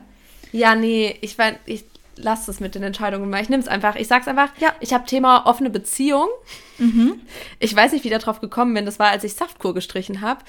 Ja, 0.52 0.74
nee, 0.74 1.18
ich, 1.20 1.36
mein, 1.36 1.56
ich 1.66 1.84
lass 2.16 2.48
es 2.48 2.60
mit 2.60 2.74
den 2.74 2.82
Entscheidungen 2.82 3.28
mal. 3.28 3.42
Ich 3.42 3.50
nehme 3.50 3.62
es 3.62 3.68
einfach. 3.68 3.96
Ich 3.96 4.08
sag's 4.08 4.26
einfach. 4.26 4.48
Ja. 4.58 4.74
Ich 4.80 4.94
habe 4.94 5.04
Thema 5.04 5.44
offene 5.44 5.68
Beziehung. 5.68 6.28
Mhm. 6.78 7.20
Ich 7.58 7.76
weiß 7.76 7.92
nicht, 7.92 8.04
wie 8.04 8.08
ich 8.08 8.18
darauf 8.18 8.40
gekommen 8.40 8.72
bin. 8.72 8.86
Das 8.86 8.98
war, 8.98 9.10
als 9.10 9.22
ich 9.24 9.34
Saftkur 9.34 9.74
gestrichen 9.74 10.22
habe. 10.22 10.42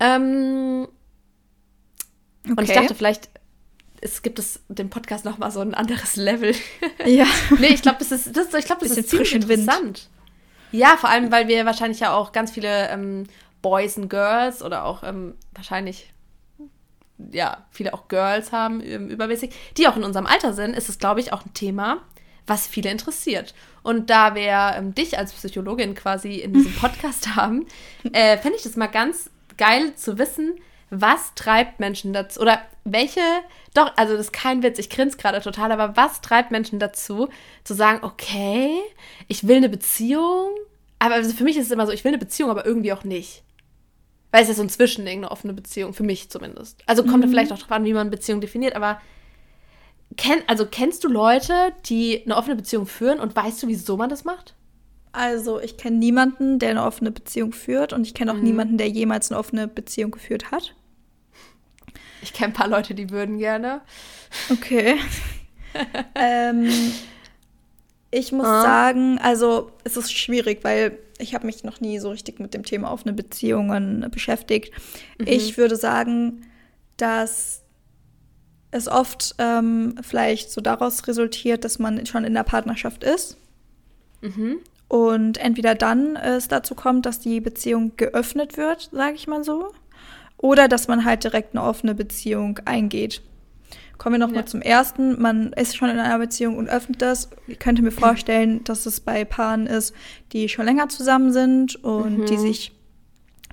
Ähm, 0.00 0.88
okay. 2.42 2.52
Und 2.56 2.62
ich 2.64 2.72
dachte, 2.72 2.96
vielleicht 2.96 3.30
es 4.00 4.22
gibt 4.22 4.38
es 4.38 4.60
dem 4.68 4.90
Podcast 4.90 5.24
noch 5.24 5.38
mal 5.38 5.50
so 5.50 5.60
ein 5.60 5.74
anderes 5.74 6.16
Level. 6.16 6.54
Ja. 7.06 7.26
nee, 7.58 7.68
ich 7.68 7.82
glaube, 7.82 7.98
das 7.98 8.12
ist, 8.12 8.36
das, 8.36 8.52
ich 8.52 8.66
glaube, 8.66 8.86
das 8.86 8.96
ist 8.96 9.08
ziemlich 9.08 9.34
interessant. 9.34 9.84
Wind. 9.84 10.08
Ja, 10.72 10.96
vor 10.98 11.08
allem, 11.08 11.32
weil 11.32 11.48
wir 11.48 11.64
wahrscheinlich 11.64 12.00
ja 12.00 12.12
auch 12.12 12.32
ganz 12.32 12.50
viele 12.52 12.88
ähm, 12.90 13.24
Boys 13.62 13.96
and 13.96 14.10
Girls 14.10 14.62
oder 14.62 14.84
auch 14.84 15.02
ähm, 15.02 15.34
wahrscheinlich 15.54 16.12
ja, 17.32 17.66
viele 17.70 17.94
auch 17.94 18.08
Girls 18.08 18.52
haben, 18.52 18.80
übermäßig, 18.80 19.52
die 19.76 19.88
auch 19.88 19.96
in 19.96 20.04
unserem 20.04 20.26
Alter 20.26 20.52
sind, 20.52 20.74
ist 20.74 20.88
es, 20.88 20.98
glaube 20.98 21.20
ich, 21.20 21.32
auch 21.32 21.44
ein 21.44 21.54
Thema, 21.54 22.02
was 22.46 22.66
viele 22.66 22.90
interessiert. 22.90 23.54
Und 23.82 24.10
da 24.10 24.34
wir 24.34 24.74
ähm, 24.76 24.94
dich 24.94 25.18
als 25.18 25.32
Psychologin 25.32 25.94
quasi 25.94 26.36
in 26.36 26.52
diesem 26.52 26.74
Podcast 26.80 27.34
haben, 27.36 27.66
äh, 28.12 28.38
fände 28.38 28.56
ich 28.56 28.62
das 28.62 28.76
mal 28.76 28.86
ganz 28.86 29.30
geil 29.56 29.94
zu 29.94 30.18
wissen, 30.18 30.58
was 30.90 31.34
treibt 31.34 31.80
Menschen 31.80 32.12
dazu, 32.12 32.40
oder 32.40 32.62
welche, 32.92 33.20
doch, 33.74 33.92
also 33.96 34.12
das 34.16 34.26
ist 34.26 34.32
kein 34.32 34.62
Witz, 34.62 34.78
ich 34.78 34.90
grinse 34.90 35.16
gerade 35.16 35.40
total, 35.40 35.72
aber 35.72 35.96
was 35.96 36.20
treibt 36.20 36.50
Menschen 36.50 36.78
dazu, 36.78 37.28
zu 37.64 37.74
sagen, 37.74 38.00
okay, 38.02 38.70
ich 39.28 39.46
will 39.46 39.56
eine 39.56 39.68
Beziehung, 39.68 40.50
aber 40.98 41.14
also 41.14 41.32
für 41.32 41.44
mich 41.44 41.56
ist 41.56 41.66
es 41.66 41.70
immer 41.70 41.86
so, 41.86 41.92
ich 41.92 42.04
will 42.04 42.10
eine 42.10 42.18
Beziehung, 42.18 42.50
aber 42.50 42.66
irgendwie 42.66 42.92
auch 42.92 43.04
nicht. 43.04 43.42
Weil 44.32 44.44
es 44.44 44.48
ist 44.48 44.56
so 44.56 44.62
ein 44.62 44.68
Zwischending, 44.68 45.20
eine 45.20 45.30
offene 45.30 45.52
Beziehung, 45.52 45.92
für 45.92 46.04
mich 46.04 46.30
zumindest. 46.30 46.82
Also 46.86 47.02
kommt 47.02 47.24
mhm. 47.24 47.30
vielleicht 47.30 47.52
auch 47.52 47.58
drauf 47.58 47.72
an, 47.72 47.84
wie 47.84 47.92
man 47.92 48.10
Beziehung 48.10 48.40
definiert, 48.40 48.76
aber 48.76 49.00
kenn, 50.16 50.42
also 50.46 50.66
kennst 50.66 51.02
du 51.04 51.08
Leute, 51.08 51.72
die 51.86 52.22
eine 52.24 52.36
offene 52.36 52.56
Beziehung 52.56 52.86
führen 52.86 53.18
und 53.18 53.34
weißt 53.34 53.62
du, 53.62 53.68
wieso 53.68 53.96
man 53.96 54.10
das 54.10 54.24
macht? 54.24 54.54
Also, 55.12 55.60
ich 55.60 55.76
kenne 55.76 55.96
niemanden, 55.96 56.60
der 56.60 56.70
eine 56.70 56.84
offene 56.84 57.10
Beziehung 57.10 57.52
führt 57.52 57.92
und 57.92 58.06
ich 58.06 58.14
kenne 58.14 58.32
auch 58.32 58.36
mhm. 58.36 58.44
niemanden, 58.44 58.78
der 58.78 58.88
jemals 58.88 59.30
eine 59.30 59.40
offene 59.40 59.66
Beziehung 59.66 60.12
geführt 60.12 60.52
hat. 60.52 60.74
Ich 62.22 62.32
kenne 62.32 62.52
ein 62.52 62.54
paar 62.54 62.68
Leute, 62.68 62.94
die 62.94 63.10
würden 63.10 63.38
gerne. 63.38 63.80
Okay. 64.50 64.96
ähm, 66.14 66.70
ich 68.10 68.32
muss 68.32 68.46
ah. 68.46 68.62
sagen, 68.62 69.18
also 69.18 69.70
es 69.84 69.96
ist 69.96 70.12
schwierig, 70.12 70.60
weil 70.62 70.98
ich 71.18 71.34
habe 71.34 71.46
mich 71.46 71.64
noch 71.64 71.80
nie 71.80 71.98
so 71.98 72.10
richtig 72.10 72.40
mit 72.40 72.54
dem 72.54 72.64
Thema 72.64 72.90
offene 72.90 73.12
Beziehungen 73.12 74.06
beschäftigt. 74.10 74.72
Mhm. 75.18 75.26
Ich 75.26 75.56
würde 75.56 75.76
sagen, 75.76 76.46
dass 76.96 77.62
es 78.70 78.88
oft 78.88 79.34
ähm, 79.38 79.96
vielleicht 80.02 80.50
so 80.50 80.60
daraus 80.60 81.06
resultiert, 81.06 81.64
dass 81.64 81.78
man 81.78 82.06
schon 82.06 82.24
in 82.24 82.34
der 82.34 82.44
Partnerschaft 82.44 83.04
ist. 83.04 83.36
Mhm. 84.20 84.58
Und 84.88 85.38
entweder 85.38 85.74
dann 85.74 86.16
es 86.16 86.48
dazu 86.48 86.74
kommt, 86.74 87.06
dass 87.06 87.20
die 87.20 87.40
Beziehung 87.40 87.92
geöffnet 87.96 88.56
wird, 88.56 88.90
sage 88.92 89.14
ich 89.14 89.26
mal 89.28 89.44
so, 89.44 89.72
oder 90.40 90.68
dass 90.68 90.88
man 90.88 91.04
halt 91.04 91.24
direkt 91.24 91.54
eine 91.54 91.64
offene 91.64 91.94
Beziehung 91.94 92.58
eingeht. 92.64 93.22
Kommen 93.98 94.14
wir 94.14 94.26
nochmal 94.26 94.44
ja. 94.44 94.46
zum 94.46 94.62
ersten. 94.62 95.20
Man 95.20 95.52
ist 95.52 95.76
schon 95.76 95.90
in 95.90 95.98
einer 95.98 96.18
Beziehung 96.18 96.56
und 96.56 96.68
öffnet 96.68 97.02
das. 97.02 97.28
Ich 97.46 97.58
könnte 97.58 97.82
mir 97.82 97.90
vorstellen, 97.90 98.64
dass 98.64 98.86
es 98.86 99.00
bei 99.00 99.26
Paaren 99.26 99.66
ist, 99.66 99.94
die 100.32 100.48
schon 100.48 100.64
länger 100.64 100.88
zusammen 100.88 101.32
sind 101.32 101.76
und 101.84 102.20
mhm. 102.20 102.26
die 102.26 102.38
sich 102.38 102.72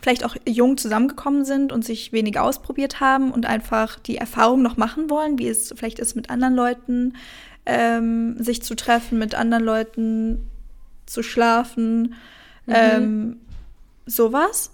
vielleicht 0.01 0.23
auch 0.23 0.37
jung 0.47 0.77
zusammengekommen 0.77 1.43
sind 1.43 1.73
und 1.73 1.83
sich 1.83 2.13
weniger 2.13 2.43
ausprobiert 2.43 3.01
haben 3.01 3.31
und 3.31 3.45
einfach 3.45 3.99
die 3.99 4.15
Erfahrung 4.15 4.61
noch 4.61 4.77
machen 4.77 5.09
wollen, 5.09 5.37
wie 5.37 5.49
es 5.49 5.73
vielleicht 5.75 5.99
ist, 5.99 6.15
mit 6.15 6.29
anderen 6.29 6.55
Leuten 6.55 7.17
ähm, 7.65 8.41
sich 8.41 8.61
zu 8.61 8.75
treffen, 8.75 9.19
mit 9.19 9.35
anderen 9.35 9.65
Leuten 9.65 10.47
zu 11.05 11.23
schlafen, 11.23 12.15
mhm. 12.65 12.73
ähm, 12.73 13.37
sowas 14.05 14.71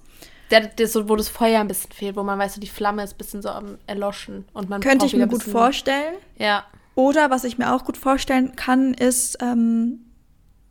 der, 0.51 0.67
der, 0.67 0.87
so, 0.87 1.09
wo 1.09 1.15
das 1.15 1.29
Feuer 1.29 1.59
ein 1.59 1.67
bisschen 1.67 1.91
fehlt, 1.91 2.15
wo 2.15 2.23
man 2.23 2.37
weiß, 2.37 2.55
so 2.55 2.61
die 2.61 2.67
Flamme 2.67 3.03
ist 3.03 3.15
ein 3.15 3.17
bisschen 3.17 3.41
so 3.41 3.49
am 3.49 3.77
erloschen 3.87 4.45
und 4.53 4.69
man 4.69 4.81
könnte 4.81 5.05
ich 5.05 5.15
mir 5.15 5.27
gut 5.27 5.43
vorstellen. 5.43 6.15
Ja. 6.37 6.65
Oder 6.95 7.29
was 7.29 7.43
ich 7.43 7.57
mir 7.57 7.73
auch 7.73 7.85
gut 7.85 7.97
vorstellen 7.97 8.55
kann, 8.55 8.93
ist 8.93 9.37
ähm, 9.41 9.99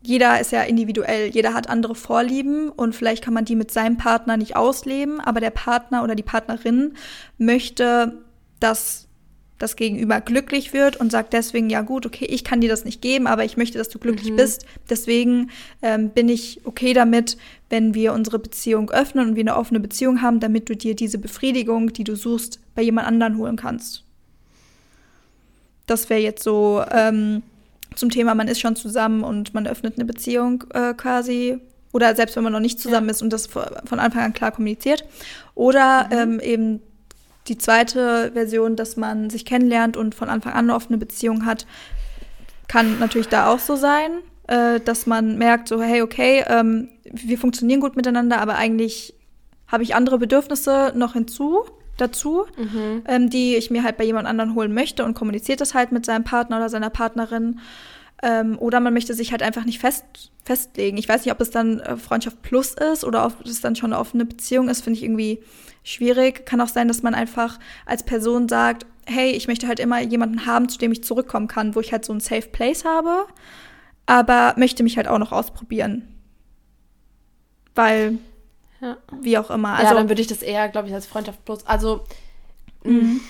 jeder 0.03 0.41
ist 0.41 0.53
ja 0.53 0.63
individuell, 0.63 1.29
jeder 1.29 1.55
hat 1.55 1.69
andere 1.69 1.95
Vorlieben 1.95 2.71
und 2.71 2.95
vielleicht 2.95 3.23
kann 3.23 3.35
man 3.35 3.45
die 3.45 3.57
mit 3.57 3.71
seinem 3.71 3.97
Partner 3.97 4.37
nicht 4.37 4.57
ausleben, 4.57 5.21
aber 5.21 5.41
der 5.41 5.51
Partner 5.51 6.03
oder 6.03 6.15
die 6.15 6.25
Partnerin 6.25 6.95
möchte, 7.39 8.21
dass 8.59 9.09
das 9.63 9.77
Gegenüber 9.77 10.21
glücklich 10.21 10.73
wird 10.73 10.97
und 10.97 11.13
sagt 11.13 11.33
deswegen, 11.33 11.71
ja 11.71 11.83
gut, 11.83 12.05
okay, 12.05 12.25
ich 12.25 12.43
kann 12.43 12.61
dir 12.61 12.69
das 12.69 12.85
nicht 12.85 13.01
geben, 13.01 13.29
aber 13.29 13.45
ich 13.45 13.57
möchte, 13.57 13.79
dass 13.79 13.89
du 13.89 14.01
glücklich 14.01 14.33
mhm. 14.33 14.37
bist. 14.37 14.67
Deswegen 14.91 15.51
ähm, 15.83 16.11
bin 16.11 16.29
ich 16.29 16.61
okay 16.65 16.93
damit, 16.95 17.37
wenn 17.71 17.95
wir 17.95 18.13
unsere 18.13 18.41
Beziehung 18.41 18.91
öffnen 18.91 19.29
und 19.29 19.37
wir 19.37 19.43
eine 19.43 19.57
offene 19.57 19.79
Beziehung 19.79 20.21
haben, 20.21 20.41
damit 20.41 20.69
du 20.69 20.75
dir 20.75 20.97
diese 20.97 21.17
Befriedigung, 21.17 21.93
die 21.93 22.03
du 22.03 22.17
suchst, 22.17 22.59
bei 22.75 22.83
jemand 22.83 23.07
anderen 23.07 23.39
holen 23.39 23.55
kannst. 23.55 24.03
Das 25.87 26.11
wäre 26.11 26.21
jetzt 26.21 26.43
so 26.43 26.83
ähm, 26.91 27.43
zum 27.95 28.11
Thema, 28.11 28.35
man 28.35 28.49
ist 28.49 28.61
schon 28.61 28.75
zusammen 28.75 29.23
und 29.23 29.55
man 29.55 29.69
öffnet 29.69 29.95
eine 29.97 30.07
Beziehung 30.07 30.65
äh, 30.75 30.93
quasi. 30.95 31.59
Oder 31.93 32.17
selbst 32.17 32.35
wenn 32.35 32.43
man 32.43 32.53
noch 32.53 32.59
nicht 32.59 32.81
zusammen 32.81 33.07
ja. 33.07 33.13
ist 33.13 33.23
und 33.23 33.33
das 33.33 33.47
von 33.47 34.01
Anfang 34.01 34.23
an 34.23 34.33
klar 34.33 34.51
kommuniziert. 34.51 35.05
Oder 35.55 36.07
mhm. 36.07 36.13
ähm, 36.13 36.41
eben 36.41 36.81
die 37.49 37.59
zweite 37.59 38.31
Version, 38.33 38.77
dass 38.77 38.97
man 38.97 39.31
sich 39.31 39.45
kennenlernt 39.45 39.97
und 39.97 40.15
von 40.15 40.29
Anfang 40.29 40.53
an 40.53 40.67
eine 40.67 40.75
offene 40.75 40.99
Beziehung 40.99 41.45
hat, 41.45 41.67
kann 42.69 42.99
natürlich 42.99 43.29
da 43.29 43.53
auch 43.53 43.59
so 43.59 43.77
sein, 43.77 44.13
äh, 44.47 44.81
dass 44.81 45.07
man 45.07 45.39
merkt, 45.39 45.69
so, 45.69 45.83
hey, 45.83 46.03
okay, 46.03 46.45
ähm, 46.49 46.89
wir 47.05 47.39
funktionieren 47.39 47.81
gut 47.81 47.97
miteinander, 47.97 48.41
aber 48.41 48.57
eigentlich 48.57 49.15
habe 49.67 49.83
ich 49.83 49.95
andere 49.95 50.19
Bedürfnisse 50.19 50.93
noch 50.95 51.15
hinzu, 51.15 51.65
dazu, 51.97 52.47
ähm, 53.07 53.31
die 53.31 53.57
ich 53.57 53.71
mir 53.71 53.83
halt 53.83 53.97
bei 53.97 54.05
jemand 54.05 54.27
anderen 54.27 54.55
holen 54.55 54.73
möchte 54.73 55.05
und 55.05 55.15
kommuniziert 55.15 55.61
das 55.61 55.75
halt 55.75 55.93
mit 55.93 56.07
seinem 56.07 56.25
Partner 56.25 56.57
oder 56.57 56.69
seiner 56.69 56.91
Partnerin. 56.91 57.61
Ähm, 58.23 58.57
oder 58.59 58.79
man 58.81 58.95
möchte 58.95 59.15
sich 59.15 59.33
halt 59.33 59.43
einfach 59.43 59.65
nicht 59.65 59.81
fest, 59.81 60.05
festlegen. 60.45 60.97
Ich 60.97 61.09
weiß 61.09 61.25
nicht, 61.25 61.33
ob 61.35 61.41
es 61.41 61.51
dann 61.51 61.81
äh, 61.81 61.97
Freundschaft 61.97 62.41
plus 62.43 62.75
ist 62.75 63.05
oder 63.05 63.27
ob 63.27 63.45
es 63.45 63.61
dann 63.61 63.75
schon 63.75 63.93
eine 63.93 64.01
offene 64.01 64.25
Beziehung 64.25 64.69
ist, 64.69 64.83
finde 64.85 64.99
ich 64.99 65.05
irgendwie 65.05 65.43
schwierig. 65.83 66.47
Kann 66.47 66.61
auch 66.61 66.69
sein, 66.69 66.87
dass 66.87 67.03
man 67.03 67.15
einfach 67.15 67.59
als 67.85 68.05
Person 68.05 68.49
sagt, 68.49 68.87
hey, 69.07 69.33
ich 69.33 69.49
möchte 69.49 69.67
halt 69.67 69.81
immer 69.81 70.01
jemanden 70.01 70.47
haben, 70.47 70.69
zu 70.69 70.79
dem 70.79 70.93
ich 70.93 71.03
zurückkommen 71.03 71.49
kann, 71.49 71.75
wo 71.75 71.81
ich 71.81 71.93
halt 71.93 72.05
so 72.05 72.13
ein 72.13 72.21
Safe 72.21 72.47
Place 72.49 72.85
habe, 72.85 73.27
aber 74.07 74.55
möchte 74.57 74.85
mich 74.85 74.97
halt 74.97 75.09
auch 75.09 75.19
noch 75.19 75.33
ausprobieren. 75.33 76.07
Weil, 77.75 78.19
Ja. 78.81 78.97
wie 79.21 79.39
auch 79.39 79.51
immer. 79.51 79.71
Also, 79.75 79.85
ja, 79.85 79.95
dann 79.95 80.09
würde 80.09 80.21
ich 80.21 80.29
das 80.29 80.43
eher, 80.43 80.69
glaube 80.69 80.89
ich, 80.89 80.95
als 80.95 81.07
Freundschaft 81.07 81.45
plus. 81.45 81.67
Also, 81.67 82.05
mh, 82.85 83.21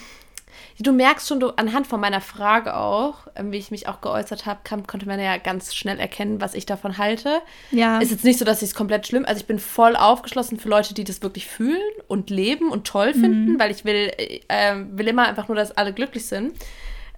du 0.78 0.92
merkst 0.92 1.28
schon, 1.28 1.40
du, 1.40 1.50
anhand 1.50 1.86
von 1.86 2.00
meiner 2.00 2.20
Frage 2.20 2.76
auch, 2.76 3.26
ähm, 3.36 3.52
wie 3.52 3.58
ich 3.58 3.70
mich 3.70 3.88
auch 3.88 4.00
geäußert 4.00 4.46
habe, 4.46 4.60
konnte 4.64 5.06
man 5.06 5.20
ja 5.20 5.36
ganz 5.36 5.74
schnell 5.74 5.98
erkennen, 5.98 6.40
was 6.40 6.54
ich 6.54 6.66
davon 6.66 6.98
halte. 6.98 7.40
ja. 7.70 7.98
Ist 7.98 8.10
jetzt 8.10 8.24
nicht 8.24 8.38
so, 8.38 8.44
dass 8.44 8.62
ich 8.62 8.70
es 8.70 8.74
komplett 8.74 9.06
schlimm, 9.06 9.24
also 9.24 9.40
ich 9.40 9.46
bin 9.46 9.58
voll 9.58 9.96
aufgeschlossen 9.96 10.58
für 10.58 10.68
Leute, 10.68 10.94
die 10.94 11.04
das 11.04 11.22
wirklich 11.22 11.46
fühlen 11.46 11.80
und 12.08 12.30
leben 12.30 12.70
und 12.70 12.86
toll 12.86 13.12
finden, 13.12 13.58
weil 13.58 13.70
ich 13.70 13.84
will, 13.84 14.12
äh, 14.16 14.40
äh, 14.48 14.84
will 14.90 15.08
immer 15.08 15.26
einfach 15.26 15.48
nur, 15.48 15.56
dass 15.56 15.76
alle 15.76 15.92
glücklich 15.92 16.26
sind 16.26 16.52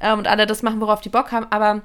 ähm, 0.01 0.19
und 0.19 0.27
alle 0.27 0.47
das 0.47 0.63
machen, 0.63 0.81
worauf 0.81 1.01
die 1.01 1.09
Bock 1.09 1.33
haben, 1.33 1.47
aber 1.51 1.83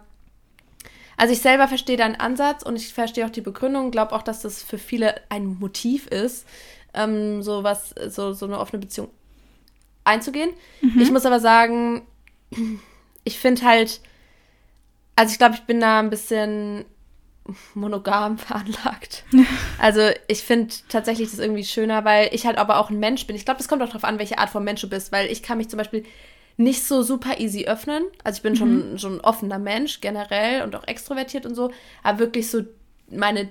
also 1.18 1.34
ich 1.34 1.42
selber 1.42 1.68
verstehe 1.68 1.98
deinen 1.98 2.16
Ansatz 2.16 2.64
und 2.64 2.78
ich 2.78 2.94
verstehe 2.94 3.26
auch 3.26 3.30
die 3.30 3.42
Begründung, 3.42 3.92
glaube 3.92 4.14
auch, 4.14 4.22
dass 4.22 4.42
das 4.42 4.64
für 4.64 4.78
viele 4.78 5.16
ein 5.28 5.60
Motiv 5.60 6.08
ist, 6.08 6.48
ähm, 6.94 7.44
so 7.44 7.64
was, 7.64 7.94
so, 8.08 8.32
so 8.32 8.46
eine 8.46 8.58
offene 8.58 8.80
Beziehung 8.80 9.10
einzugehen. 10.10 10.52
Ich 10.98 11.12
muss 11.12 11.26
aber 11.26 11.40
sagen, 11.40 12.02
ich 13.24 13.40
finde 13.40 13.64
halt, 13.64 14.02
also 15.16 15.32
ich 15.32 15.38
glaube, 15.38 15.56
ich 15.56 15.62
bin 15.62 15.80
da 15.80 16.00
ein 16.00 16.10
bisschen 16.10 16.86
monogam 17.74 18.38
veranlagt. 18.38 19.24
Also 19.82 20.02
ich 20.28 20.44
finde 20.44 20.74
tatsächlich 20.90 21.30
das 21.32 21.40
irgendwie 21.40 21.64
schöner, 21.64 22.04
weil 22.04 22.30
ich 22.34 22.46
halt 22.46 22.58
aber 22.58 22.80
auch 22.80 22.90
ein 22.90 23.00
Mensch 23.00 23.26
bin. 23.26 23.36
Ich 23.36 23.46
glaube, 23.46 23.60
das 23.60 23.70
kommt 23.70 23.82
auch 23.82 23.88
darauf 23.88 24.04
an, 24.04 24.20
welche 24.20 24.38
Art 24.38 24.50
von 24.50 24.64
Mensch 24.64 24.82
du 24.82 24.90
bist, 24.90 25.14
weil 25.14 25.32
ich 25.32 25.42
kann 25.42 25.58
mich 25.58 25.70
zum 25.70 25.78
Beispiel 25.78 26.04
nicht 26.58 26.84
so 26.84 27.02
super 27.02 27.40
easy 27.40 27.66
öffnen. 27.66 28.04
Also 28.26 28.38
ich 28.38 28.44
bin 28.44 28.58
schon, 28.58 29.00
schon 29.00 29.16
ein 29.16 29.22
offener 29.22 29.58
Mensch 29.58 30.02
generell 30.02 30.64
und 30.64 30.76
auch 30.76 30.86
extrovertiert 30.86 31.46
und 31.46 31.56
so, 31.56 31.72
aber 32.04 32.20
wirklich 32.20 32.50
so 32.50 32.64
meine 33.10 33.50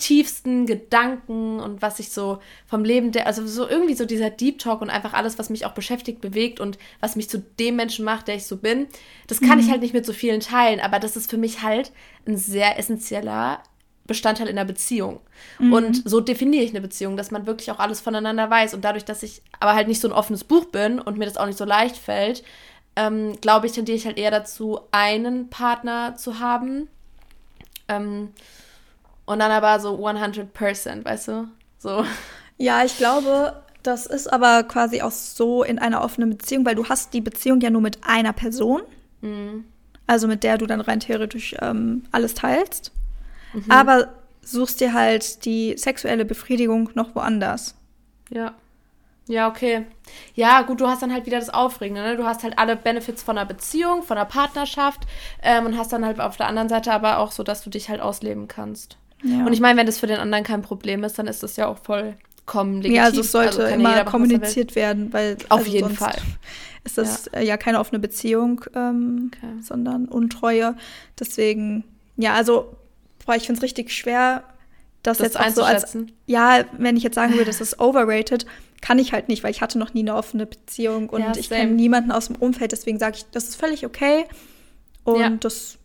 tiefsten 0.00 0.66
Gedanken 0.66 1.60
und 1.60 1.82
was 1.82 2.00
ich 2.00 2.10
so 2.10 2.40
vom 2.66 2.84
Leben, 2.84 3.12
der, 3.12 3.26
also 3.26 3.46
so 3.46 3.68
irgendwie 3.68 3.94
so 3.94 4.04
dieser 4.04 4.30
Deep 4.30 4.58
Talk 4.58 4.80
und 4.80 4.90
einfach 4.90 5.12
alles, 5.12 5.38
was 5.38 5.50
mich 5.50 5.66
auch 5.66 5.72
beschäftigt, 5.72 6.20
bewegt 6.20 6.58
und 6.58 6.78
was 7.00 7.14
mich 7.14 7.28
zu 7.28 7.38
dem 7.38 7.76
Menschen 7.76 8.04
macht, 8.04 8.26
der 8.26 8.34
ich 8.34 8.46
so 8.46 8.56
bin, 8.56 8.88
das 9.28 9.40
kann 9.40 9.60
ich 9.60 9.70
halt 9.70 9.82
nicht 9.82 9.94
mit 9.94 10.06
so 10.06 10.12
vielen 10.12 10.40
teilen, 10.40 10.80
aber 10.80 10.98
das 10.98 11.16
ist 11.16 11.30
für 11.30 11.36
mich 11.36 11.62
halt 11.62 11.92
ein 12.26 12.36
sehr 12.36 12.78
essentieller 12.78 13.62
Bestandteil 14.06 14.48
in 14.48 14.58
einer 14.58 14.66
Beziehung. 14.66 15.20
Und 15.70 16.08
so 16.08 16.20
definiere 16.20 16.64
ich 16.64 16.70
eine 16.70 16.80
Beziehung, 16.80 17.16
dass 17.16 17.30
man 17.30 17.46
wirklich 17.46 17.70
auch 17.70 17.78
alles 17.78 18.00
voneinander 18.00 18.50
weiß. 18.50 18.74
Und 18.74 18.84
dadurch, 18.84 19.04
dass 19.04 19.22
ich 19.22 19.40
aber 19.60 19.74
halt 19.74 19.86
nicht 19.86 20.00
so 20.00 20.08
ein 20.08 20.12
offenes 20.12 20.42
Buch 20.42 20.64
bin 20.64 20.98
und 20.98 21.16
mir 21.16 21.26
das 21.26 21.36
auch 21.36 21.46
nicht 21.46 21.58
so 21.58 21.64
leicht 21.64 21.96
fällt, 21.96 22.42
ähm, 22.96 23.40
glaube 23.40 23.66
ich, 23.66 23.72
tendiere 23.72 23.96
ich 23.96 24.06
halt 24.06 24.18
eher 24.18 24.32
dazu, 24.32 24.80
einen 24.90 25.48
Partner 25.48 26.16
zu 26.16 26.40
haben. 26.40 26.88
Ähm, 27.86 28.30
und 29.30 29.38
dann 29.38 29.52
aber 29.52 29.78
so 29.78 29.94
100%, 29.94 31.04
weißt 31.04 31.28
du? 31.28 31.48
So. 31.78 32.04
Ja, 32.58 32.84
ich 32.84 32.98
glaube, 32.98 33.62
das 33.84 34.06
ist 34.06 34.26
aber 34.26 34.64
quasi 34.64 35.02
auch 35.02 35.12
so 35.12 35.62
in 35.62 35.78
einer 35.78 36.02
offenen 36.02 36.30
Beziehung, 36.30 36.66
weil 36.66 36.74
du 36.74 36.88
hast 36.88 37.14
die 37.14 37.20
Beziehung 37.20 37.60
ja 37.60 37.70
nur 37.70 37.80
mit 37.80 37.98
einer 38.02 38.32
Person, 38.32 38.82
also 40.08 40.26
mit 40.26 40.42
der 40.42 40.58
du 40.58 40.66
dann 40.66 40.80
rein 40.80 40.98
theoretisch 40.98 41.54
ähm, 41.62 42.02
alles 42.10 42.34
teilst, 42.34 42.90
aber 43.68 44.08
suchst 44.42 44.80
dir 44.80 44.92
halt 44.92 45.44
die 45.44 45.76
sexuelle 45.78 46.24
Befriedigung 46.24 46.90
noch 46.94 47.14
woanders. 47.14 47.76
Ja. 48.30 48.54
Ja, 49.28 49.46
okay. 49.46 49.86
Ja, 50.34 50.62
gut, 50.62 50.80
du 50.80 50.88
hast 50.88 51.02
dann 51.02 51.12
halt 51.12 51.24
wieder 51.26 51.38
das 51.38 51.50
Aufregende, 51.50 52.02
ne? 52.02 52.16
Du 52.16 52.24
hast 52.24 52.42
halt 52.42 52.58
alle 52.58 52.74
Benefits 52.74 53.22
von 53.22 53.38
einer 53.38 53.46
Beziehung, 53.46 54.02
von 54.02 54.18
einer 54.18 54.26
Partnerschaft 54.26 55.02
ähm, 55.40 55.66
und 55.66 55.78
hast 55.78 55.92
dann 55.92 56.04
halt 56.04 56.18
auf 56.18 56.36
der 56.36 56.48
anderen 56.48 56.68
Seite 56.68 56.92
aber 56.92 57.18
auch 57.18 57.30
so, 57.30 57.44
dass 57.44 57.62
du 57.62 57.70
dich 57.70 57.88
halt 57.88 58.00
ausleben 58.00 58.48
kannst. 58.48 58.96
Ja. 59.22 59.44
Und 59.46 59.52
ich 59.52 59.60
meine, 59.60 59.78
wenn 59.78 59.86
das 59.86 59.98
für 59.98 60.06
den 60.06 60.18
anderen 60.18 60.44
kein 60.44 60.62
Problem 60.62 61.04
ist, 61.04 61.18
dann 61.18 61.26
ist 61.26 61.42
das 61.42 61.56
ja 61.56 61.66
auch 61.66 61.78
vollkommen 61.78 62.76
legitim. 62.76 62.94
ja, 62.94 63.04
also 63.04 63.20
es 63.20 63.32
sollte 63.32 63.62
ja 63.62 63.68
immer 63.68 63.94
er 63.94 64.04
kommuniziert 64.04 64.74
werden, 64.74 65.12
weil 65.12 65.36
Auf 65.48 65.60
also 65.60 65.70
jeden 65.70 65.90
Fall. 65.90 66.16
ist 66.84 66.96
das 66.98 67.26
äh, 67.28 67.42
ja 67.44 67.56
keine 67.56 67.80
offene 67.80 67.98
Beziehung, 67.98 68.64
ähm, 68.74 69.30
Okay. 69.34 69.60
sondern 69.62 70.06
Untreue. 70.06 70.74
Deswegen, 71.18 71.84
ja, 72.16 72.34
also, 72.34 72.76
boah, 73.26 73.34
ich 73.36 73.44
finde 73.46 73.58
es 73.58 73.62
richtig 73.62 73.92
schwer, 73.92 74.44
das, 75.02 75.18
Das 75.18 75.28
jetzt 75.28 75.40
auch 75.40 75.48
so 75.50 75.62
als, 75.62 75.96
ja, 76.26 76.64
wenn 76.76 76.96
ich 76.96 77.02
jetzt 77.02 77.14
sagen 77.14 77.32
würde, 77.32 77.46
das 77.46 77.60
ist 77.60 77.78
overrated, 77.80 78.44
kann 78.82 78.98
ich 78.98 79.12
halt 79.12 79.28
nicht, 79.28 79.42
weil 79.44 79.50
ich 79.50 79.60
hatte 79.62 79.78
noch 79.78 79.92
nie 79.94 80.00
eine 80.00 80.14
offene 80.14 80.46
Beziehung 80.46 81.08
und 81.10 81.20
Ja, 81.20 81.32
ich 81.36 81.48
kenne 81.50 81.72
niemanden 81.72 82.10
aus 82.10 82.26
dem 82.28 82.36
Umfeld, 82.36 82.72
deswegen 82.72 82.98
sage 82.98 83.16
ich, 83.18 83.26
das 83.32 83.44
ist 83.50 83.56
völlig 83.56 83.84
okay. 83.86 84.24
Und 85.04 85.20
Ja. 85.20 85.30
das, 85.30 85.78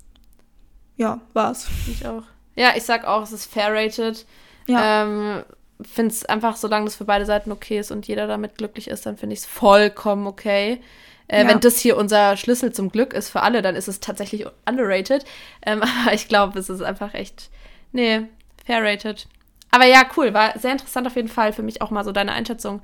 ja, 0.97 1.19
war's. 1.33 1.67
Ich 1.91 2.05
auch. 2.05 2.23
Ja, 2.55 2.73
ich 2.75 2.83
sag 2.83 3.05
auch, 3.05 3.21
es 3.23 3.31
ist 3.31 3.51
fair 3.51 3.73
rated. 3.73 4.25
Ja. 4.67 5.03
Ähm, 5.03 5.43
finde 5.81 6.11
es 6.13 6.25
einfach, 6.25 6.55
solange 6.55 6.85
das 6.85 6.95
für 6.95 7.05
beide 7.05 7.25
Seiten 7.25 7.51
okay 7.51 7.79
ist 7.79 7.91
und 7.91 8.07
jeder 8.07 8.27
damit 8.27 8.57
glücklich 8.57 8.87
ist, 8.89 9.05
dann 9.05 9.17
finde 9.17 9.33
ich 9.33 9.39
es 9.39 9.45
vollkommen 9.45 10.25
okay. 10.27 10.81
Äh, 11.27 11.41
Ja. 11.43 11.49
Wenn 11.49 11.59
das 11.59 11.79
hier 11.79 11.97
unser 11.97 12.37
Schlüssel 12.37 12.71
zum 12.71 12.89
Glück 12.91 13.13
ist 13.13 13.29
für 13.29 13.41
alle, 13.41 13.61
dann 13.61 13.75
ist 13.75 13.87
es 13.87 13.99
tatsächlich 13.99 14.45
underrated. 14.67 15.25
Ähm, 15.65 15.81
aber 16.05 16.13
ich 16.13 16.27
glaube, 16.27 16.57
es 16.59 16.69
ist 16.69 16.81
einfach 16.81 17.13
echt, 17.13 17.49
nee, 17.91 18.21
fair 18.65 18.83
rated. 18.83 19.27
Aber 19.71 19.85
ja, 19.85 20.03
cool, 20.15 20.33
war 20.33 20.57
sehr 20.57 20.71
interessant 20.71 21.05
auf 21.07 21.15
jeden 21.17 21.27
Fall 21.27 21.51
für 21.51 21.63
mich 21.63 21.81
auch 21.81 21.91
mal 21.91 22.05
so 22.05 22.11
deine 22.11 22.31
Einschätzung 22.31 22.81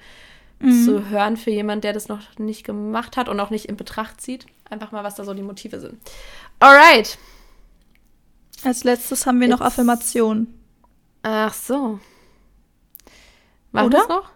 Mhm. 0.64 0.86
zu 0.86 1.10
hören 1.10 1.38
für 1.38 1.50
jemand, 1.50 1.84
der 1.84 1.92
das 1.94 2.08
noch 2.08 2.20
nicht 2.38 2.64
gemacht 2.64 3.18
hat 3.18 3.30
und 3.30 3.40
auch 3.40 3.50
nicht 3.50 3.66
in 3.66 3.78
Betracht 3.78 4.22
zieht. 4.22 4.46
Einfach 4.70 4.92
mal, 4.92 5.04
was 5.04 5.16
da 5.16 5.24
so 5.24 5.34
die 5.34 5.42
Motive 5.42 5.80
sind. 5.80 5.98
Alright. 6.60 7.18
Als 8.64 8.84
letztes 8.84 9.26
haben 9.26 9.40
wir 9.40 9.48
noch 9.48 9.60
Jetzt- 9.60 9.68
Affirmationen. 9.68 10.48
Ach 11.24 11.54
so. 11.54 12.00
Machen 13.72 13.88
Oder? 13.88 13.98
das 14.00 14.08
noch? 14.10 14.30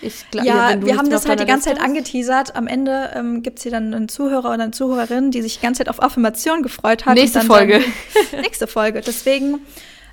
Ich 0.00 0.30
glaube, 0.30 0.46
Ja, 0.46 0.76
du 0.76 0.86
wir 0.86 0.96
haben 0.96 1.10
das 1.10 1.28
halt 1.28 1.40
die 1.40 1.44
ganze 1.44 1.68
Zeit 1.68 1.80
angeteasert. 1.80 2.54
Am 2.56 2.66
Ende 2.66 3.10
ähm, 3.14 3.42
gibt 3.42 3.58
es 3.58 3.64
hier 3.64 3.72
dann 3.72 3.92
einen 3.92 4.08
Zuhörer 4.08 4.50
oder 4.52 4.62
eine 4.62 4.70
Zuhörerin, 4.70 5.30
die 5.32 5.42
sich 5.42 5.56
die 5.56 5.62
ganze 5.62 5.78
Zeit 5.78 5.88
auf 5.88 6.02
Affirmationen 6.02 6.62
gefreut 6.62 7.04
hat. 7.04 7.14
Nächste 7.14 7.40
Folge. 7.42 7.80
Dann, 8.30 8.40
nächste 8.42 8.66
Folge. 8.66 9.00
Deswegen, 9.00 9.58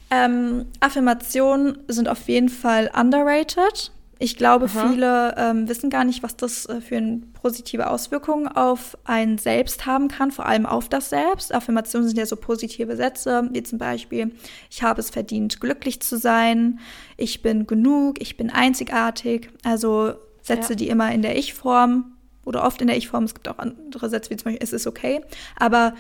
ähm, 0.10 0.66
Affirmationen 0.80 1.78
sind 1.88 2.10
auf 2.10 2.28
jeden 2.28 2.50
Fall 2.50 2.90
underrated. 2.94 3.92
Ich 4.22 4.36
glaube, 4.36 4.66
Aha. 4.66 4.90
viele 4.90 5.34
ähm, 5.38 5.70
wissen 5.70 5.90
gar 5.90 6.04
nicht, 6.04 6.24
was 6.24 6.36
das 6.36 6.66
äh, 6.66 6.82
für 6.82 6.98
eine 6.98 7.22
positive 7.42 7.90
Auswirkungen 7.90 8.50
auf 8.50 8.98
ein 9.06 9.38
Selbst 9.38 9.86
haben 9.86 10.10
kann, 10.10 10.32
vor 10.32 10.46
allem 10.46 10.66
auf 10.66 10.90
das 10.90 11.10
Selbst. 11.10 11.54
Affirmationen 11.56 12.06
sind 12.06 12.18
ja 12.18 12.26
so 12.26 12.36
positive 12.36 12.98
Sätze, 12.98 13.48
wie 13.54 13.64
zum 13.64 13.80
Beispiel, 13.80 14.36
ich 14.70 14.84
habe 14.84 15.00
es 15.00 15.10
verdient, 15.10 15.62
glücklich 15.62 16.02
zu 16.02 16.18
sein, 16.18 16.80
ich 17.16 17.42
bin 17.42 17.66
genug, 17.66 18.22
ich 18.22 18.36
bin 18.36 18.50
einzigartig. 18.50 19.50
Also 19.64 20.14
Sätze, 20.42 20.74
Ja. 20.74 20.76
die 20.76 20.90
immer 20.90 21.14
in 21.14 21.22
der 21.22 21.38
Ich-Form 21.38 22.12
oder 22.44 22.66
oft 22.66 22.82
in 22.82 22.88
der 22.88 22.98
Ich-Form, 22.98 23.24
es 23.24 23.34
gibt 23.34 23.48
auch 23.48 23.58
andere 23.58 24.10
Sätze, 24.10 24.32
wie 24.32 24.36
zum 24.36 24.46
Beispiel, 24.52 24.64
es 24.64 24.74
ist 24.74 24.86
okay, 24.86 25.22
aber 25.56 25.94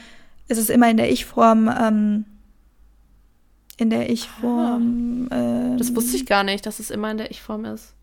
es 0.49 0.57
ist 0.57 0.69
immer 0.69 0.89
in 0.89 0.97
der 0.97 1.09
Ich-Form, 1.09 1.69
ähm, 1.69 2.25
in 3.77 3.89
der 3.89 4.09
Ich-Form. 4.09 5.29
ähm, 5.31 5.77
Das 5.77 5.95
wusste 5.95 6.17
ich 6.17 6.25
gar 6.25 6.43
nicht, 6.43 6.65
dass 6.65 6.79
es 6.79 6.91
immer 6.91 7.11
in 7.11 7.17
der 7.17 7.31
Ich-Form 7.31 7.63
ist. 7.63 7.93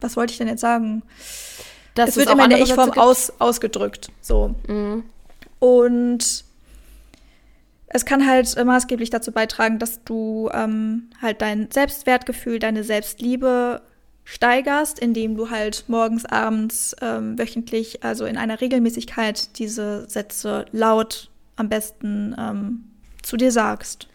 Was 0.00 0.16
wollte 0.16 0.32
ich 0.32 0.38
denn 0.38 0.48
jetzt 0.48 0.60
sagen? 0.60 1.02
Dass 1.94 2.10
es 2.10 2.16
wird 2.16 2.30
immer 2.30 2.44
in 2.44 2.50
der 2.50 2.60
Ich-Form 2.60 2.92
aus, 2.92 3.32
ausgedrückt. 3.38 4.10
So. 4.20 4.54
Mhm. 4.66 5.04
Und 5.58 6.44
es 7.88 8.04
kann 8.04 8.26
halt 8.26 8.64
maßgeblich 8.64 9.10
dazu 9.10 9.32
beitragen, 9.32 9.78
dass 9.78 10.04
du 10.04 10.48
ähm, 10.52 11.10
halt 11.20 11.42
dein 11.42 11.70
Selbstwertgefühl, 11.70 12.58
deine 12.60 12.84
Selbstliebe 12.84 13.82
steigerst, 14.24 15.00
indem 15.00 15.36
du 15.36 15.50
halt 15.50 15.84
morgens, 15.88 16.24
abends, 16.24 16.94
ähm, 17.00 17.36
wöchentlich, 17.36 18.04
also 18.04 18.26
in 18.26 18.36
einer 18.36 18.60
Regelmäßigkeit 18.60 19.58
diese 19.58 20.08
Sätze 20.08 20.66
laut 20.70 21.30
am 21.56 21.68
besten 21.68 22.34
ähm, 22.38 22.84
zu 23.22 23.36
dir 23.36 23.50
sagst. 23.50 24.08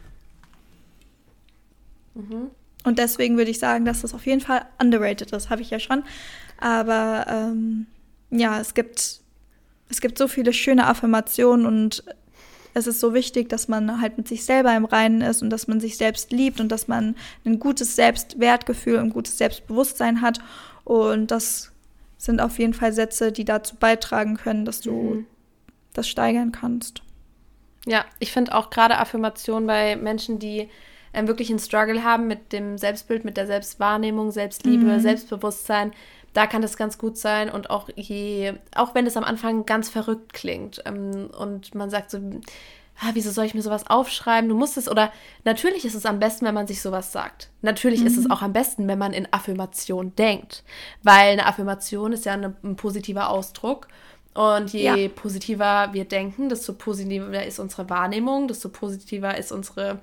Mhm. 2.13 2.49
Und 2.85 2.99
deswegen 2.99 3.37
würde 3.37 3.51
ich 3.51 3.59
sagen, 3.59 3.83
dass 3.83 4.01
das 4.01 4.13
auf 4.13 4.25
jeden 4.25 4.41
Fall 4.41 4.65
underrated 4.81 5.31
ist, 5.31 5.49
habe 5.49 5.61
ich 5.61 5.71
ja 5.71 5.79
schon. 5.79 6.03
Aber 6.59 7.25
ähm, 7.27 7.87
ja, 8.29 8.59
es 8.59 8.73
gibt, 8.73 9.21
es 9.89 9.99
gibt 10.01 10.17
so 10.17 10.27
viele 10.27 10.53
schöne 10.53 10.87
Affirmationen 10.87 11.65
und 11.65 12.03
es 12.75 12.87
ist 12.87 12.99
so 12.99 13.13
wichtig, 13.13 13.49
dass 13.49 13.67
man 13.67 14.01
halt 14.01 14.17
mit 14.17 14.27
sich 14.27 14.45
selber 14.45 14.75
im 14.75 14.85
Reinen 14.85 15.21
ist 15.21 15.41
und 15.41 15.49
dass 15.49 15.67
man 15.67 15.79
sich 15.79 15.97
selbst 15.97 16.31
liebt 16.31 16.59
und 16.59 16.69
dass 16.71 16.87
man 16.87 17.15
ein 17.45 17.59
gutes 17.59 17.95
Selbstwertgefühl 17.95 18.97
und 18.97 19.05
ein 19.05 19.09
gutes 19.13 19.37
Selbstbewusstsein 19.37 20.21
hat. 20.21 20.39
Und 20.83 21.31
das 21.31 21.71
sind 22.17 22.41
auf 22.41 22.59
jeden 22.59 22.73
Fall 22.73 22.91
Sätze, 22.91 23.31
die 23.31 23.45
dazu 23.45 23.77
beitragen 23.77 24.35
können, 24.35 24.65
dass 24.65 24.81
du 24.81 24.91
mhm. 24.91 25.25
das 25.93 26.07
steigern 26.07 26.51
kannst. 26.51 27.01
Ja, 27.85 28.03
ich 28.19 28.31
finde 28.31 28.53
auch 28.53 28.69
gerade 28.69 28.97
Affirmationen 28.97 29.67
bei 29.67 29.95
Menschen, 29.95 30.39
die 30.39 30.69
ähm, 31.15 31.27
wirklich 31.27 31.49
einen 31.49 31.59
Struggle 31.59 32.03
haben 32.03 32.27
mit 32.27 32.51
dem 32.51 32.77
Selbstbild, 32.77 33.25
mit 33.25 33.37
der 33.37 33.47
Selbstwahrnehmung, 33.47 34.31
Selbstliebe, 34.31 34.85
mhm. 34.85 34.99
Selbstbewusstsein, 34.99 35.91
da 36.33 36.47
kann 36.47 36.61
das 36.61 36.75
ganz 36.75 36.97
gut 36.97 37.17
sein 37.17 37.49
und 37.49 37.69
auch 37.69 37.89
je, 37.95 38.53
auch 38.75 38.93
wenn 38.93 39.07
es 39.07 39.15
am 39.15 39.23
Anfang 39.23 39.65
ganz 39.65 39.89
verrückt 39.89 40.33
klingt 40.33 40.83
ähm, 40.85 41.29
und 41.37 41.73
man 41.73 41.89
sagt 41.89 42.11
so, 42.11 42.19
ah, 42.99 43.11
wieso 43.13 43.31
soll 43.31 43.45
ich 43.45 43.53
mir 43.53 43.61
sowas 43.61 43.87
aufschreiben? 43.87 44.49
Du 44.49 44.55
musst 44.55 44.77
es, 44.77 44.89
oder 44.89 45.11
natürlich 45.43 45.85
ist 45.85 45.95
es 45.95 46.05
am 46.05 46.19
besten, 46.19 46.45
wenn 46.45 46.53
man 46.53 46.67
sich 46.67 46.81
sowas 46.81 47.11
sagt. 47.11 47.49
Natürlich 47.61 48.01
mhm. 48.01 48.07
ist 48.07 48.17
es 48.17 48.25
mhm. 48.25 48.31
auch 48.31 48.41
am 48.41 48.53
besten, 48.53 48.87
wenn 48.87 48.99
man 48.99 49.13
in 49.13 49.31
Affirmation 49.31 50.13
denkt, 50.15 50.63
weil 51.03 51.31
eine 51.31 51.45
Affirmation 51.45 52.13
ist 52.13 52.25
ja 52.25 52.33
eine, 52.33 52.55
ein 52.63 52.75
positiver 52.75 53.29
Ausdruck. 53.29 53.87
Und 54.33 54.73
je 54.73 54.83
ja. 55.05 55.07
positiver 55.07 55.93
wir 55.93 56.03
denken, 56.03 56.49
desto 56.49 56.73
positiver 56.73 57.45
ist 57.45 57.57
unsere 57.57 57.89
Wahrnehmung, 57.89 58.49
desto 58.49 58.67
positiver 58.67 59.37
ist 59.37 59.53
unsere 59.53 59.99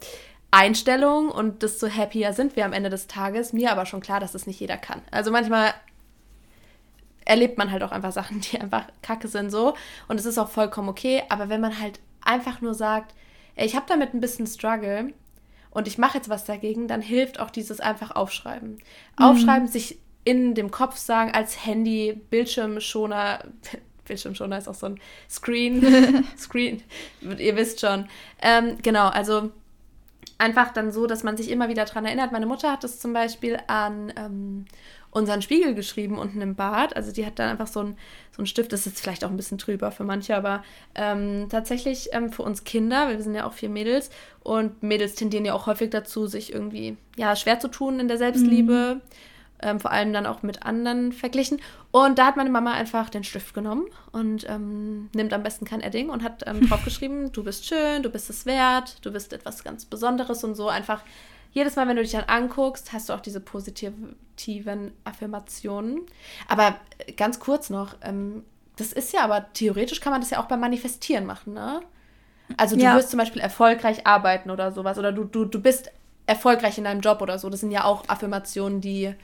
Einstellung 0.52 1.30
und 1.30 1.62
desto 1.62 1.88
happier 1.88 2.34
sind 2.34 2.56
wir 2.56 2.66
am 2.66 2.74
Ende 2.74 2.90
des 2.90 3.06
Tages. 3.06 3.52
Mir 3.52 3.72
aber 3.72 3.86
schon 3.86 4.02
klar, 4.02 4.20
dass 4.20 4.32
das 4.32 4.46
nicht 4.46 4.60
jeder 4.60 4.76
kann. 4.76 5.00
Also 5.10 5.32
manchmal 5.32 5.72
erlebt 7.24 7.56
man 7.56 7.72
halt 7.72 7.82
auch 7.82 7.90
einfach 7.90 8.12
Sachen, 8.12 8.40
die 8.40 8.60
einfach 8.60 8.84
kacke 9.00 9.28
sind 9.28 9.50
so. 9.50 9.74
Und 10.08 10.20
es 10.20 10.26
ist 10.26 10.38
auch 10.38 10.50
vollkommen 10.50 10.90
okay. 10.90 11.22
Aber 11.30 11.48
wenn 11.48 11.62
man 11.62 11.80
halt 11.80 12.00
einfach 12.20 12.60
nur 12.60 12.74
sagt, 12.74 13.14
ey, 13.56 13.66
ich 13.66 13.74
habe 13.74 13.86
damit 13.88 14.12
ein 14.12 14.20
bisschen 14.20 14.46
Struggle 14.46 15.14
und 15.70 15.88
ich 15.88 15.96
mache 15.96 16.18
jetzt 16.18 16.28
was 16.28 16.44
dagegen, 16.44 16.86
dann 16.86 17.00
hilft 17.00 17.40
auch 17.40 17.50
dieses 17.50 17.80
einfach 17.80 18.10
Aufschreiben. 18.10 18.72
Mhm. 18.72 19.24
Aufschreiben, 19.24 19.68
sich 19.68 19.98
in 20.24 20.54
dem 20.54 20.70
Kopf 20.70 20.98
sagen, 20.98 21.32
als 21.32 21.64
Handy, 21.64 22.20
Bildschirmschoner, 22.28 23.44
Bildschirmschoner 24.04 24.58
ist 24.58 24.68
auch 24.68 24.74
so 24.74 24.86
ein 24.86 25.00
Screen, 25.30 26.26
Screen, 26.36 26.82
ihr 27.38 27.56
wisst 27.56 27.80
schon. 27.80 28.06
Ähm, 28.42 28.76
genau, 28.82 29.08
also 29.08 29.50
einfach 30.42 30.72
dann 30.72 30.90
so, 30.90 31.06
dass 31.06 31.22
man 31.22 31.36
sich 31.36 31.50
immer 31.50 31.68
wieder 31.68 31.84
daran 31.84 32.04
erinnert. 32.04 32.32
Meine 32.32 32.46
Mutter 32.46 32.72
hat 32.72 32.82
das 32.82 32.98
zum 32.98 33.12
Beispiel 33.12 33.58
an 33.68 34.12
ähm, 34.16 34.64
unseren 35.12 35.40
Spiegel 35.40 35.74
geschrieben 35.74 36.18
unten 36.18 36.40
im 36.40 36.56
Bad. 36.56 36.96
Also 36.96 37.12
die 37.12 37.24
hat 37.24 37.38
dann 37.38 37.50
einfach 37.50 37.68
so 37.68 37.80
ein, 37.80 37.96
so 38.36 38.44
Stift, 38.44 38.72
das 38.72 38.86
ist 38.86 39.00
vielleicht 39.00 39.24
auch 39.24 39.30
ein 39.30 39.36
bisschen 39.36 39.58
drüber 39.58 39.92
für 39.92 40.02
manche, 40.02 40.36
aber 40.36 40.64
ähm, 40.96 41.46
tatsächlich 41.48 42.08
ähm, 42.12 42.32
für 42.32 42.42
uns 42.42 42.64
Kinder, 42.64 43.08
wir 43.08 43.22
sind 43.22 43.36
ja 43.36 43.46
auch 43.46 43.52
vier 43.52 43.68
Mädels 43.68 44.10
und 44.42 44.82
Mädels 44.82 45.14
tendieren 45.14 45.44
ja 45.44 45.54
auch 45.54 45.66
häufig 45.66 45.90
dazu, 45.90 46.26
sich 46.26 46.52
irgendwie 46.52 46.96
ja, 47.16 47.36
schwer 47.36 47.60
zu 47.60 47.68
tun 47.68 48.00
in 48.00 48.08
der 48.08 48.18
Selbstliebe. 48.18 48.96
Mhm. 48.96 49.00
Ähm, 49.62 49.80
vor 49.80 49.92
allem 49.92 50.12
dann 50.12 50.26
auch 50.26 50.42
mit 50.42 50.64
anderen 50.64 51.12
verglichen. 51.12 51.60
Und 51.90 52.18
da 52.18 52.26
hat 52.26 52.36
meine 52.36 52.50
Mama 52.50 52.72
einfach 52.72 53.08
den 53.10 53.24
Stift 53.24 53.54
genommen 53.54 53.86
und 54.10 54.48
ähm, 54.48 55.08
nimmt 55.14 55.32
am 55.32 55.42
besten 55.42 55.64
kein 55.64 55.80
Edding 55.80 56.10
und 56.10 56.22
hat 56.22 56.44
ähm, 56.46 56.68
draufgeschrieben, 56.68 57.32
du 57.32 57.44
bist 57.44 57.66
schön, 57.66 58.02
du 58.02 58.10
bist 58.10 58.28
es 58.30 58.46
wert, 58.46 58.96
du 59.02 59.12
bist 59.12 59.32
etwas 59.32 59.62
ganz 59.64 59.84
Besonderes 59.84 60.42
und 60.44 60.54
so 60.54 60.68
einfach 60.68 61.02
jedes 61.52 61.76
Mal, 61.76 61.86
wenn 61.86 61.96
du 61.96 62.02
dich 62.02 62.12
dann 62.12 62.24
anguckst, 62.24 62.92
hast 62.92 63.08
du 63.08 63.12
auch 63.12 63.20
diese 63.20 63.40
positiven 63.40 64.16
Affirmationen. 65.04 66.00
Aber 66.48 66.76
äh, 67.06 67.12
ganz 67.12 67.40
kurz 67.40 67.70
noch, 67.70 67.94
ähm, 68.02 68.44
das 68.76 68.92
ist 68.92 69.12
ja 69.12 69.22
aber 69.22 69.52
theoretisch 69.52 70.00
kann 70.00 70.12
man 70.12 70.20
das 70.20 70.30
ja 70.30 70.40
auch 70.40 70.46
beim 70.46 70.60
Manifestieren 70.60 71.26
machen, 71.26 71.54
ne? 71.54 71.82
Also 72.56 72.76
du 72.76 72.82
ja. 72.82 72.96
wirst 72.96 73.10
zum 73.10 73.18
Beispiel 73.18 73.40
erfolgreich 73.40 74.06
arbeiten 74.06 74.50
oder 74.50 74.72
sowas 74.72 74.98
oder 74.98 75.12
du, 75.12 75.24
du, 75.24 75.44
du 75.44 75.60
bist 75.60 75.90
erfolgreich 76.26 76.78
in 76.78 76.84
deinem 76.84 77.00
Job 77.00 77.20
oder 77.22 77.38
so. 77.38 77.48
Das 77.48 77.60
sind 77.60 77.70
ja 77.70 77.84
auch 77.84 78.08
Affirmationen, 78.08 78.80
die 78.80 79.14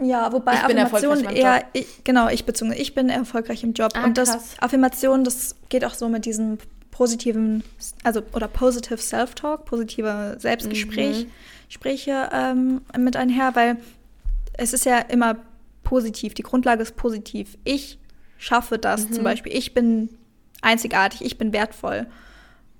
ja, 0.00 0.32
wobei 0.32 0.54
ich 0.54 0.58
Affirmationen 0.60 1.24
eher, 1.26 1.64
ich, 1.72 2.04
genau, 2.04 2.28
ich 2.28 2.44
bezogen, 2.44 2.72
ich 2.72 2.94
bin 2.94 3.08
erfolgreich 3.08 3.62
im 3.64 3.72
Job. 3.72 3.92
Ah, 3.94 4.04
und 4.04 4.18
das 4.18 4.30
krass. 4.30 4.54
Affirmation, 4.60 5.24
das 5.24 5.56
geht 5.68 5.84
auch 5.84 5.94
so 5.94 6.08
mit 6.08 6.24
diesem 6.24 6.58
positiven, 6.90 7.62
also 8.04 8.22
oder 8.32 8.48
positive 8.48 8.98
Self-Talk, 8.98 9.64
positiver 9.64 10.38
Selbstgespräch. 10.38 11.24
Mhm. 11.24 11.30
Gespräche 11.68 12.28
ähm, 12.32 12.82
mit 12.96 13.16
einher, 13.16 13.54
weil 13.54 13.78
es 14.52 14.72
ist 14.72 14.86
ja 14.86 14.98
immer 14.98 15.36
positiv, 15.82 16.34
die 16.34 16.42
Grundlage 16.42 16.82
ist 16.82 16.96
positiv. 16.96 17.58
Ich 17.64 17.98
schaffe 18.38 18.78
das 18.78 19.08
mhm. 19.08 19.12
zum 19.14 19.24
Beispiel. 19.24 19.52
Ich 19.52 19.74
bin 19.74 20.08
einzigartig, 20.62 21.24
ich 21.24 21.38
bin 21.38 21.52
wertvoll. 21.52 22.06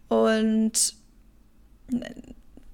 Und 0.09 0.95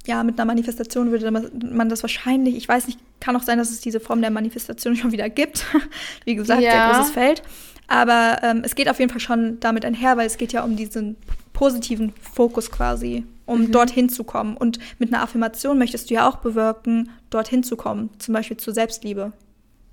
ja, 0.06 0.24
mit 0.24 0.38
einer 0.38 0.46
Manifestation 0.46 1.10
würde 1.10 1.30
man 1.30 1.88
das 1.88 2.02
wahrscheinlich, 2.02 2.56
ich 2.56 2.68
weiß 2.68 2.86
nicht, 2.86 2.98
kann 3.20 3.36
auch 3.36 3.42
sein, 3.42 3.58
dass 3.58 3.70
es 3.70 3.80
diese 3.80 4.00
Form 4.00 4.20
der 4.20 4.30
Manifestation 4.30 4.96
schon 4.96 5.12
wieder 5.12 5.28
gibt. 5.28 5.64
Wie 6.24 6.34
gesagt, 6.34 6.62
ja. 6.62 6.70
sehr 6.70 6.94
großes 6.94 7.12
Feld. 7.12 7.42
Aber 7.88 8.38
ähm, 8.42 8.62
es 8.64 8.74
geht 8.74 8.88
auf 8.88 8.98
jeden 8.98 9.10
Fall 9.10 9.20
schon 9.20 9.60
damit 9.60 9.84
einher, 9.84 10.16
weil 10.16 10.26
es 10.26 10.38
geht 10.38 10.52
ja 10.52 10.64
um 10.64 10.76
diesen 10.76 11.16
positiven 11.52 12.12
Fokus 12.20 12.70
quasi 12.70 13.24
um 13.44 13.62
mhm. 13.62 13.72
dorthin 13.72 14.08
zu 14.08 14.24
kommen. 14.24 14.56
Und 14.56 14.78
mit 14.98 15.12
einer 15.12 15.22
Affirmation 15.22 15.78
möchtest 15.78 16.10
du 16.10 16.14
ja 16.14 16.28
auch 16.28 16.36
bewirken, 16.36 17.10
dorthin 17.30 17.62
zu 17.62 17.76
kommen. 17.76 18.10
Zum 18.18 18.34
Beispiel 18.34 18.56
zur 18.56 18.74
Selbstliebe, 18.74 19.32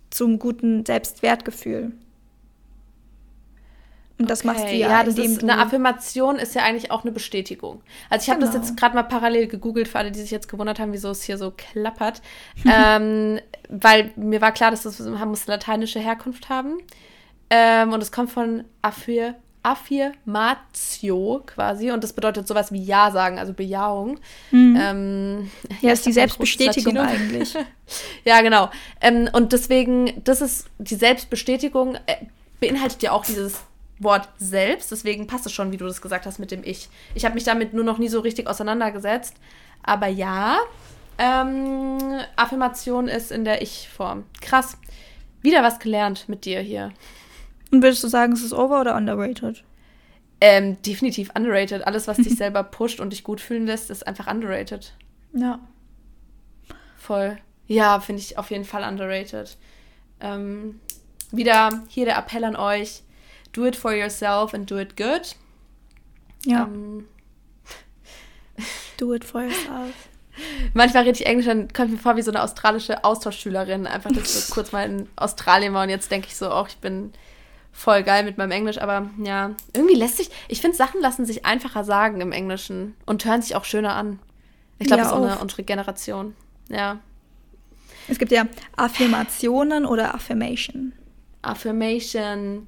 zum 0.09 0.39
guten 0.39 0.85
Selbstwertgefühl. 0.85 1.91
Und 4.19 4.29
das 4.29 4.39
okay. 4.39 4.47
machst 4.47 4.65
du 4.65 4.75
ja. 4.75 4.89
Ja, 4.89 5.03
das 5.03 5.17
ist, 5.17 5.41
eine 5.41 5.57
Affirmation 5.59 6.35
ist 6.35 6.53
ja 6.53 6.63
eigentlich 6.63 6.91
auch 6.91 7.03
eine 7.03 7.11
Bestätigung. 7.13 7.81
Also 8.09 8.23
ich 8.23 8.29
habe 8.29 8.41
genau. 8.41 8.51
das 8.51 8.61
jetzt 8.67 8.77
gerade 8.77 8.93
mal 8.93 9.03
parallel 9.03 9.47
gegoogelt 9.47 9.87
für 9.87 9.97
alle, 9.97 10.11
die 10.11 10.19
sich 10.19 10.29
jetzt 10.29 10.49
gewundert 10.49 10.77
haben, 10.77 10.91
wieso 10.91 11.09
es 11.09 11.23
hier 11.23 11.37
so 11.37 11.53
klappert. 11.55 12.21
ähm, 12.65 13.39
weil 13.69 14.11
mir 14.17 14.41
war 14.41 14.51
klar, 14.51 14.71
dass 14.71 14.83
das 14.83 14.99
muss 14.99 15.47
lateinische 15.47 15.99
Herkunft 15.99 16.49
haben. 16.49 16.79
Ähm, 17.49 17.93
und 17.93 18.03
es 18.03 18.11
kommt 18.11 18.29
von 18.29 18.65
Affir 18.81 19.35
Affirmatio 19.61 21.43
quasi 21.45 21.91
und 21.91 22.01
das 22.01 22.13
bedeutet 22.13 22.47
sowas 22.47 22.71
wie 22.71 22.81
Ja 22.81 23.11
sagen, 23.11 23.39
also 23.39 23.53
Bejahung. 23.53 24.19
Mhm. 24.51 24.79
Ähm, 24.81 25.51
ja, 25.81 25.91
ist 25.91 26.05
die 26.05 26.13
Selbstbestätigung 26.13 26.97
eigentlich. 26.97 27.55
ja, 28.25 28.41
genau. 28.41 28.69
Ähm, 29.01 29.29
und 29.33 29.51
deswegen, 29.51 30.23
das 30.23 30.39
ist 30.41 30.67
die 30.77 30.95
Selbstbestätigung 30.95 31.95
äh, 31.95 32.15
beinhaltet 32.61 33.03
ja 33.03 33.11
auch 33.11 33.25
dieses 33.25 33.61
Wort 33.99 34.29
selbst, 34.37 34.91
deswegen 34.91 35.27
passt 35.27 35.45
es 35.45 35.51
schon, 35.51 35.71
wie 35.71 35.77
du 35.77 35.85
das 35.85 36.01
gesagt 36.01 36.25
hast 36.25 36.39
mit 36.39 36.51
dem 36.51 36.63
Ich. 36.63 36.89
Ich 37.15 37.25
habe 37.25 37.35
mich 37.35 37.43
damit 37.43 37.73
nur 37.73 37.83
noch 37.83 37.97
nie 37.97 38.07
so 38.07 38.21
richtig 38.21 38.47
auseinandergesetzt, 38.47 39.35
aber 39.83 40.07
ja, 40.07 40.57
ähm, 41.17 41.97
Affirmation 42.37 43.09
ist 43.09 43.31
in 43.31 43.43
der 43.43 43.61
Ich-Form. 43.61 44.23
Krass. 44.41 44.77
Wieder 45.41 45.63
was 45.63 45.79
gelernt 45.79 46.29
mit 46.29 46.45
dir 46.45 46.61
hier. 46.61 46.91
Und 47.71 47.83
würdest 47.83 48.03
du 48.03 48.07
sagen, 48.07 48.33
es 48.33 48.41
ist 48.41 48.53
over 48.53 48.81
oder 48.81 48.95
underrated? 48.95 49.63
Ähm, 50.41 50.81
definitiv 50.81 51.31
underrated. 51.35 51.85
Alles, 51.85 52.07
was 52.07 52.17
dich 52.17 52.35
selber 52.37 52.63
pusht 52.63 52.99
und 52.99 53.11
dich 53.11 53.23
gut 53.23 53.41
fühlen 53.41 53.65
lässt, 53.65 53.89
ist 53.89 54.07
einfach 54.07 54.31
underrated. 54.31 54.93
Ja. 55.33 55.59
Voll. 56.97 57.37
Ja, 57.67 57.99
finde 57.99 58.21
ich 58.21 58.37
auf 58.37 58.49
jeden 58.49 58.65
Fall 58.65 58.83
underrated. 58.83 59.57
Ähm, 60.21 60.79
wieder 61.31 61.83
hier 61.89 62.05
der 62.05 62.17
Appell 62.17 62.43
an 62.43 62.55
euch. 62.55 63.03
Do 63.53 63.65
it 63.65 63.75
for 63.75 63.93
yourself 63.93 64.53
and 64.53 64.69
do 64.69 64.77
it 64.77 64.95
good. 64.95 65.35
Ja. 66.45 66.63
Ähm, 66.63 67.05
do 68.97 69.13
it 69.13 69.23
for 69.23 69.43
yourself. 69.43 69.93
Manchmal 70.73 71.03
rede 71.03 71.17
ich 71.19 71.25
Englisch, 71.25 71.47
dann 71.47 71.67
kommt 71.73 71.91
mir 71.91 71.97
vor 71.97 72.15
wie 72.15 72.21
so 72.21 72.31
eine 72.31 72.41
australische 72.41 73.03
Austauschschülerin. 73.03 73.87
Einfach, 73.87 74.11
dass 74.11 74.23
ich 74.23 74.29
so 74.45 74.53
kurz 74.53 74.71
mal 74.71 74.85
in 74.89 75.09
Australien 75.15 75.73
war 75.73 75.83
und 75.83 75.89
jetzt 75.89 76.11
denke 76.11 76.27
ich 76.27 76.35
so, 76.35 76.49
auch 76.49 76.67
ich 76.67 76.77
bin 76.77 77.11
voll 77.71 78.03
geil 78.03 78.23
mit 78.23 78.37
meinem 78.37 78.51
Englisch, 78.51 78.79
aber 78.79 79.09
ja, 79.23 79.51
irgendwie 79.73 79.95
lässt 79.95 80.17
sich, 80.17 80.29
ich 80.47 80.61
finde, 80.61 80.75
Sachen 80.75 81.01
lassen 81.01 81.25
sich 81.25 81.45
einfacher 81.45 81.83
sagen 81.83 82.19
im 82.19 82.31
Englischen 82.31 82.95
und 83.05 83.23
hören 83.25 83.41
sich 83.41 83.55
auch 83.55 83.63
schöner 83.63 83.93
an. 83.93 84.19
Ich 84.79 84.87
glaube, 84.87 85.01
ja, 85.01 85.03
das 85.03 85.13
ist 85.13 85.17
auch 85.17 85.23
eine, 85.23 85.39
unsere 85.39 85.63
Generation. 85.63 86.35
Ja. 86.69 86.99
Es 88.07 88.17
gibt 88.17 88.31
ja 88.31 88.47
Affirmationen 88.75 89.85
oder 89.85 90.15
Affirmation. 90.15 90.93
Affirmation, 91.41 92.67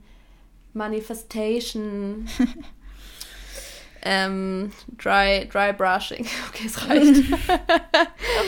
Manifestation, 0.73 2.27
ähm, 4.03 4.71
dry, 4.97 5.47
dry 5.47 5.73
Brushing. 5.73 6.25
Okay, 6.49 6.65
es 6.65 6.87
reicht. 6.87 7.33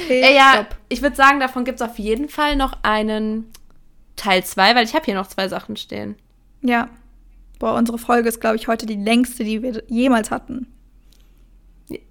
okay, 0.06 0.22
äh, 0.22 0.36
ja, 0.36 0.54
stopp. 0.54 0.76
ich 0.90 1.02
würde 1.02 1.16
sagen, 1.16 1.40
davon 1.40 1.66
gibt 1.66 1.82
es 1.82 1.88
auf 1.88 2.00
jeden 2.00 2.30
Fall 2.30 2.56
noch 2.56 2.78
einen 2.84 3.52
Teil 4.16 4.44
2, 4.44 4.76
weil 4.76 4.86
ich 4.86 4.94
habe 4.94 5.06
hier 5.06 5.16
noch 5.16 5.28
zwei 5.28 5.48
Sachen 5.48 5.76
stehen. 5.76 6.16
Ja. 6.62 6.90
Boah, 7.60 7.76
unsere 7.76 7.98
Folge 7.98 8.30
ist, 8.30 8.42
glaube 8.42 8.56
ich, 8.56 8.68
heute 8.68 8.86
die 8.86 8.96
längste, 8.96 9.44
die 9.44 9.62
wir 9.62 9.84
jemals 9.88 10.32
hatten. 10.32 10.68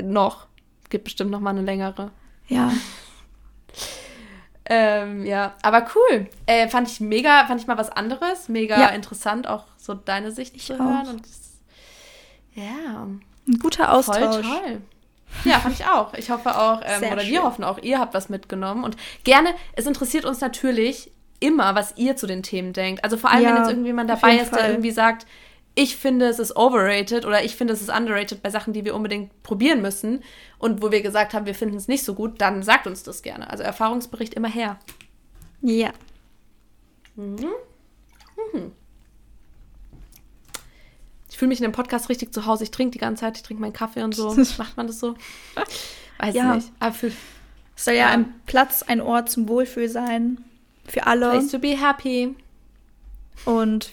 Noch. 0.03 0.47
Gibt 0.89 1.05
bestimmt 1.05 1.31
noch 1.31 1.41
mal 1.41 1.51
eine 1.51 1.63
längere. 1.63 2.11
Ja. 2.49 2.73
ähm, 4.67 5.25
ja, 5.25 5.55
aber 5.63 5.87
cool. 5.95 6.29
Äh, 6.47 6.69
fand 6.69 6.89
ich 6.89 7.01
mega, 7.01 7.47
fand 7.47 7.61
ich 7.61 7.67
mal 7.67 7.79
was 7.79 7.91
anderes. 7.91 8.49
Mega 8.49 8.79
ja. 8.79 8.89
interessant, 8.89 9.47
auch 9.47 9.65
so 9.83 9.95
deine 9.95 10.31
Sicht 10.31 10.55
ich 10.55 10.67
zu 10.67 10.79
hören. 10.79 11.09
Und 11.09 11.23
das, 11.27 11.59
ja. 12.55 13.07
Ein 13.49 13.59
guter 13.59 13.93
Austausch. 13.93 14.19
Voll 14.19 14.43
toll. 14.43 14.81
Ja, 15.45 15.59
fand 15.59 15.79
ich 15.81 15.87
auch. 15.87 16.15
Ich 16.15 16.31
hoffe 16.31 16.57
auch, 16.57 16.83
ähm, 16.85 17.13
oder 17.13 17.23
schön. 17.23 17.33
wir 17.33 17.43
hoffen 17.43 17.65
auch, 17.65 17.79
ihr 17.79 17.99
habt 17.99 18.15
was 18.15 18.29
mitgenommen. 18.29 18.85
Und 18.85 18.97
gerne, 19.25 19.55
es 19.75 19.87
interessiert 19.87 20.25
uns 20.25 20.41
natürlich, 20.41 21.11
immer, 21.41 21.75
was 21.75 21.95
ihr 21.97 22.15
zu 22.15 22.27
den 22.29 22.45
Themen 22.45 22.73
denkt. 22.73 23.03
Also 23.03 23.17
vor 23.17 23.31
allem, 23.31 23.43
Ja, 23.43 23.49
wenn 23.51 23.57
jetzt 23.63 23.71
irgendjemand 23.71 24.09
dabei 24.09 24.37
ist, 24.37 24.53
der 24.53 24.61
Fall. 24.61 24.71
irgendwie 24.71 24.93
sagt, 24.93 25.27
ich 25.75 25.97
finde, 25.97 26.27
es 26.27 26.39
ist 26.39 26.55
overrated 26.55 27.25
oder 27.25 27.43
ich 27.43 27.57
finde, 27.57 27.73
es 27.75 27.81
ist 27.81 27.89
underrated 27.89 28.43
bei 28.43 28.51
Sachen, 28.51 28.73
die 28.73 28.85
wir 28.85 28.95
unbedingt 28.95 29.43
probieren 29.43 29.83
müssen 29.83 30.23
und 30.59 30.83
wo 30.83 30.93
wir 30.93 31.03
gesagt 31.03 31.35
haben, 31.35 31.47
wir 31.47 31.55
finden 31.57 31.77
es 31.77 31.89
nicht 31.89 32.05
so 32.05 32.15
gut, 32.15 32.41
dann 32.41 32.63
sagt 32.63 32.87
uns 32.87 33.03
das 33.03 33.23
gerne. 33.23 33.51
Also 33.51 33.65
Erfahrungsbericht 33.65 34.35
immer 34.35 34.49
her. 34.49 34.79
Ja. 35.63 35.93
Ich 37.17 38.82
fühle 41.43 41.49
mich 41.49 41.59
in 41.59 41.65
dem 41.65 41.73
Podcast 41.73 42.09
richtig 42.09 42.33
zu 42.33 42.47
Hause. 42.47 42.63
Ich 42.63 42.71
trinke 42.71 42.93
die 42.93 42.99
ganze 42.99 43.23
Zeit, 43.23 43.37
ich 43.37 43.43
trinke 43.43 43.61
meinen 43.61 43.73
Kaffee 43.73 44.05
und 44.05 44.15
so. 44.15 44.33
Macht 44.59 44.77
man 44.77 44.87
das 44.87 45.01
so? 45.01 45.17
Weiß 46.19 46.33
Ja. 46.37 46.55
nicht. 46.55 46.71
Aber 46.79 46.93
für 46.95 47.09
Es 47.09 47.85
soll 47.85 47.95
ja, 47.95 48.07
Ja. 48.07 48.09
ein 48.11 48.33
Platz, 48.47 48.85
ein 48.85 49.01
Ort 49.01 49.29
zum 49.29 49.49
Wohlfühl 49.49 49.89
sein. 49.89 50.45
Für 50.87 51.09
alle. 51.09 51.31
place 51.31 51.51
to 51.51 51.59
be 51.59 51.77
happy. 51.77 52.37
Und 53.45 53.91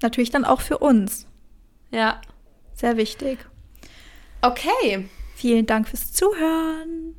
natürlich 0.00 0.30
dann 0.30 0.44
auch 0.44 0.60
für 0.60 0.78
uns. 0.78 1.26
Ja. 1.90 2.20
Sehr 2.74 2.96
wichtig. 2.96 3.40
Okay. 4.42 5.08
Vielen 5.34 5.66
Dank 5.66 5.88
fürs 5.88 6.12
Zuhören. 6.12 7.16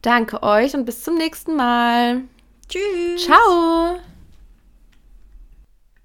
Danke 0.00 0.42
euch 0.42 0.74
und 0.74 0.84
bis 0.84 1.04
zum 1.04 1.14
nächsten 1.16 1.54
Mal. 1.54 2.22
Tschüss. 2.68 3.24
Ciao. 3.24 4.00